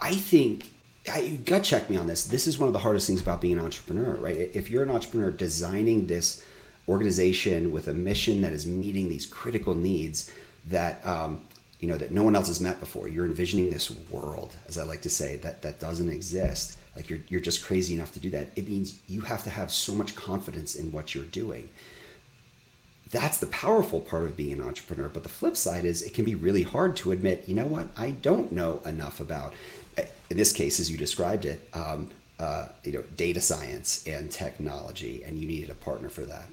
I 0.00 0.14
think 0.14 0.72
I, 1.10 1.28
gut 1.44 1.64
check 1.64 1.88
me 1.90 1.96
on 1.96 2.06
this. 2.06 2.24
This 2.24 2.46
is 2.46 2.58
one 2.58 2.68
of 2.68 2.72
the 2.72 2.78
hardest 2.78 3.06
things 3.06 3.20
about 3.20 3.40
being 3.40 3.58
an 3.58 3.64
entrepreneur, 3.64 4.14
right? 4.16 4.50
If 4.54 4.70
you're 4.70 4.82
an 4.82 4.90
entrepreneur 4.90 5.30
designing 5.30 6.06
this 6.06 6.42
organization 6.88 7.70
with 7.70 7.88
a 7.88 7.94
mission 7.94 8.40
that 8.40 8.52
is 8.52 8.66
meeting 8.66 9.08
these 9.08 9.26
critical 9.26 9.74
needs 9.74 10.30
that 10.66 11.06
um, 11.06 11.42
you 11.80 11.88
know 11.88 11.96
that 11.96 12.10
no 12.10 12.22
one 12.22 12.34
else 12.34 12.48
has 12.48 12.60
met 12.60 12.80
before. 12.80 13.08
You're 13.08 13.26
envisioning 13.26 13.70
this 13.70 13.90
world, 14.10 14.56
as 14.66 14.78
I 14.78 14.84
like 14.84 15.02
to 15.02 15.10
say, 15.10 15.36
that 15.36 15.62
that 15.62 15.78
doesn't 15.78 16.10
exist. 16.10 16.78
Like 16.96 17.08
you're 17.08 17.20
you're 17.28 17.40
just 17.40 17.64
crazy 17.64 17.94
enough 17.94 18.12
to 18.12 18.20
do 18.20 18.30
that. 18.30 18.48
It 18.56 18.68
means 18.68 18.98
you 19.06 19.20
have 19.20 19.44
to 19.44 19.50
have 19.50 19.70
so 19.70 19.94
much 19.94 20.16
confidence 20.16 20.74
in 20.74 20.90
what 20.90 21.14
you're 21.14 21.24
doing. 21.24 21.68
That's 23.10 23.38
the 23.38 23.46
powerful 23.46 24.00
part 24.00 24.24
of 24.24 24.36
being 24.36 24.52
an 24.52 24.62
entrepreneur. 24.62 25.08
But 25.08 25.22
the 25.22 25.30
flip 25.30 25.56
side 25.56 25.84
is 25.84 26.02
it 26.02 26.12
can 26.12 26.24
be 26.24 26.34
really 26.34 26.62
hard 26.62 26.94
to 26.96 27.12
admit, 27.12 27.44
you 27.46 27.54
know 27.54 27.64
what, 27.64 27.88
I 27.96 28.10
don't 28.10 28.52
know 28.52 28.82
enough 28.84 29.20
about. 29.20 29.54
In 30.30 30.36
this 30.36 30.52
case, 30.52 30.78
as 30.80 30.90
you 30.90 30.96
described 30.98 31.44
it, 31.44 31.68
um, 31.72 32.10
uh, 32.38 32.66
you 32.84 32.92
know, 32.92 33.02
data 33.16 33.40
science 33.40 34.06
and 34.06 34.30
technology, 34.30 35.24
and 35.24 35.38
you 35.38 35.46
needed 35.46 35.70
a 35.70 35.74
partner 35.74 36.08
for 36.08 36.22
that 36.22 36.46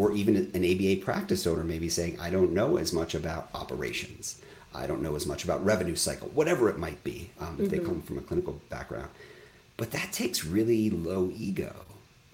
or 0.00 0.12
even 0.12 0.34
an 0.54 0.64
ABA 0.64 1.04
practice 1.04 1.46
owner 1.46 1.62
may 1.62 1.78
be 1.78 1.90
saying, 1.90 2.18
I 2.18 2.30
don't 2.30 2.52
know 2.52 2.78
as 2.78 2.90
much 2.90 3.14
about 3.14 3.50
operations. 3.52 4.40
I 4.74 4.86
don't 4.86 5.02
know 5.02 5.14
as 5.14 5.26
much 5.26 5.44
about 5.44 5.62
revenue 5.62 5.94
cycle, 5.94 6.28
whatever 6.28 6.70
it 6.70 6.78
might 6.78 7.04
be, 7.04 7.28
um, 7.38 7.58
if 7.58 7.66
mm-hmm. 7.66 7.68
they 7.68 7.78
come 7.84 8.00
from 8.00 8.16
a 8.16 8.22
clinical 8.22 8.58
background. 8.70 9.10
But 9.76 9.90
that 9.90 10.10
takes 10.10 10.42
really 10.42 10.88
low 10.88 11.30
ego, 11.36 11.74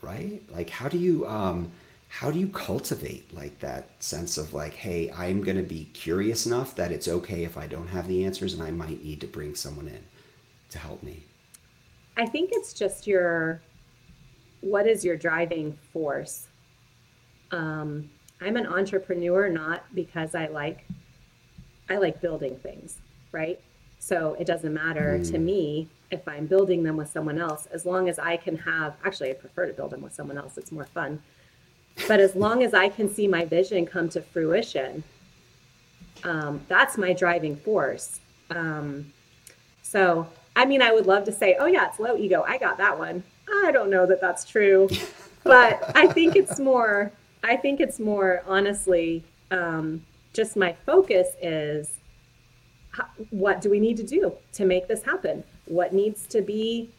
right? 0.01 0.41
Like, 0.55 0.71
how 0.71 0.89
do 0.89 0.97
you, 0.97 1.27
um, 1.27 1.73
how 2.09 2.31
do 2.31 2.39
you 2.39 2.47
cultivate 2.47 3.35
like 3.35 3.59
that 3.59 3.91
sense 3.99 4.39
of 4.39 4.55
like, 4.55 4.75
hey, 4.75 5.11
I'm 5.11 5.43
going 5.43 5.57
to 5.57 5.65
be 5.65 5.89
curious 5.93 6.47
enough 6.47 6.77
that 6.77 6.93
it's 6.93 7.09
okay 7.09 7.43
if 7.43 7.59
I 7.59 7.67
don't 7.67 7.89
have 7.89 8.07
the 8.07 8.25
answers 8.25 8.55
and 8.55 8.63
I 8.63 8.71
might 8.71 9.03
need 9.03 9.21
to 9.23 9.27
bring 9.27 9.57
someone 9.57 9.89
in 9.89 10.05
to 10.77 10.83
help 10.83 11.03
me? 11.03 11.23
I 12.17 12.27
think 12.27 12.51
it's 12.53 12.73
just 12.73 13.07
your, 13.07 13.61
what 14.61 14.87
is 14.87 15.05
your 15.05 15.17
driving 15.17 15.77
force? 15.93 16.49
Um, 17.51 18.11
I'm 18.41 18.57
an 18.57 18.67
entrepreneur 18.67 19.49
not 19.49 19.83
because 19.95 20.35
I 20.35 20.47
like 20.47 20.87
I 21.89 21.99
like 21.99 22.21
building 22.21 22.57
things, 22.57 22.99
right? 23.31 23.61
So 23.99 24.37
it 24.41 24.47
doesn't 24.47 24.75
matter 24.75 25.19
mm. 25.19 25.31
to 25.31 25.39
me 25.39 25.89
if 26.11 26.27
I'm 26.27 26.47
building 26.47 26.83
them 26.83 26.97
with 26.97 27.09
someone 27.09 27.39
else, 27.39 27.67
as 27.67 27.87
long 27.87 28.09
as 28.09 28.19
I 28.19 28.37
can 28.37 28.57
have 28.59 28.97
actually 29.05 29.31
I 29.31 29.35
prefer 29.35 29.67
to 29.67 29.73
build 29.73 29.93
them 29.93 30.03
with 30.03 30.13
someone 30.13 30.37
else, 30.37 30.59
it's 30.59 30.73
more 30.73 30.85
fun. 30.85 31.23
But 32.09 32.21
as 32.21 32.35
long 32.35 32.63
as 32.63 32.75
I 32.75 32.89
can 32.89 33.13
see 33.13 33.27
my 33.27 33.45
vision 33.45 33.87
come 33.87 34.09
to 34.11 34.21
fruition, 34.21 35.03
um, 36.25 36.61
that's 36.69 36.99
my 36.99 37.13
driving 37.13 37.57
force. 37.57 38.21
Um, 38.51 39.13
so, 39.83 40.27
I 40.57 40.65
mean, 40.65 40.83
I 40.83 40.91
would 40.91 41.07
love 41.07 41.25
to 41.25 41.33
say, 41.33 41.57
oh, 41.61 41.67
yeah, 41.67 41.87
it's 41.87 42.01
low 42.01 42.17
ego. 42.17 42.45
I 42.49 42.59
got 42.59 42.79
that 42.79 42.99
one. 42.99 43.23
I 43.65 43.71
don't 43.71 43.91
know 43.91 44.07
that 44.07 44.21
that's 44.21 44.45
true. 44.45 44.89
but 45.45 45.93
I 45.95 46.09
think 46.09 46.35
it's 46.35 46.59
more 46.59 47.13
I 47.45 47.57
think 47.57 47.81
it's 47.81 48.01
more 48.01 48.43
honestly 48.47 49.23
um, 49.53 50.05
just 50.33 50.57
my 50.57 50.75
focus 50.85 51.29
is 51.41 52.01
what 53.31 53.61
do 53.61 53.71
we 53.71 53.79
need 53.79 53.97
to 53.99 54.03
do 54.03 54.33
to 54.55 54.65
make 54.65 54.89
this 54.89 55.05
happen? 55.05 55.45
What 55.67 55.93
needs 55.93 56.27
to 56.29 56.43
be 56.43 56.91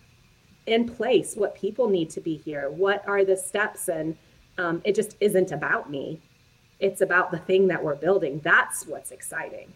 in 0.65 0.87
place? 0.87 1.35
What 1.35 1.55
people 1.55 1.89
need 1.89 2.09
to 2.11 2.21
be 2.21 2.37
here? 2.37 2.69
What 2.69 3.05
are 3.07 3.25
the 3.25 3.35
steps? 3.35 3.89
And 3.89 4.15
um, 4.57 4.81
it 4.85 4.95
just 4.95 5.17
isn't 5.19 5.51
about 5.51 5.89
me. 5.89 6.21
It's 6.79 7.01
about 7.01 7.31
the 7.31 7.39
thing 7.39 7.67
that 7.67 7.83
we're 7.83 7.95
building. 7.95 8.39
That's 8.43 8.85
what's 8.85 9.11
exciting. 9.11 9.73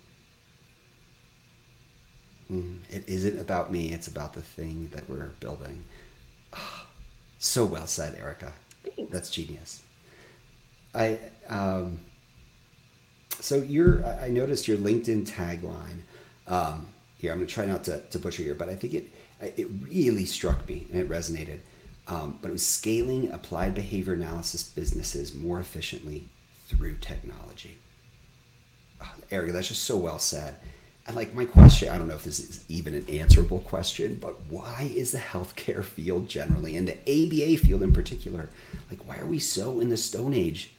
Mm, 2.51 2.79
it 2.89 3.03
isn't 3.07 3.39
about 3.39 3.71
me. 3.71 3.91
It's 3.91 4.07
about 4.07 4.33
the 4.33 4.41
thing 4.41 4.89
that 4.93 5.09
we're 5.09 5.29
building. 5.39 5.83
Oh, 6.53 6.85
so 7.39 7.65
well 7.65 7.87
said, 7.87 8.15
Erica. 8.15 8.53
Thanks. 8.83 9.11
That's 9.11 9.29
genius. 9.29 9.83
I 10.93 11.19
um, 11.47 12.01
so 13.39 13.57
your 13.57 14.05
I 14.05 14.27
noticed 14.27 14.67
your 14.67 14.77
LinkedIn 14.77 15.27
tagline. 15.27 16.01
Um, 16.47 16.87
here, 17.17 17.31
I'm 17.31 17.37
going 17.37 17.47
to 17.47 17.53
try 17.53 17.65
not 17.65 17.83
to, 17.85 18.01
to 18.01 18.19
butcher 18.19 18.43
here, 18.43 18.55
but 18.55 18.67
I 18.67 18.75
think 18.75 18.93
it 18.93 19.07
it 19.41 19.67
really 19.83 20.25
struck 20.25 20.67
me 20.67 20.87
and 20.91 20.99
it 21.01 21.09
resonated. 21.09 21.59
Um, 22.07 22.39
but 22.41 22.49
it 22.49 22.51
was 22.51 22.65
scaling 22.65 23.31
applied 23.31 23.73
behavior 23.75 24.13
analysis 24.13 24.63
businesses 24.63 25.33
more 25.33 25.59
efficiently 25.59 26.27
through 26.67 26.95
technology. 26.97 27.77
Oh, 29.01 29.13
Eric, 29.29 29.53
that's 29.53 29.69
just 29.69 29.83
so 29.83 29.97
well 29.97 30.19
said. 30.19 30.55
And 31.11 31.17
like 31.17 31.33
my 31.33 31.43
question, 31.43 31.89
I 31.89 31.97
don't 31.97 32.07
know 32.07 32.15
if 32.15 32.23
this 32.23 32.39
is 32.39 32.63
even 32.69 32.93
an 32.93 33.05
answerable 33.09 33.59
question, 33.59 34.17
but 34.21 34.39
why 34.47 34.89
is 34.95 35.11
the 35.11 35.17
healthcare 35.17 35.83
field 35.83 36.29
generally, 36.29 36.77
and 36.77 36.87
the 36.87 36.93
ABA 37.01 37.57
field 37.57 37.83
in 37.83 37.91
particular, 37.91 38.49
like 38.89 39.05
why 39.05 39.17
are 39.17 39.25
we 39.25 39.37
so 39.37 39.81
in 39.81 39.89
the 39.89 39.97
Stone 39.97 40.33
Age 40.33 40.71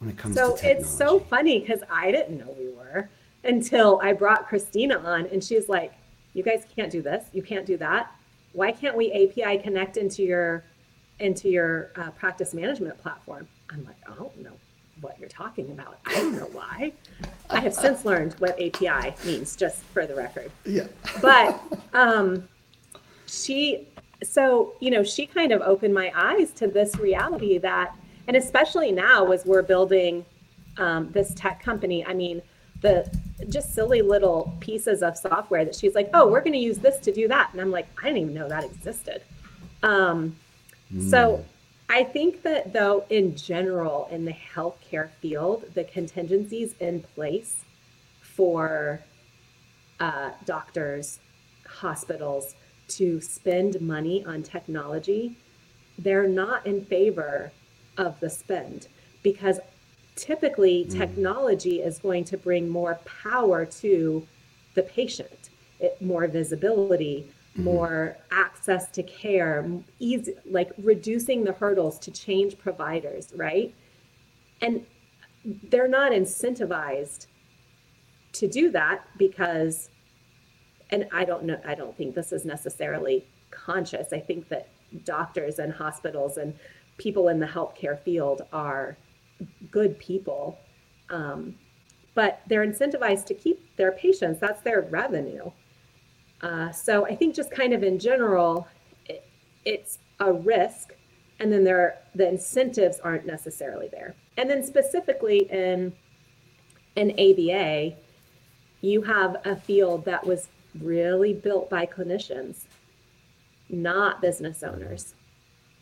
when 0.00 0.10
it 0.10 0.18
comes 0.18 0.34
so 0.34 0.56
to 0.56 0.60
technology. 0.60 0.80
it's 0.80 0.90
so 0.90 1.20
funny 1.20 1.60
because 1.60 1.80
I 1.88 2.10
didn't 2.10 2.38
know 2.38 2.52
we 2.58 2.72
were 2.72 3.08
until 3.44 4.00
I 4.02 4.14
brought 4.14 4.48
Christina 4.48 4.98
on 4.98 5.26
and 5.26 5.44
she's 5.44 5.68
like, 5.68 5.92
you 6.34 6.42
guys 6.42 6.66
can't 6.74 6.90
do 6.90 7.00
this. 7.00 7.26
You 7.32 7.44
can't 7.44 7.64
do 7.64 7.76
that. 7.76 8.10
Why 8.54 8.72
can't 8.72 8.96
we 8.96 9.12
API 9.12 9.62
connect 9.62 9.96
into 9.96 10.24
your 10.24 10.64
into 11.20 11.48
your 11.48 11.92
uh, 11.94 12.10
practice 12.10 12.52
management 12.52 12.98
platform? 12.98 13.46
I'm 13.70 13.84
like, 13.84 13.94
oh 14.08 14.32
no, 14.42 14.50
what 15.02 15.18
you're 15.18 15.28
talking 15.28 15.70
about. 15.70 15.98
I 16.06 16.14
don't 16.14 16.36
know 16.36 16.48
why. 16.52 16.92
I 17.50 17.60
have 17.60 17.74
since 17.74 18.04
learned 18.04 18.34
what 18.34 18.60
API 18.60 19.14
means, 19.26 19.56
just 19.56 19.82
for 19.84 20.06
the 20.06 20.14
record. 20.14 20.50
Yeah. 20.64 20.86
But 21.20 21.60
um, 21.92 22.48
she, 23.26 23.88
so, 24.22 24.74
you 24.80 24.90
know, 24.90 25.02
she 25.02 25.26
kind 25.26 25.52
of 25.52 25.60
opened 25.60 25.92
my 25.92 26.12
eyes 26.14 26.52
to 26.52 26.66
this 26.66 26.96
reality 26.96 27.58
that, 27.58 27.94
and 28.28 28.36
especially 28.36 28.92
now 28.92 29.30
as 29.32 29.44
we're 29.44 29.62
building 29.62 30.24
um, 30.78 31.10
this 31.12 31.34
tech 31.34 31.62
company, 31.62 32.06
I 32.06 32.14
mean, 32.14 32.40
the 32.80 33.06
just 33.48 33.74
silly 33.74 34.02
little 34.02 34.56
pieces 34.60 35.02
of 35.02 35.16
software 35.16 35.64
that 35.64 35.74
she's 35.74 35.94
like, 35.94 36.10
oh, 36.14 36.28
we're 36.28 36.40
going 36.40 36.52
to 36.52 36.58
use 36.58 36.78
this 36.78 36.98
to 37.00 37.12
do 37.12 37.28
that. 37.28 37.50
And 37.52 37.60
I'm 37.60 37.70
like, 37.70 37.86
I 38.00 38.06
didn't 38.06 38.18
even 38.22 38.34
know 38.34 38.48
that 38.48 38.64
existed. 38.64 39.22
Um, 39.82 40.36
mm. 40.92 41.10
So 41.10 41.44
I 41.88 42.04
think 42.04 42.42
that, 42.42 42.72
though, 42.72 43.04
in 43.10 43.36
general, 43.36 44.08
in 44.10 44.24
the 44.24 44.32
healthcare 44.32 45.10
field, 45.20 45.64
the 45.74 45.84
contingencies 45.84 46.74
in 46.80 47.02
place 47.14 47.64
for 48.20 49.00
uh, 50.00 50.30
doctors, 50.44 51.20
hospitals 51.66 52.54
to 52.88 53.20
spend 53.20 53.80
money 53.80 54.24
on 54.24 54.42
technology, 54.42 55.36
they're 55.98 56.26
not 56.26 56.66
in 56.66 56.84
favor 56.84 57.52
of 57.98 58.18
the 58.20 58.30
spend 58.30 58.88
because 59.22 59.60
typically 60.16 60.84
mm. 60.84 60.98
technology 60.98 61.80
is 61.80 61.98
going 61.98 62.24
to 62.24 62.36
bring 62.36 62.68
more 62.68 62.98
power 63.04 63.64
to 63.64 64.26
the 64.74 64.82
patient, 64.82 65.50
it, 65.80 66.00
more 66.00 66.26
visibility. 66.26 67.30
More 67.56 68.16
access 68.30 68.90
to 68.90 69.02
care, 69.02 69.68
easy, 69.98 70.34
like 70.46 70.70
reducing 70.78 71.44
the 71.44 71.52
hurdles 71.52 71.98
to 71.98 72.10
change 72.10 72.58
providers, 72.58 73.32
right? 73.36 73.74
And 74.60 74.86
they're 75.44 75.88
not 75.88 76.12
incentivized 76.12 77.26
to 78.32 78.48
do 78.48 78.70
that 78.70 79.06
because, 79.18 79.90
and 80.90 81.06
I 81.12 81.24
don't 81.24 81.44
know, 81.44 81.60
I 81.66 81.74
don't 81.74 81.96
think 81.96 82.14
this 82.14 82.32
is 82.32 82.44
necessarily 82.44 83.26
conscious. 83.50 84.12
I 84.12 84.20
think 84.20 84.48
that 84.48 84.68
doctors 85.04 85.58
and 85.58 85.72
hospitals 85.72 86.38
and 86.38 86.54
people 86.96 87.28
in 87.28 87.38
the 87.38 87.46
healthcare 87.46 87.98
field 87.98 88.42
are 88.52 88.96
good 89.70 89.98
people. 89.98 90.58
Um, 91.10 91.56
but 92.14 92.40
they're 92.46 92.66
incentivized 92.66 93.26
to 93.26 93.34
keep 93.34 93.76
their 93.76 93.92
patients, 93.92 94.38
that's 94.38 94.62
their 94.62 94.82
revenue. 94.82 95.50
Uh, 96.42 96.70
so 96.72 97.06
I 97.06 97.14
think 97.14 97.34
just 97.34 97.50
kind 97.50 97.72
of 97.72 97.82
in 97.82 97.98
general, 97.98 98.66
it, 99.06 99.24
it's 99.64 99.98
a 100.20 100.32
risk, 100.32 100.92
and 101.38 101.52
then 101.52 101.64
there 101.64 101.98
the 102.14 102.28
incentives 102.28 102.98
aren't 103.00 103.26
necessarily 103.26 103.88
there. 103.88 104.14
And 104.36 104.50
then 104.50 104.64
specifically 104.64 105.50
in 105.50 105.92
an 106.96 107.12
ABA, 107.12 107.96
you 108.80 109.02
have 109.02 109.36
a 109.44 109.56
field 109.56 110.04
that 110.04 110.26
was 110.26 110.48
really 110.80 111.32
built 111.32 111.70
by 111.70 111.86
clinicians, 111.86 112.64
not 113.68 114.20
business 114.20 114.62
owners. 114.62 115.14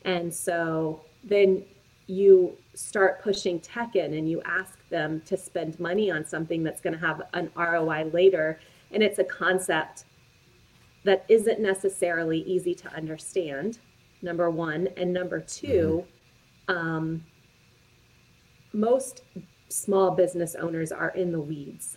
And 0.05 0.33
so 0.33 1.03
then 1.25 1.65
you 2.07 2.57
start 2.75 3.23
pushing 3.23 3.61
tech 3.61 3.95
in 3.97 4.15
and 4.15 4.29
you 4.29 4.43
ask 4.45 4.79
them 4.89 5.21
to 5.27 5.37
spend 5.37 5.79
money 5.79 6.11
on 6.11 6.27
something 6.27 6.63
that's 6.63 6.81
going 6.81 6.99
to 6.99 7.07
have 7.07 7.23
an 7.35 7.51
ROI 7.57 8.11
later. 8.13 8.61
And 8.91 9.03
it's 9.03 9.19
a 9.19 9.25
concept 9.25 10.05
that 11.05 11.25
isn't 11.29 11.61
necessarily 11.61 12.41
easy 12.41 12.75
to 12.75 12.93
understand, 12.95 13.79
number 14.23 14.51
one. 14.51 14.89
And 14.97 15.13
number 15.13 15.41
2 15.41 16.05
mm-hmm. 16.69 16.77
um, 16.77 17.25
most 18.73 19.23
small 19.69 20.11
business 20.11 20.55
owners 20.55 20.93
are 20.93 21.11
in 21.11 21.33
the 21.33 21.41
weeds. 21.41 21.97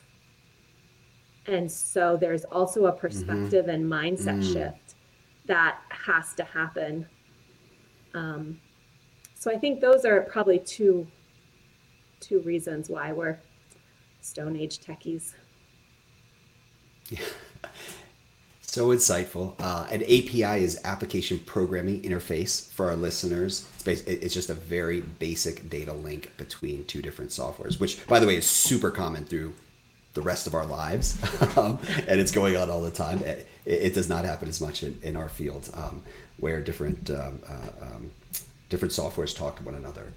And 1.46 1.70
so 1.70 2.18
there's 2.18 2.46
also 2.46 2.86
a 2.86 2.92
perspective 2.92 3.66
mm-hmm. 3.66 3.70
and 3.70 3.86
mindset 3.86 4.40
mm. 4.40 4.54
shift 4.54 4.96
that 5.46 5.80
has 5.90 6.34
to 6.36 6.44
happen. 6.44 7.06
Um, 8.14 8.60
so 9.36 9.52
I 9.52 9.58
think 9.58 9.82
those 9.82 10.06
are 10.06 10.22
probably 10.22 10.60
two 10.60 11.08
two 12.22 12.40
reasons 12.44 12.90
why 12.90 13.12
we're 13.12 13.38
Stone 14.22 14.56
Age 14.56 14.80
techies. 14.80 15.34
Yeah. 17.10 17.20
So 18.74 18.88
insightful. 18.88 19.54
Uh, 19.60 19.86
an 19.92 20.02
API 20.02 20.64
is 20.64 20.82
application 20.84 21.38
programming 21.38 22.02
interface 22.02 22.72
for 22.72 22.90
our 22.90 22.96
listeners. 22.96 23.68
It's, 23.86 24.02
it's 24.02 24.34
just 24.34 24.50
a 24.50 24.56
very 24.56 25.02
basic 25.02 25.70
data 25.70 25.94
link 25.94 26.36
between 26.38 26.84
two 26.86 27.00
different 27.00 27.30
softwares, 27.30 27.80
which, 27.80 28.04
by 28.08 28.20
the 28.20 28.26
way, 28.26 28.36
is 28.36 28.50
super 28.50 28.90
common 28.90 29.26
through 29.26 29.54
the 30.16 30.24
rest 30.24 30.48
of 30.48 30.56
our 30.56 30.66
lives, 30.66 31.20
um, 31.56 31.78
and 32.08 32.20
it's 32.20 32.32
going 32.32 32.58
on 32.58 32.72
all 32.72 32.82
the 32.82 32.90
time. 32.90 33.20
It, 33.20 33.48
it, 33.64 33.94
does 33.94 34.10
not 34.10 34.26
happen 34.26 34.50
as 34.50 34.60
much 34.60 34.82
in, 34.82 35.00
in 35.04 35.16
our 35.16 35.30
field, 35.30 35.70
um, 35.76 36.02
where 36.38 36.60
different 36.60 37.12
um, 37.12 37.44
uh, 37.48 37.86
um, 37.86 38.10
different 38.70 38.92
softwares 38.92 39.38
talk 39.38 39.58
to 39.58 39.64
one 39.64 39.76
another. 39.76 40.12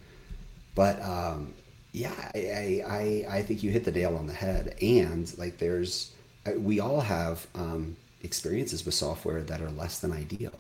But 0.75 1.03
um, 1.03 1.53
yeah, 1.93 2.31
I, 2.35 2.83
I, 2.89 3.37
I 3.37 3.43
think 3.43 3.63
you 3.63 3.71
hit 3.71 3.85
the 3.85 3.93
nail 3.93 4.17
on 4.17 4.27
the 4.27 4.33
head. 4.33 4.79
And 4.81 5.31
like, 5.37 5.59
there's, 5.59 6.13
uh, 6.47 6.53
we 6.59 6.81
all 6.81 7.03
have 7.03 7.47
um, 7.55 7.99
experiences 8.27 8.85
with 8.85 8.95
software 8.95 9.43
that 9.43 9.63
are 9.63 9.71
less 9.71 10.01
than 10.01 10.13
ideal. 10.13 10.53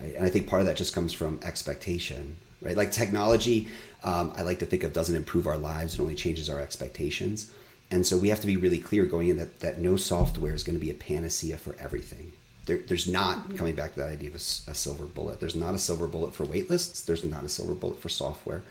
Right? 0.00 0.14
And 0.14 0.24
I 0.24 0.28
think 0.28 0.48
part 0.48 0.60
of 0.60 0.66
that 0.66 0.76
just 0.76 0.94
comes 0.94 1.12
from 1.12 1.38
expectation, 1.42 2.36
right? 2.60 2.76
Like 2.76 2.90
technology, 2.90 3.68
um, 4.02 4.32
I 4.36 4.42
like 4.42 4.58
to 4.58 4.66
think 4.66 4.82
of 4.82 4.92
doesn't 4.92 5.14
improve 5.14 5.46
our 5.46 5.56
lives, 5.56 5.94
it 5.94 6.00
only 6.00 6.16
changes 6.16 6.50
our 6.50 6.60
expectations. 6.60 7.50
And 7.90 8.04
so 8.04 8.16
we 8.16 8.28
have 8.28 8.40
to 8.40 8.46
be 8.46 8.56
really 8.56 8.78
clear 8.78 9.04
going 9.04 9.28
in 9.28 9.36
that, 9.36 9.60
that 9.60 9.78
no 9.78 9.96
software 9.96 10.54
is 10.54 10.64
going 10.64 10.74
to 10.78 10.84
be 10.84 10.90
a 10.90 10.94
panacea 10.94 11.56
for 11.58 11.76
everything. 11.78 12.32
There, 12.66 12.78
there's 12.78 13.06
not 13.06 13.38
mm-hmm. 13.38 13.56
coming 13.56 13.74
back 13.74 13.94
to 13.94 14.00
that 14.00 14.08
idea 14.08 14.30
of 14.30 14.34
a, 14.34 14.70
a, 14.70 14.74
silver 14.74 15.04
bullet. 15.04 15.38
There's 15.38 15.54
not 15.54 15.74
a 15.74 15.78
silver 15.78 16.06
bullet 16.06 16.34
for 16.34 16.46
waitlists. 16.46 17.04
There's 17.04 17.24
not 17.24 17.44
a 17.44 17.48
silver 17.48 17.74
bullet 17.74 18.00
for 18.00 18.08
software. 18.08 18.62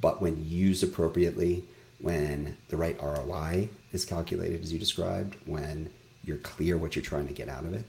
But 0.00 0.20
when 0.20 0.44
used 0.44 0.82
appropriately, 0.82 1.64
when 1.98 2.56
the 2.68 2.76
right 2.76 3.00
ROI 3.00 3.68
is 3.92 4.04
calculated 4.04 4.62
as 4.62 4.72
you 4.72 4.78
described, 4.78 5.36
when 5.46 5.90
you're 6.24 6.38
clear 6.38 6.76
what 6.76 6.96
you're 6.96 7.04
trying 7.04 7.26
to 7.26 7.34
get 7.34 7.48
out 7.48 7.64
of 7.64 7.74
it, 7.74 7.84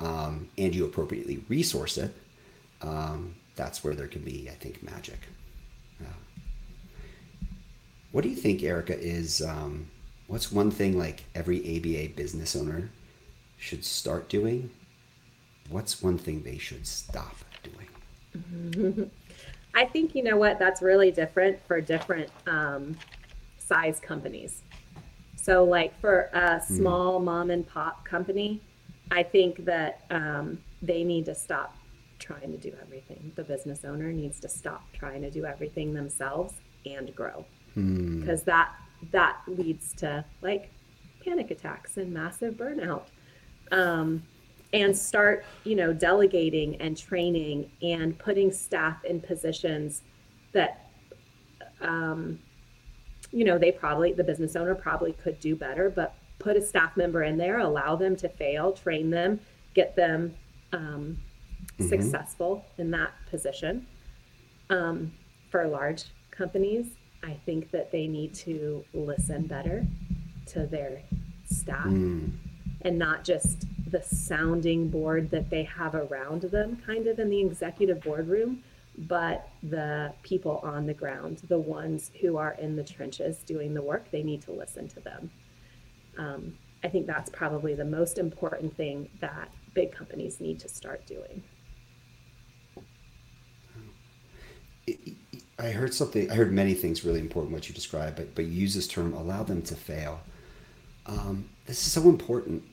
um, 0.00 0.48
and 0.58 0.74
you 0.74 0.84
appropriately 0.84 1.44
resource 1.48 1.98
it, 1.98 2.14
um, 2.82 3.34
that's 3.56 3.82
where 3.84 3.94
there 3.94 4.06
can 4.06 4.22
be, 4.22 4.48
I 4.50 4.54
think, 4.54 4.82
magic. 4.82 5.20
Uh, 6.00 6.12
what 8.12 8.22
do 8.22 8.28
you 8.28 8.36
think, 8.36 8.62
Erica? 8.62 8.98
Is 8.98 9.42
um, 9.42 9.90
what's 10.26 10.50
one 10.50 10.70
thing 10.70 10.98
like 10.98 11.24
every 11.34 11.58
ABA 11.76 12.14
business 12.14 12.56
owner 12.56 12.90
should 13.58 13.84
start 13.84 14.28
doing 14.28 14.70
what's 15.70 16.02
one 16.02 16.18
thing 16.18 16.42
they 16.42 16.58
should 16.58 16.86
stop 16.86 17.36
doing? 17.62 19.10
I 19.74 19.84
think 19.86 20.14
you 20.14 20.22
know 20.22 20.36
what 20.36 20.58
that's 20.58 20.82
really 20.82 21.10
different 21.10 21.64
for 21.66 21.80
different 21.80 22.28
um, 22.46 22.96
size 23.58 24.00
companies. 24.00 24.62
So, 25.42 25.64
like 25.64 25.98
for 26.00 26.30
a 26.34 26.58
hmm. 26.58 26.76
small 26.76 27.20
mm. 27.20 27.24
mom 27.24 27.50
and 27.50 27.66
pop 27.66 28.04
company, 28.04 28.60
I 29.10 29.22
think 29.22 29.64
that 29.64 30.04
um, 30.10 30.58
they 30.82 31.02
need 31.02 31.24
to 31.26 31.34
stop 31.34 31.76
trying 32.18 32.52
to 32.52 32.58
do 32.58 32.72
everything. 32.82 33.32
The 33.36 33.44
business 33.44 33.84
owner 33.84 34.12
needs 34.12 34.38
to 34.40 34.48
stop 34.48 34.82
trying 34.92 35.22
to 35.22 35.30
do 35.30 35.46
everything 35.46 35.94
themselves 35.94 36.54
and 36.84 37.14
grow, 37.14 37.46
because 37.74 38.42
mm. 38.42 38.44
that 38.44 38.74
that 39.12 39.38
leads 39.46 39.94
to 39.94 40.24
like 40.42 40.70
panic 41.24 41.50
attacks 41.50 41.96
and 41.96 42.12
massive 42.12 42.54
burnout. 42.54 43.04
Um, 43.72 44.22
and 44.72 44.96
start 44.96 45.44
you 45.64 45.74
know 45.74 45.92
delegating 45.92 46.76
and 46.76 46.96
training 46.96 47.70
and 47.82 48.16
putting 48.18 48.52
staff 48.52 49.04
in 49.04 49.20
positions 49.20 50.02
that 50.52 50.90
um, 51.80 52.38
you 53.32 53.44
know 53.44 53.58
they 53.58 53.72
probably 53.72 54.12
the 54.12 54.24
business 54.24 54.56
owner 54.56 54.74
probably 54.74 55.12
could 55.12 55.38
do 55.40 55.54
better 55.54 55.90
but 55.90 56.14
put 56.38 56.56
a 56.56 56.62
staff 56.62 56.96
member 56.96 57.22
in 57.22 57.36
there 57.36 57.58
allow 57.58 57.96
them 57.96 58.16
to 58.16 58.28
fail 58.28 58.72
train 58.72 59.10
them 59.10 59.38
get 59.74 59.94
them 59.96 60.34
um, 60.72 61.18
mm-hmm. 61.78 61.88
successful 61.88 62.64
in 62.78 62.90
that 62.90 63.12
position 63.28 63.86
um, 64.70 65.12
for 65.50 65.66
large 65.66 66.04
companies 66.30 66.86
i 67.22 67.32
think 67.44 67.70
that 67.70 67.92
they 67.92 68.06
need 68.06 68.34
to 68.34 68.84
listen 68.94 69.46
better 69.46 69.86
to 70.46 70.66
their 70.66 71.02
staff 71.44 71.86
mm. 71.86 72.30
and 72.82 72.98
not 72.98 73.24
just 73.24 73.66
the 73.90 74.02
sounding 74.02 74.88
board 74.88 75.30
that 75.30 75.50
they 75.50 75.64
have 75.64 75.94
around 75.94 76.42
them, 76.42 76.80
kind 76.86 77.06
of 77.06 77.18
in 77.18 77.28
the 77.28 77.40
executive 77.40 78.00
boardroom, 78.02 78.62
but 79.08 79.48
the 79.62 80.12
people 80.22 80.60
on 80.62 80.86
the 80.86 80.94
ground, 80.94 81.42
the 81.48 81.58
ones 81.58 82.10
who 82.20 82.36
are 82.36 82.52
in 82.52 82.76
the 82.76 82.84
trenches 82.84 83.38
doing 83.38 83.72
the 83.72 83.82
work, 83.82 84.10
they 84.10 84.22
need 84.22 84.42
to 84.42 84.52
listen 84.52 84.88
to 84.88 85.00
them. 85.00 85.30
Um, 86.18 86.58
I 86.84 86.88
think 86.88 87.06
that's 87.06 87.30
probably 87.30 87.74
the 87.74 87.84
most 87.84 88.18
important 88.18 88.76
thing 88.76 89.08
that 89.20 89.50
big 89.74 89.92
companies 89.92 90.40
need 90.40 90.60
to 90.60 90.68
start 90.68 91.06
doing. 91.06 91.42
I 95.58 95.70
heard 95.70 95.94
something. 95.94 96.30
I 96.30 96.34
heard 96.34 96.52
many 96.52 96.74
things 96.74 97.04
really 97.04 97.20
important 97.20 97.52
what 97.52 97.68
you 97.68 97.74
described, 97.74 98.16
but 98.16 98.34
but 98.34 98.46
you 98.46 98.52
use 98.52 98.74
this 98.74 98.88
term, 98.88 99.12
allow 99.14 99.42
them 99.42 99.62
to 99.62 99.76
fail. 99.76 100.20
Um, 101.06 101.48
this 101.66 101.86
is 101.86 101.92
so 101.92 102.02
important. 102.08 102.64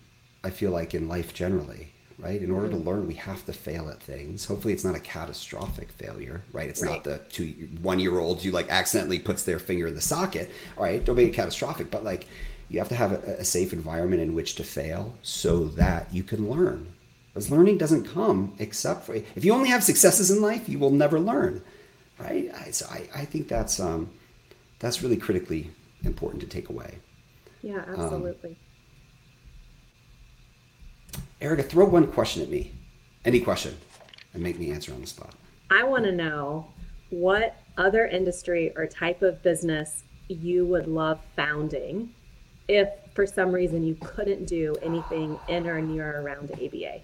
I 0.43 0.49
feel 0.49 0.71
like 0.71 0.93
in 0.93 1.07
life 1.07 1.33
generally, 1.33 1.93
right? 2.19 2.41
In 2.41 2.51
order 2.51 2.69
to 2.69 2.75
mm-hmm. 2.75 2.87
learn, 2.87 3.07
we 3.07 3.13
have 3.15 3.45
to 3.45 3.53
fail 3.53 3.89
at 3.89 4.01
things. 4.01 4.45
Hopefully, 4.45 4.73
it's 4.73 4.83
not 4.83 4.95
a 4.95 4.99
catastrophic 4.99 5.91
failure, 5.91 6.43
right? 6.51 6.69
It's 6.69 6.81
right. 6.81 6.91
not 6.91 7.03
the 7.03 7.19
two 7.29 7.69
one 7.81 7.99
year 7.99 8.19
old 8.19 8.43
you 8.43 8.51
like 8.51 8.69
accidentally 8.69 9.19
puts 9.19 9.43
their 9.43 9.59
finger 9.59 9.87
in 9.87 9.95
the 9.95 10.01
socket, 10.01 10.51
all 10.77 10.83
right? 10.83 11.03
Don't 11.03 11.15
make 11.15 11.29
it 11.29 11.35
catastrophic, 11.35 11.91
but 11.91 12.03
like 12.03 12.27
you 12.69 12.79
have 12.79 12.89
to 12.89 12.95
have 12.95 13.11
a, 13.11 13.37
a 13.39 13.45
safe 13.45 13.71
environment 13.71 14.21
in 14.21 14.33
which 14.33 14.55
to 14.55 14.63
fail 14.63 15.15
so 15.21 15.65
that 15.65 16.13
you 16.13 16.23
can 16.23 16.49
learn. 16.49 16.93
Because 17.33 17.51
learning 17.51 17.77
doesn't 17.77 18.05
come 18.05 18.53
except 18.57 19.05
for 19.05 19.13
if 19.13 19.45
you 19.45 19.53
only 19.53 19.69
have 19.69 19.83
successes 19.83 20.31
in 20.31 20.41
life, 20.41 20.67
you 20.67 20.79
will 20.79 20.89
never 20.91 21.19
learn, 21.19 21.61
right? 22.17 22.51
I, 22.53 22.71
so 22.71 22.87
I, 22.89 23.07
I 23.15 23.25
think 23.25 23.47
that's 23.47 23.79
um, 23.79 24.09
that's 24.79 25.03
really 25.03 25.17
critically 25.17 25.69
important 26.03 26.41
to 26.41 26.47
take 26.47 26.69
away. 26.69 26.97
Yeah, 27.61 27.83
um, 27.87 28.01
absolutely. 28.01 28.51
Um, 28.51 28.55
Erica, 31.39 31.63
throw 31.63 31.85
one 31.85 32.07
question 32.07 32.41
at 32.41 32.49
me, 32.49 32.71
any 33.23 33.39
question, 33.39 33.77
and 34.33 34.41
make 34.41 34.57
me 34.57 34.71
answer 34.71 34.93
on 34.93 35.01
the 35.01 35.07
spot. 35.07 35.33
I 35.69 35.83
want 35.83 36.05
to 36.05 36.11
know 36.11 36.67
what 37.09 37.57
other 37.77 38.07
industry 38.07 38.73
or 38.75 38.87
type 38.87 39.21
of 39.21 39.43
business 39.43 40.03
you 40.27 40.65
would 40.65 40.87
love 40.87 41.19
founding 41.35 42.13
if 42.67 42.89
for 43.13 43.25
some 43.25 43.51
reason 43.51 43.83
you 43.85 43.95
couldn't 43.95 44.45
do 44.45 44.75
anything 44.81 45.39
in 45.47 45.67
or 45.67 45.79
near 45.79 46.17
or 46.17 46.21
around 46.21 46.51
ABA? 46.51 47.01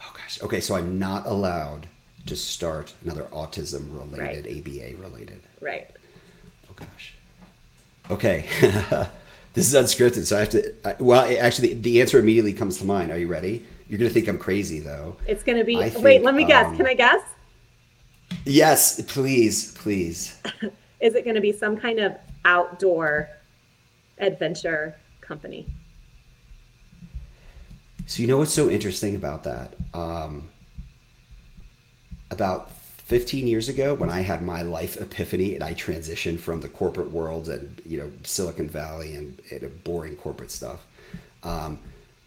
Oh 0.00 0.12
gosh. 0.14 0.42
Okay, 0.42 0.60
so 0.60 0.74
I'm 0.74 0.98
not 0.98 1.26
allowed 1.26 1.86
to 2.26 2.36
start 2.36 2.92
another 3.04 3.24
autism 3.32 3.86
related, 3.96 4.46
right. 4.46 4.92
ABA 4.92 5.02
related. 5.02 5.40
Right. 5.60 5.88
Oh 6.68 6.74
gosh. 6.74 7.14
Okay. 8.10 8.46
this 9.52 9.72
is 9.72 9.74
unscripted, 9.74 10.24
so 10.26 10.36
I 10.36 10.40
have 10.40 10.50
to. 10.50 10.74
I, 10.84 10.96
well, 10.98 11.36
actually, 11.40 11.74
the, 11.74 12.00
answer 12.00 12.18
immediately 12.18 12.52
comes 12.52 12.78
to 12.78 12.84
mind. 12.84 13.10
Are 13.10 13.18
you 13.18 13.28
ready? 13.28 13.64
You're 13.88 13.98
gonna 13.98 14.10
think 14.10 14.28
I'm 14.28 14.38
crazy, 14.38 14.80
though. 14.80 15.16
It's 15.26 15.42
gonna 15.42 15.64
be. 15.64 15.76
Think, 15.76 16.04
wait, 16.04 16.22
let 16.22 16.34
me 16.34 16.44
guess. 16.44 16.66
Um, 16.66 16.76
Can 16.76 16.86
I 16.86 16.94
guess? 16.94 17.22
Yes, 18.44 19.00
please, 19.02 19.72
please. 19.72 20.40
is 21.00 21.14
it 21.14 21.24
gonna 21.24 21.40
be 21.40 21.52
some 21.52 21.76
kind 21.76 21.98
of 21.98 22.16
outdoor 22.44 23.28
adventure 24.20 24.96
company. 25.20 25.66
So 28.06 28.22
you 28.22 28.28
know 28.28 28.38
what's 28.38 28.52
so 28.52 28.68
interesting 28.68 29.14
about 29.14 29.44
that? 29.44 29.74
Um, 29.94 30.48
about 32.30 32.70
15 33.10 33.48
years 33.48 33.68
ago, 33.68 33.92
when 33.92 34.08
I 34.08 34.20
had 34.20 34.40
my 34.40 34.62
life 34.62 34.96
epiphany 35.00 35.56
and 35.56 35.64
I 35.64 35.74
transitioned 35.74 36.38
from 36.38 36.60
the 36.60 36.68
corporate 36.68 37.10
world 37.10 37.48
and 37.48 37.82
you 37.84 37.98
know 37.98 38.08
Silicon 38.22 38.68
Valley 38.68 39.16
and, 39.16 39.36
and 39.50 39.82
boring 39.82 40.14
corporate 40.14 40.52
stuff, 40.52 40.86
um, 41.42 41.80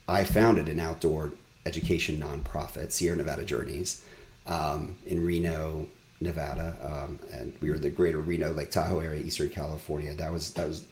I 0.09 0.25
founded 0.25 0.67
an 0.67 0.81
outdoor 0.81 1.31
education 1.65 2.21
nonprofit, 2.21 2.91
Sierra 2.91 3.15
Nevada 3.15 3.45
Journeys, 3.45 4.01
um, 4.45 4.97
in 5.05 5.25
Reno, 5.25 5.87
Nevada, 6.19 6.75
um, 6.83 7.17
and 7.31 7.53
we 7.61 7.69
were 7.69 7.79
the 7.79 7.89
greater 7.89 8.19
Reno, 8.19 8.51
Lake 8.51 8.69
Tahoe 8.69 8.99
area, 8.99 9.23
Eastern 9.23 9.51
California. 9.51 10.13
That 10.13 10.33
was 10.33 10.51
that 10.55 10.67
was 10.67 10.83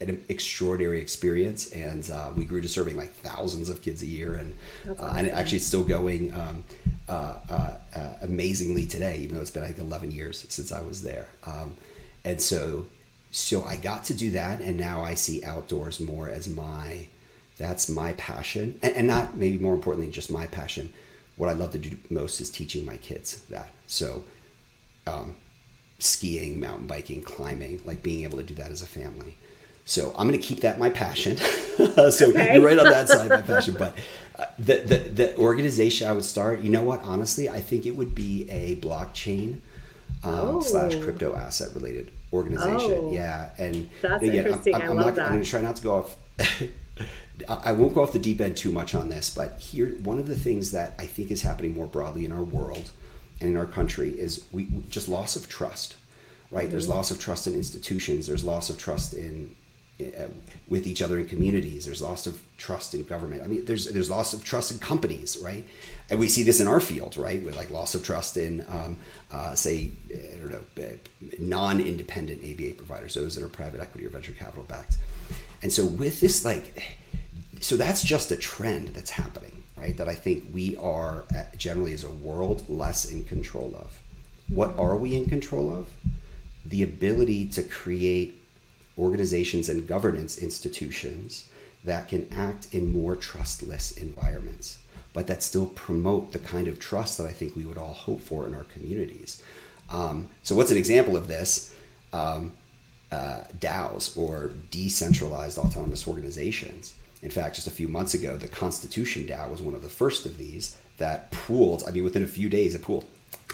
an 0.00 0.24
extraordinary 0.28 1.00
experience, 1.00 1.70
and 1.72 2.10
uh, 2.10 2.30
we 2.34 2.44
grew 2.44 2.60
to 2.60 2.68
serving 2.68 2.96
like 2.96 3.12
thousands 3.16 3.68
of 3.68 3.82
kids 3.82 4.02
a 4.02 4.06
year, 4.06 4.34
and 4.34 4.54
awesome. 4.90 5.04
uh, 5.04 5.14
and 5.16 5.30
actually 5.30 5.58
it's 5.58 5.66
still 5.66 5.84
going 5.84 6.32
um, 6.34 6.64
uh, 7.08 7.34
uh, 7.50 7.70
uh, 7.94 8.12
amazingly 8.22 8.86
today, 8.86 9.18
even 9.18 9.36
though 9.36 9.42
it's 9.42 9.50
been 9.50 9.62
like 9.62 9.78
11 9.78 10.10
years 10.10 10.46
since 10.48 10.72
I 10.72 10.80
was 10.80 11.02
there. 11.02 11.28
Um, 11.44 11.76
and 12.24 12.40
so, 12.40 12.86
so 13.30 13.62
I 13.64 13.76
got 13.76 14.04
to 14.04 14.14
do 14.14 14.30
that, 14.32 14.60
and 14.60 14.78
now 14.78 15.02
I 15.02 15.14
see 15.14 15.44
outdoors 15.44 16.00
more 16.00 16.28
as 16.30 16.48
my 16.48 17.06
that's 17.58 17.90
my 17.90 18.14
passion, 18.14 18.78
and, 18.82 18.96
and 18.96 19.06
not 19.06 19.36
maybe 19.36 19.58
more 19.58 19.74
importantly 19.74 20.10
just 20.10 20.30
my 20.30 20.46
passion. 20.46 20.92
What 21.36 21.50
I 21.50 21.52
love 21.52 21.72
to 21.72 21.78
do 21.78 21.96
most 22.08 22.40
is 22.40 22.50
teaching 22.50 22.86
my 22.86 22.96
kids 22.96 23.42
that. 23.50 23.68
So. 23.86 24.24
Um, 25.06 25.36
skiing, 25.98 26.58
mountain 26.58 26.86
biking, 26.86 27.22
climbing, 27.22 27.80
like 27.84 28.02
being 28.02 28.24
able 28.24 28.38
to 28.38 28.44
do 28.44 28.54
that 28.54 28.70
as 28.70 28.82
a 28.82 28.86
family. 28.86 29.36
So 29.90 30.14
I'm 30.16 30.28
going 30.28 30.40
to 30.40 30.46
keep 30.46 30.60
that 30.60 30.78
my 30.78 30.88
passion. 30.88 31.36
so 31.76 32.28
okay. 32.28 32.54
you're 32.54 32.64
right 32.64 32.78
on 32.78 32.84
that 32.84 33.08
side, 33.08 33.28
my 33.28 33.42
passion. 33.54 33.74
But 33.76 33.98
uh, 34.38 34.44
the, 34.56 34.76
the, 34.76 34.96
the 34.98 35.36
organization 35.36 36.06
I 36.06 36.12
would 36.12 36.24
start, 36.24 36.60
you 36.60 36.70
know 36.70 36.84
what? 36.84 37.02
Honestly, 37.02 37.48
I 37.48 37.60
think 37.60 37.86
it 37.86 37.96
would 37.96 38.14
be 38.14 38.48
a 38.48 38.76
blockchain 38.76 39.54
um, 40.22 40.32
oh. 40.32 40.60
slash 40.60 40.94
crypto 40.94 41.34
asset 41.34 41.74
related 41.74 42.12
organization. 42.32 42.98
Oh. 43.00 43.12
Yeah, 43.12 43.50
and 43.58 43.90
that's 44.00 44.22
again, 44.22 44.46
interesting. 44.46 44.76
I'm, 44.76 44.82
I'm, 44.82 44.90
I 44.90 44.92
love 44.92 45.06
not, 45.06 45.14
that. 45.16 45.26
I'm 45.26 45.32
going 45.32 45.42
to 45.42 45.50
try 45.50 45.60
not 45.60 45.74
to 45.74 45.82
go 45.82 45.94
off. 45.96 46.16
I 47.48 47.72
won't 47.72 47.92
go 47.92 48.04
off 48.04 48.12
the 48.12 48.20
deep 48.20 48.40
end 48.40 48.56
too 48.56 48.70
much 48.70 48.94
on 48.94 49.08
this, 49.08 49.28
but 49.28 49.58
here, 49.58 49.96
one 50.04 50.20
of 50.20 50.28
the 50.28 50.36
things 50.36 50.70
that 50.70 50.94
I 51.00 51.06
think 51.06 51.32
is 51.32 51.42
happening 51.42 51.74
more 51.74 51.88
broadly 51.88 52.24
in 52.24 52.30
our 52.30 52.44
world 52.44 52.92
and 53.40 53.50
in 53.50 53.56
our 53.56 53.66
country 53.66 54.10
is 54.10 54.44
we 54.52 54.68
just 54.88 55.08
loss 55.08 55.34
of 55.34 55.48
trust, 55.48 55.96
right? 56.52 56.64
Mm-hmm. 56.64 56.70
There's 56.70 56.88
loss 56.88 57.10
of 57.10 57.18
trust 57.18 57.48
in 57.48 57.54
institutions. 57.54 58.28
There's 58.28 58.44
loss 58.44 58.70
of 58.70 58.78
trust 58.78 59.14
in 59.14 59.56
with 60.68 60.86
each 60.86 61.02
other 61.02 61.18
in 61.18 61.26
communities. 61.26 61.86
There's 61.86 62.02
loss 62.02 62.26
of 62.26 62.40
trust 62.56 62.94
in 62.94 63.04
government. 63.04 63.42
I 63.42 63.46
mean, 63.46 63.64
there's 63.64 63.86
there's 63.86 64.10
loss 64.10 64.32
of 64.32 64.44
trust 64.44 64.72
in 64.72 64.78
companies, 64.78 65.38
right? 65.42 65.66
And 66.10 66.18
we 66.18 66.28
see 66.28 66.42
this 66.42 66.60
in 66.60 66.66
our 66.66 66.80
field, 66.80 67.16
right? 67.16 67.42
With 67.42 67.56
like 67.56 67.70
loss 67.70 67.94
of 67.94 68.04
trust 68.04 68.36
in, 68.36 68.64
um, 68.68 68.96
uh, 69.30 69.54
say, 69.54 69.92
I 70.10 70.36
don't 70.38 70.50
know, 70.50 70.82
uh, 70.82 70.96
non-independent 71.38 72.40
ABA 72.42 72.74
providers, 72.74 73.14
those 73.14 73.36
that 73.36 73.44
are 73.44 73.48
private 73.48 73.80
equity 73.80 74.06
or 74.06 74.10
venture 74.10 74.32
capital 74.32 74.64
backed. 74.64 74.96
And 75.62 75.72
so 75.72 75.84
with 75.84 76.20
this, 76.20 76.44
like, 76.44 76.82
so 77.60 77.76
that's 77.76 78.02
just 78.02 78.32
a 78.32 78.36
trend 78.36 78.88
that's 78.88 79.10
happening, 79.10 79.62
right? 79.76 79.96
That 79.96 80.08
I 80.08 80.14
think 80.14 80.44
we 80.52 80.76
are 80.78 81.24
uh, 81.36 81.44
generally 81.56 81.92
as 81.92 82.04
a 82.04 82.10
world 82.10 82.64
less 82.68 83.04
in 83.04 83.24
control 83.24 83.72
of. 83.78 83.96
What 84.48 84.76
are 84.78 84.96
we 84.96 85.14
in 85.14 85.26
control 85.26 85.72
of? 85.72 85.86
The 86.66 86.82
ability 86.82 87.46
to 87.50 87.62
create 87.62 88.39
organizations 89.00 89.68
and 89.68 89.86
governance 89.86 90.38
institutions 90.38 91.48
that 91.84 92.08
can 92.08 92.28
act 92.32 92.68
in 92.72 92.92
more 92.92 93.16
trustless 93.16 93.92
environments, 93.92 94.78
but 95.12 95.26
that 95.26 95.42
still 95.42 95.66
promote 95.66 96.32
the 96.32 96.38
kind 96.38 96.68
of 96.68 96.78
trust 96.78 97.18
that 97.18 97.26
I 97.26 97.32
think 97.32 97.56
we 97.56 97.64
would 97.64 97.78
all 97.78 97.94
hope 97.94 98.20
for 98.20 98.46
in 98.46 98.54
our 98.54 98.64
communities. 98.64 99.42
Um, 99.88 100.28
so, 100.42 100.54
what's 100.54 100.70
an 100.70 100.76
example 100.76 101.16
of 101.16 101.26
this? 101.26 101.74
Um, 102.12 102.52
uh, 103.10 103.42
DAOs 103.58 104.16
or 104.16 104.52
decentralized 104.70 105.58
autonomous 105.58 106.06
organizations. 106.06 106.94
In 107.22 107.30
fact, 107.30 107.56
just 107.56 107.66
a 107.66 107.70
few 107.70 107.88
months 107.88 108.14
ago, 108.14 108.36
the 108.36 108.48
Constitution 108.48 109.26
DAO 109.26 109.50
was 109.50 109.60
one 109.60 109.74
of 109.74 109.82
the 109.82 109.88
first 109.88 110.26
of 110.26 110.38
these 110.38 110.76
that 110.98 111.30
pooled, 111.32 111.82
I 111.86 111.90
mean, 111.90 112.04
within 112.04 112.22
a 112.22 112.28
few 112.28 112.48
days, 112.48 112.74
it 112.74 112.82
pooled 112.82 113.06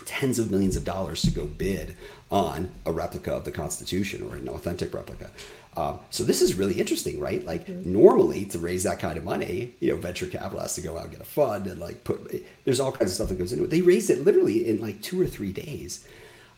tens 0.06 0.38
of 0.38 0.50
millions 0.50 0.76
of 0.76 0.84
dollars 0.84 1.20
to 1.22 1.30
go 1.30 1.44
bid 1.44 1.96
on 2.30 2.70
a 2.86 2.92
replica 2.92 3.32
of 3.32 3.44
the 3.44 3.52
Constitution 3.52 4.22
or 4.22 4.36
an 4.36 4.48
authentic 4.48 4.94
replica. 4.94 5.30
Um, 5.76 6.00
so 6.08 6.24
this 6.24 6.40
is 6.40 6.54
really 6.54 6.74
interesting, 6.74 7.20
right? 7.20 7.44
Like 7.44 7.66
mm-hmm. 7.66 7.92
normally 7.92 8.46
to 8.46 8.58
raise 8.58 8.84
that 8.84 8.98
kind 8.98 9.18
of 9.18 9.24
money, 9.24 9.74
you 9.80 9.90
know, 9.90 10.00
venture 10.00 10.26
capital 10.26 10.60
has 10.60 10.74
to 10.76 10.80
go 10.80 10.96
out 10.96 11.04
and 11.04 11.12
get 11.12 11.20
a 11.20 11.24
fund 11.24 11.66
and 11.66 11.78
like 11.78 12.02
put. 12.02 12.42
There's 12.64 12.80
all 12.80 12.92
kinds 12.92 13.10
of 13.10 13.14
stuff 13.16 13.28
that 13.28 13.38
goes 13.38 13.52
into 13.52 13.64
it. 13.64 13.70
They 13.70 13.82
raised 13.82 14.08
it 14.08 14.24
literally 14.24 14.66
in 14.66 14.80
like 14.80 15.02
two 15.02 15.20
or 15.20 15.26
three 15.26 15.52
days, 15.52 16.06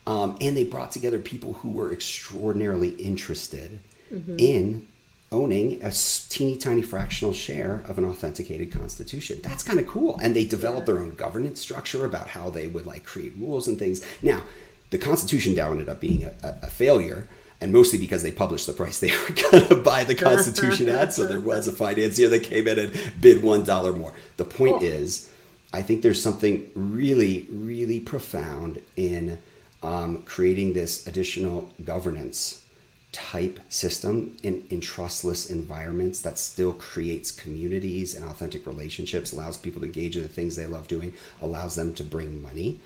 um, 0.07 0.36
and 0.40 0.57
they 0.57 0.64
brought 0.64 0.92
together 0.92 1.18
people 1.18 1.55
who 1.55 1.70
were 1.70 1.92
extraordinarily 1.92 2.90
interested 2.90 3.80
mm-hmm. 4.12 4.36
in 4.38 4.86
owning 5.31 5.83
a 5.83 5.91
teeny 5.91 6.57
tiny 6.57 6.83
fractional 6.83 7.35
share 7.35 7.83
of 7.87 7.99
an 7.99 8.05
authenticated 8.05 8.72
constitution. 8.72 9.39
That's 9.43 9.62
kind 9.62 9.79
of 9.79 9.87
cool. 9.87 10.18
And 10.22 10.35
they 10.35 10.45
developed 10.45 10.87
their 10.87 11.01
own 11.01 11.11
governance 11.11 11.61
structure 11.61 12.07
about 12.07 12.29
how 12.29 12.51
they 12.51 12.68
would 12.68 12.87
like 12.87 13.05
create 13.05 13.35
rules 13.37 13.68
and 13.68 13.79
things. 13.79 14.05
Now, 14.22 14.43
the 14.91 14.99
Constitution 14.99 15.55
DAO 15.55 15.72
ended 15.72 15.89
up 15.89 16.01
being 16.01 16.24
a, 16.24 16.35
a, 16.43 16.66
failure, 16.66 17.29
and 17.61 17.72
mostly 17.72 17.99
because 17.99 18.22
they 18.22 18.33
published 18.33 18.66
the 18.66 18.72
price 18.72 19.01
they 19.01 19.11
were 19.29 19.51
going 19.51 19.68
to 19.68 19.76
buy 19.76 20.05
the 20.05 20.14
Constitution 20.14 20.89
at. 20.89 21.12
So 21.12 21.26
there 21.26 21.41
was 21.41 21.68
a 21.68 21.72
financier 21.72 22.29
that 22.31 22.43
came 22.43 22.66
in 22.66 22.79
and 22.79 23.12
bid 23.20 23.43
one 23.43 23.64
dollar 23.64 23.93
more. 23.93 24.14
The 24.39 24.47
point 24.47 24.79
cool. 24.79 24.89
is, 24.89 25.29
I 25.74 25.83
think 25.83 26.01
there's 26.01 26.22
something 26.22 26.70
really, 26.74 27.47
really 27.51 28.01
profound 28.01 28.81
in 28.97 29.39
um, 29.83 30.22
creating 30.22 30.72
this 30.72 31.07
additional 31.07 31.70
governance 31.85 32.62
type 33.12 33.59
system 33.68 34.36
in, 34.42 34.66
in 34.70 34.80
trustless 34.80 35.50
environments 35.50 36.20
that 36.20 36.38
still 36.38 36.74
creates 36.74 37.30
communities 37.30 38.14
and 38.14 38.24
authentic 38.24 38.66
relationships, 38.66 39.32
allows 39.32 39.56
people 39.56 39.80
to 39.80 39.86
engage 39.86 40.16
in 40.16 40.22
the 40.22 40.28
things 40.28 40.56
they 40.56 40.66
love 40.66 40.86
doing, 40.88 41.12
allows 41.40 41.74
them 41.74 41.94
to 41.94 42.04
bring 42.04 42.42
money 42.42 42.80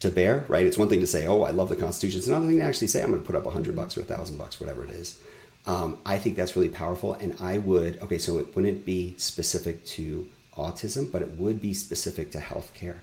to 0.00 0.10
bear, 0.10 0.44
right? 0.48 0.66
It's 0.66 0.76
one 0.76 0.88
thing 0.88 1.00
to 1.00 1.06
say, 1.06 1.26
oh, 1.26 1.42
I 1.42 1.50
love 1.50 1.68
the 1.68 1.76
Constitution. 1.76 2.18
It's 2.18 2.26
another 2.26 2.48
thing 2.48 2.58
to 2.58 2.64
actually 2.64 2.88
say, 2.88 3.02
I'm 3.02 3.10
going 3.10 3.22
to 3.22 3.26
put 3.26 3.36
up 3.36 3.46
a 3.46 3.50
hundred 3.50 3.74
bucks 3.74 3.96
or 3.96 4.00
a 4.00 4.04
thousand 4.04 4.36
bucks, 4.36 4.60
whatever 4.60 4.84
it 4.84 4.90
is. 4.90 5.18
Um, 5.66 5.98
I 6.04 6.18
think 6.18 6.36
that's 6.36 6.56
really 6.56 6.68
powerful. 6.68 7.14
And 7.14 7.36
I 7.40 7.58
would, 7.58 8.02
okay, 8.02 8.18
so 8.18 8.38
it 8.38 8.54
wouldn't 8.54 8.84
be 8.84 9.14
specific 9.16 9.84
to 9.86 10.28
autism, 10.56 11.10
but 11.10 11.22
it 11.22 11.30
would 11.38 11.62
be 11.62 11.72
specific 11.72 12.32
to 12.32 12.38
healthcare. 12.38 12.96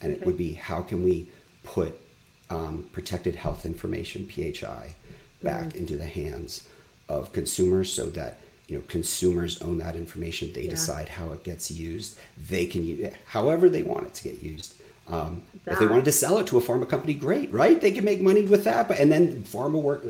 And 0.00 0.12
it 0.12 0.24
would 0.24 0.36
be 0.38 0.52
how 0.54 0.82
can 0.82 1.02
we 1.02 1.28
put 1.64 2.00
um, 2.48 2.88
protected 2.92 3.34
health 3.34 3.66
information 3.66 4.28
(PHI) 4.28 4.94
back 5.42 5.66
mm. 5.66 5.76
into 5.76 5.96
the 5.96 6.06
hands 6.06 6.66
of 7.08 7.32
consumers, 7.32 7.92
so 7.92 8.06
that 8.10 8.38
you 8.68 8.76
know 8.76 8.84
consumers 8.88 9.60
own 9.62 9.78
that 9.78 9.96
information. 9.96 10.52
They 10.52 10.62
yeah. 10.62 10.70
decide 10.70 11.08
how 11.08 11.32
it 11.32 11.44
gets 11.44 11.70
used. 11.70 12.18
They 12.48 12.66
can 12.66 12.84
use 12.84 13.00
it 13.00 13.14
however 13.26 13.68
they 13.68 13.82
want 13.82 14.06
it 14.06 14.14
to 14.14 14.24
get 14.24 14.42
used. 14.42 14.74
Um, 15.08 15.42
if 15.66 15.78
they 15.78 15.86
wanted 15.86 16.04
to 16.06 16.12
sell 16.12 16.38
it 16.38 16.48
to 16.48 16.58
a 16.58 16.60
pharma 16.60 16.88
company, 16.88 17.14
great, 17.14 17.52
right? 17.52 17.80
They 17.80 17.92
can 17.92 18.04
make 18.04 18.20
money 18.20 18.42
with 18.42 18.64
that. 18.64 18.88
But 18.88 18.98
and 18.98 19.10
then 19.10 19.44
pharma 19.44 19.80
work 19.80 20.04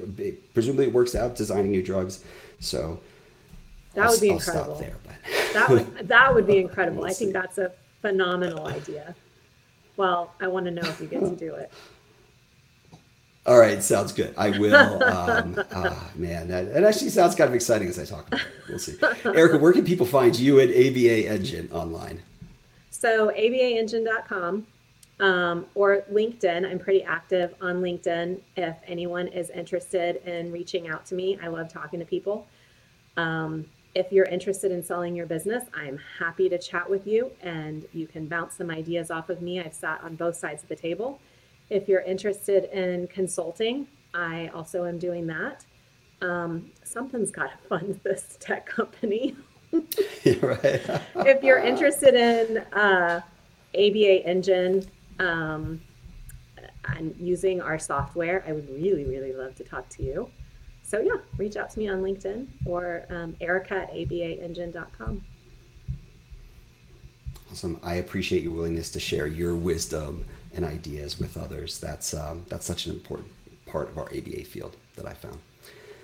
presumably 0.54 0.86
it 0.86 0.92
works 0.92 1.14
out 1.14 1.36
designing 1.36 1.70
new 1.70 1.82
drugs. 1.82 2.24
So 2.60 3.00
that 3.94 4.06
I'll, 4.06 4.10
would 4.12 4.20
be 4.20 4.30
I'll 4.30 4.36
incredible. 4.36 4.74
There, 4.76 4.96
that 5.52 5.68
would 5.68 6.08
that 6.08 6.34
would 6.34 6.46
be 6.46 6.58
incredible. 6.58 7.02
We'll 7.02 7.10
I 7.10 7.14
think 7.14 7.32
that's 7.34 7.58
a 7.58 7.72
phenomenal 8.00 8.66
idea. 8.66 9.14
Well, 9.96 10.32
I 10.40 10.46
want 10.46 10.66
to 10.66 10.70
know 10.70 10.82
if 10.82 11.00
you 11.00 11.06
get 11.06 11.20
to 11.20 11.36
do 11.36 11.54
it. 11.54 11.72
All 13.46 13.58
right, 13.60 13.80
sounds 13.80 14.12
good. 14.12 14.34
I 14.36 14.58
will. 14.58 15.02
Um, 15.04 15.62
oh, 15.72 16.10
man, 16.16 16.48
that, 16.48 16.72
that, 16.74 16.82
actually 16.82 17.10
sounds 17.10 17.36
kind 17.36 17.48
of 17.48 17.54
exciting 17.54 17.86
as 17.88 17.98
I 17.98 18.04
talk 18.04 18.26
about 18.26 18.40
it. 18.40 18.46
We'll 18.68 18.80
see. 18.80 18.96
Erica, 19.24 19.58
where 19.58 19.72
can 19.72 19.84
people 19.84 20.04
find 20.04 20.36
you 20.36 20.58
at 20.58 20.68
ABA 20.68 21.28
Engine 21.28 21.68
online? 21.70 22.20
So, 22.90 23.28
abaengine.com 23.28 24.66
um, 25.20 25.66
or 25.76 26.02
LinkedIn. 26.12 26.68
I'm 26.68 26.80
pretty 26.80 27.04
active 27.04 27.54
on 27.60 27.82
LinkedIn. 27.82 28.40
If 28.56 28.76
anyone 28.86 29.28
is 29.28 29.50
interested 29.50 30.16
in 30.28 30.50
reaching 30.50 30.88
out 30.88 31.06
to 31.06 31.14
me, 31.14 31.38
I 31.40 31.46
love 31.46 31.72
talking 31.72 32.00
to 32.00 32.06
people. 32.06 32.48
Um, 33.16 33.66
if 33.94 34.12
you're 34.12 34.26
interested 34.26 34.72
in 34.72 34.82
selling 34.82 35.14
your 35.14 35.26
business, 35.26 35.64
I'm 35.72 35.98
happy 36.18 36.48
to 36.48 36.58
chat 36.58 36.88
with 36.88 37.06
you 37.06 37.30
and 37.40 37.86
you 37.94 38.06
can 38.06 38.26
bounce 38.26 38.56
some 38.56 38.70
ideas 38.70 39.10
off 39.10 39.30
of 39.30 39.40
me. 39.40 39.60
I've 39.60 39.72
sat 39.72 40.02
on 40.02 40.16
both 40.16 40.36
sides 40.36 40.62
of 40.62 40.68
the 40.68 40.76
table. 40.76 41.18
If 41.70 41.88
you're 41.88 42.02
interested 42.02 42.64
in 42.72 43.08
consulting, 43.08 43.88
I 44.14 44.48
also 44.54 44.84
am 44.84 44.98
doing 44.98 45.26
that. 45.26 45.66
Um, 46.22 46.70
something's 46.84 47.30
got 47.30 47.50
to 47.50 47.58
fund 47.68 48.00
this 48.02 48.36
tech 48.40 48.66
company. 48.66 49.36
if 49.72 51.42
you're 51.42 51.58
interested 51.58 52.14
in 52.14 52.58
uh, 52.72 53.20
ABA 53.74 54.26
Engine 54.26 54.84
um, 55.18 55.80
and 56.96 57.14
using 57.18 57.60
our 57.60 57.78
software, 57.78 58.44
I 58.46 58.52
would 58.52 58.70
really, 58.70 59.04
really 59.04 59.32
love 59.32 59.54
to 59.56 59.64
talk 59.64 59.88
to 59.90 60.02
you 60.02 60.30
so 60.86 61.00
yeah, 61.00 61.16
reach 61.36 61.56
out 61.56 61.70
to 61.70 61.78
me 61.80 61.88
on 61.88 62.00
LinkedIn 62.00 62.46
or 62.64 63.06
um, 63.10 63.36
Erica 63.40 63.74
at 63.74 63.92
abaengine.com. 63.92 65.24
Awesome. 67.50 67.80
I 67.82 67.94
appreciate 67.94 68.44
your 68.44 68.52
willingness 68.52 68.90
to 68.92 69.00
share 69.00 69.26
your 69.26 69.56
wisdom 69.56 70.24
and 70.56 70.64
ideas 70.64 71.20
with 71.20 71.36
others. 71.36 71.78
That's 71.78 72.14
um, 72.14 72.44
that's 72.48 72.66
such 72.66 72.86
an 72.86 72.92
important 72.92 73.30
part 73.66 73.88
of 73.88 73.98
our 73.98 74.06
ABA 74.06 74.44
field 74.44 74.76
that 74.96 75.06
I 75.06 75.12
found. 75.12 75.38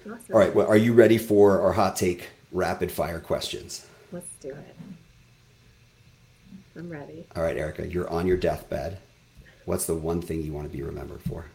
Awesome. 0.04 0.18
All 0.32 0.38
right. 0.38 0.54
Well, 0.54 0.66
are 0.66 0.76
you 0.76 0.92
ready 0.92 1.18
for 1.18 1.60
our 1.60 1.72
hot 1.72 1.96
take 1.96 2.28
rapid 2.52 2.92
fire 2.92 3.18
questions? 3.18 3.86
Let's 4.12 4.28
do 4.40 4.50
it. 4.50 4.76
I'm 6.76 6.88
ready. 6.88 7.26
All 7.34 7.42
right, 7.42 7.56
Erica, 7.56 7.86
you're 7.86 8.08
on 8.08 8.26
your 8.26 8.36
deathbed. 8.36 8.98
What's 9.64 9.86
the 9.86 9.94
one 9.94 10.20
thing 10.20 10.42
you 10.42 10.52
want 10.52 10.70
to 10.70 10.76
be 10.76 10.82
remembered 10.82 11.22
for? 11.22 11.46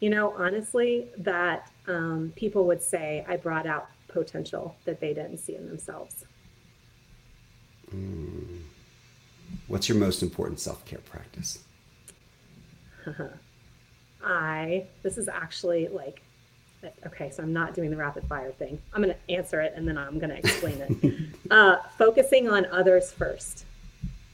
You 0.00 0.10
know, 0.10 0.34
honestly, 0.36 1.08
that 1.18 1.70
um, 1.86 2.32
people 2.36 2.66
would 2.66 2.82
say 2.82 3.24
I 3.28 3.36
brought 3.36 3.66
out 3.66 3.88
potential 4.08 4.76
that 4.84 5.00
they 5.00 5.14
didn't 5.14 5.38
see 5.38 5.56
in 5.56 5.66
themselves. 5.66 6.24
Mm. 7.94 8.60
What's 9.68 9.88
your 9.88 9.98
most 9.98 10.22
important 10.22 10.60
self 10.60 10.84
care 10.84 11.00
practice? 11.00 11.60
I, 14.24 14.86
this 15.02 15.18
is 15.18 15.28
actually 15.28 15.88
like, 15.88 16.22
okay, 17.06 17.30
so 17.30 17.42
I'm 17.42 17.52
not 17.52 17.74
doing 17.74 17.90
the 17.90 17.96
rapid 17.96 18.26
fire 18.26 18.52
thing. 18.52 18.80
I'm 18.92 19.02
going 19.02 19.14
to 19.14 19.34
answer 19.34 19.60
it 19.60 19.74
and 19.76 19.86
then 19.86 19.98
I'm 19.98 20.18
going 20.18 20.30
to 20.30 20.38
explain 20.38 20.80
it. 20.80 21.30
uh, 21.50 21.76
focusing 21.98 22.48
on 22.48 22.66
others 22.66 23.12
first. 23.12 23.64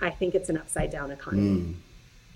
I 0.00 0.10
think 0.10 0.34
it's 0.34 0.48
an 0.48 0.56
upside 0.56 0.90
down 0.90 1.10
economy. 1.10 1.60
Mm. 1.60 1.74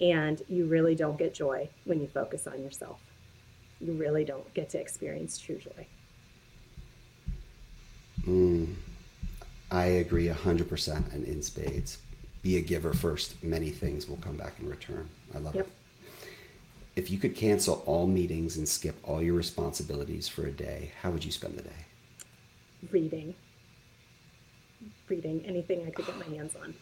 And 0.01 0.43
you 0.49 0.67
really 0.67 0.95
don't 0.95 1.17
get 1.17 1.35
joy 1.35 1.69
when 1.85 2.01
you 2.01 2.09
focus 2.09 2.47
on 2.47 2.63
yourself 2.63 3.01
you 3.85 3.93
really 3.93 4.25
don't 4.25 4.53
get 4.55 4.71
to 4.71 4.81
experience 4.81 5.39
true 5.39 5.59
joy. 5.59 5.87
Mm, 8.27 8.75
I 9.71 9.85
agree 9.85 10.29
100% 10.29 11.13
and 11.13 11.25
in 11.25 11.43
spades. 11.43 11.99
Be 12.43 12.57
a 12.57 12.61
giver 12.61 12.95
first. 12.95 13.43
Many 13.43 13.71
things 13.71 14.09
will 14.09 14.17
come 14.17 14.37
back 14.37 14.55
in 14.61 14.69
return. 14.69 15.09
I 15.35 15.39
love 15.39 15.55
yep. 15.55 15.67
it. 15.67 15.73
If 16.97 17.11
you 17.11 17.19
could 17.19 17.35
cancel 17.35 17.83
all 17.87 18.07
meetings 18.07 18.57
and 18.57 18.69
skip 18.69 18.97
all 19.03 19.21
your 19.21 19.35
responsibilities 19.35 20.29
for 20.29 20.47
a 20.47 20.53
day, 20.53 20.93
how 21.03 21.11
would 21.11 21.25
you 21.25 21.33
spend 21.33 21.57
the 21.59 21.63
day? 21.63 21.85
Reading. 22.93 23.35
Reading 25.09 25.43
anything 25.45 25.85
I 25.87 25.91
could 25.91 26.07
get 26.07 26.19
my 26.19 26.37
hands 26.37 26.55
on. 26.63 26.75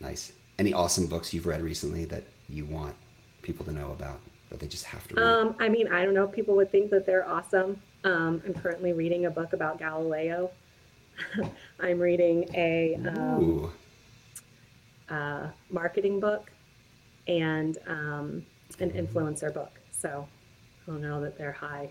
Nice. 0.00 0.32
Any 0.58 0.72
awesome 0.72 1.06
books 1.06 1.32
you've 1.32 1.46
read 1.46 1.62
recently 1.62 2.04
that 2.06 2.24
you 2.48 2.64
want 2.64 2.96
people 3.42 3.64
to 3.66 3.72
know 3.72 3.92
about? 3.92 4.20
that 4.50 4.60
they 4.60 4.66
just 4.66 4.84
have 4.84 5.06
to 5.08 5.14
read? 5.14 5.24
Um, 5.24 5.56
I 5.58 5.68
mean, 5.68 5.88
I 5.88 6.04
don't 6.04 6.14
know. 6.14 6.26
People 6.26 6.56
would 6.56 6.70
think 6.70 6.90
that 6.90 7.06
they're 7.06 7.28
awesome. 7.28 7.80
Um, 8.04 8.42
I'm 8.46 8.54
currently 8.54 8.92
reading 8.92 9.26
a 9.26 9.30
book 9.30 9.52
about 9.52 9.78
Galileo. 9.78 10.50
I'm 11.80 11.98
reading 11.98 12.48
a 12.54 12.96
um, 13.06 13.72
uh, 15.08 15.48
marketing 15.70 16.20
book 16.20 16.50
and 17.28 17.78
um, 17.86 18.44
an 18.80 18.90
influencer 18.90 19.52
book. 19.52 19.78
So 19.92 20.26
I 20.86 20.90
don't 20.90 21.02
know 21.02 21.20
that 21.20 21.36
they're 21.36 21.52
high, 21.52 21.90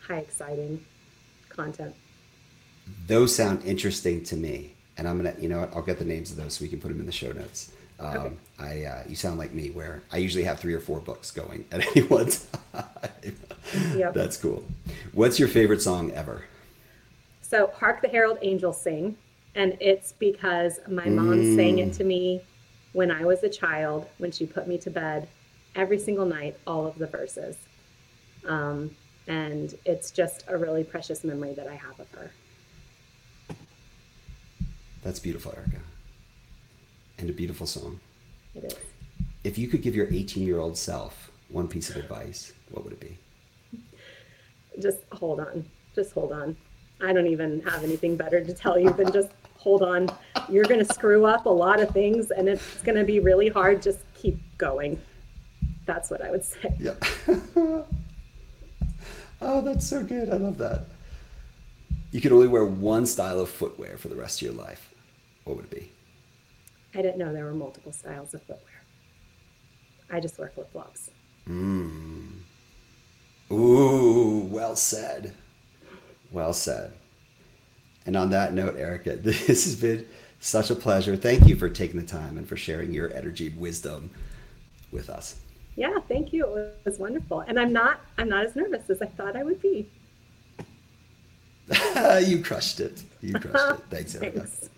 high 0.00 0.18
exciting 0.18 0.84
content. 1.48 1.94
Those 3.06 3.34
sound 3.34 3.64
interesting 3.64 4.22
to 4.24 4.36
me, 4.36 4.74
and 4.96 5.08
I'm 5.08 5.16
gonna, 5.16 5.34
you 5.38 5.48
know, 5.48 5.60
what, 5.60 5.74
I'll 5.74 5.82
get 5.82 5.98
the 5.98 6.04
names 6.04 6.30
of 6.30 6.36
those 6.36 6.54
so 6.54 6.62
we 6.62 6.68
can 6.68 6.80
put 6.80 6.88
them 6.88 7.00
in 7.00 7.06
the 7.06 7.12
show 7.12 7.32
notes. 7.32 7.72
Um, 7.98 8.16
okay. 8.16 8.34
I 8.58 8.84
uh, 8.84 9.02
you 9.08 9.16
sound 9.16 9.38
like 9.38 9.52
me, 9.52 9.70
where 9.70 10.02
I 10.12 10.18
usually 10.18 10.44
have 10.44 10.60
three 10.60 10.74
or 10.74 10.80
four 10.80 11.00
books 11.00 11.30
going 11.30 11.64
at 11.72 11.84
any 11.88 12.06
one 12.06 12.30
time. 12.72 12.84
yep. 13.96 14.14
That's 14.14 14.36
cool. 14.36 14.64
What's 15.12 15.38
your 15.38 15.48
favorite 15.48 15.82
song 15.82 16.12
ever? 16.12 16.44
So, 17.40 17.72
"Hark 17.74 18.02
the 18.02 18.08
Herald 18.08 18.38
Angels 18.42 18.80
Sing," 18.80 19.16
and 19.54 19.76
it's 19.80 20.12
because 20.12 20.78
my 20.86 21.06
mom 21.06 21.38
mm. 21.38 21.56
sang 21.56 21.78
it 21.78 21.94
to 21.94 22.04
me 22.04 22.42
when 22.96 23.10
I 23.10 23.24
was 23.24 23.42
a 23.42 23.48
child 23.48 24.06
when 24.18 24.32
she 24.32 24.46
put 24.46 24.66
me 24.66 24.78
to 24.78 24.90
bed 24.90 25.28
every 25.74 25.98
single 25.98 26.26
night, 26.26 26.56
all 26.66 26.86
of 26.86 26.98
the 26.98 27.06
verses. 27.06 27.56
Um, 28.46 28.90
and 29.26 29.74
it's 29.84 30.10
just 30.10 30.44
a 30.48 30.56
really 30.56 30.82
precious 30.82 31.22
memory 31.22 31.52
that 31.54 31.68
I 31.68 31.74
have 31.74 32.00
of 32.00 32.10
her. 32.12 32.30
That's 35.02 35.18
beautiful, 35.18 35.52
Erica 35.56 35.80
and 37.18 37.30
a 37.30 37.32
beautiful 37.32 37.66
song. 37.66 38.00
It 38.54 38.64
is. 38.64 38.76
If 39.44 39.58
you 39.58 39.68
could 39.68 39.82
give 39.82 39.94
your 39.94 40.08
18 40.12 40.44
year 40.44 40.58
old 40.58 40.76
self 40.76 41.30
one 41.48 41.68
piece 41.68 41.90
of 41.90 41.96
advice, 41.96 42.52
what 42.70 42.84
would 42.84 42.92
it 42.92 43.00
be? 43.00 43.18
Just 44.80 44.98
hold 45.12 45.40
on. 45.40 45.64
Just 45.94 46.12
hold 46.12 46.32
on. 46.32 46.56
I 47.00 47.12
don't 47.12 47.26
even 47.26 47.60
have 47.62 47.84
anything 47.84 48.16
better 48.16 48.42
to 48.42 48.52
tell 48.52 48.78
you 48.78 48.90
than 48.90 49.12
just 49.12 49.30
hold 49.66 49.82
on. 49.82 50.08
You're 50.48 50.64
going 50.64 50.78
to 50.78 50.94
screw 50.94 51.26
up 51.26 51.46
a 51.46 51.50
lot 51.50 51.80
of 51.80 51.90
things 51.90 52.30
and 52.30 52.48
it's 52.48 52.80
going 52.82 52.96
to 52.96 53.02
be 53.02 53.18
really 53.18 53.48
hard. 53.48 53.82
Just 53.82 53.98
keep 54.14 54.38
going. 54.58 54.96
That's 55.86 56.08
what 56.08 56.22
I 56.22 56.30
would 56.30 56.44
say. 56.44 56.72
Yeah. 56.78 56.94
oh, 59.40 59.60
that's 59.62 59.84
so 59.84 60.04
good. 60.04 60.30
I 60.30 60.36
love 60.36 60.56
that. 60.58 60.84
You 62.12 62.20
could 62.20 62.30
only 62.30 62.46
wear 62.46 62.64
one 62.64 63.06
style 63.06 63.40
of 63.40 63.50
footwear 63.50 63.96
for 63.96 64.06
the 64.06 64.14
rest 64.14 64.40
of 64.40 64.46
your 64.46 64.54
life. 64.54 64.94
What 65.42 65.56
would 65.56 65.64
it 65.64 65.70
be? 65.72 65.90
I 66.94 67.02
didn't 67.02 67.18
know 67.18 67.32
there 67.32 67.44
were 67.44 67.52
multiple 67.52 67.90
styles 67.90 68.34
of 68.34 68.42
footwear. 68.42 68.84
I 70.12 70.20
just 70.20 70.38
wear 70.38 70.48
flip 70.48 70.70
flops. 70.70 71.10
Mm. 71.48 72.34
Ooh, 73.50 74.46
well 74.48 74.76
said. 74.76 75.34
Well 76.30 76.52
said. 76.52 76.92
And 78.06 78.16
on 78.16 78.30
that 78.30 78.54
note, 78.54 78.76
Erica, 78.76 79.16
this 79.16 79.46
has 79.46 79.76
been 79.76 80.06
such 80.40 80.70
a 80.70 80.74
pleasure. 80.74 81.16
Thank 81.16 81.46
you 81.46 81.56
for 81.56 81.68
taking 81.68 82.00
the 82.00 82.06
time 82.06 82.38
and 82.38 82.48
for 82.48 82.56
sharing 82.56 82.92
your 82.92 83.12
energy 83.12 83.48
and 83.48 83.58
wisdom 83.58 84.10
with 84.92 85.10
us. 85.10 85.36
Yeah, 85.76 85.98
thank 86.08 86.32
you. 86.32 86.46
It 86.56 86.78
was 86.84 86.98
wonderful. 86.98 87.40
And 87.40 87.60
I'm 87.60 87.72
not 87.72 88.00
I'm 88.16 88.28
not 88.28 88.46
as 88.46 88.56
nervous 88.56 88.88
as 88.88 89.02
I 89.02 89.06
thought 89.06 89.36
I 89.36 89.42
would 89.42 89.60
be. 89.60 89.90
you 92.26 92.42
crushed 92.42 92.80
it. 92.80 93.02
You 93.20 93.34
crushed 93.34 93.80
it. 93.80 93.84
Thanks, 93.90 94.14
Erica. 94.14 94.46
Thanks. 94.46 94.70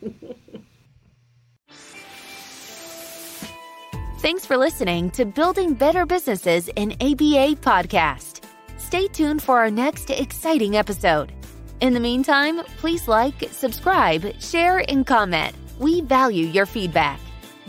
Thanks 4.21 4.45
for 4.45 4.57
listening 4.57 5.11
to 5.13 5.25
Building 5.25 5.75
Better 5.75 6.05
Businesses 6.05 6.69
in 6.75 6.93
ABA 6.95 7.61
podcast. 7.61 8.43
Stay 8.77 9.07
tuned 9.07 9.41
for 9.43 9.59
our 9.59 9.71
next 9.71 10.11
exciting 10.11 10.77
episode. 10.77 11.33
In 11.81 11.95
the 11.95 12.01
meantime, 12.01 12.65
please 12.79 13.07
like, 13.07 13.49
subscribe, 13.53 14.41
share, 14.41 14.83
and 14.89 15.07
comment. 15.07 15.55
We 15.79 16.01
value 16.01 16.47
your 16.47 16.67
feedback. 16.67 17.21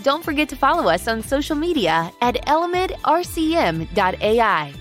Don't 0.02 0.24
forget 0.24 0.50
to 0.50 0.56
follow 0.56 0.90
us 0.90 1.08
on 1.08 1.22
social 1.22 1.56
media 1.56 2.12
at 2.22 2.34
elementrcm.ai. 2.48 4.74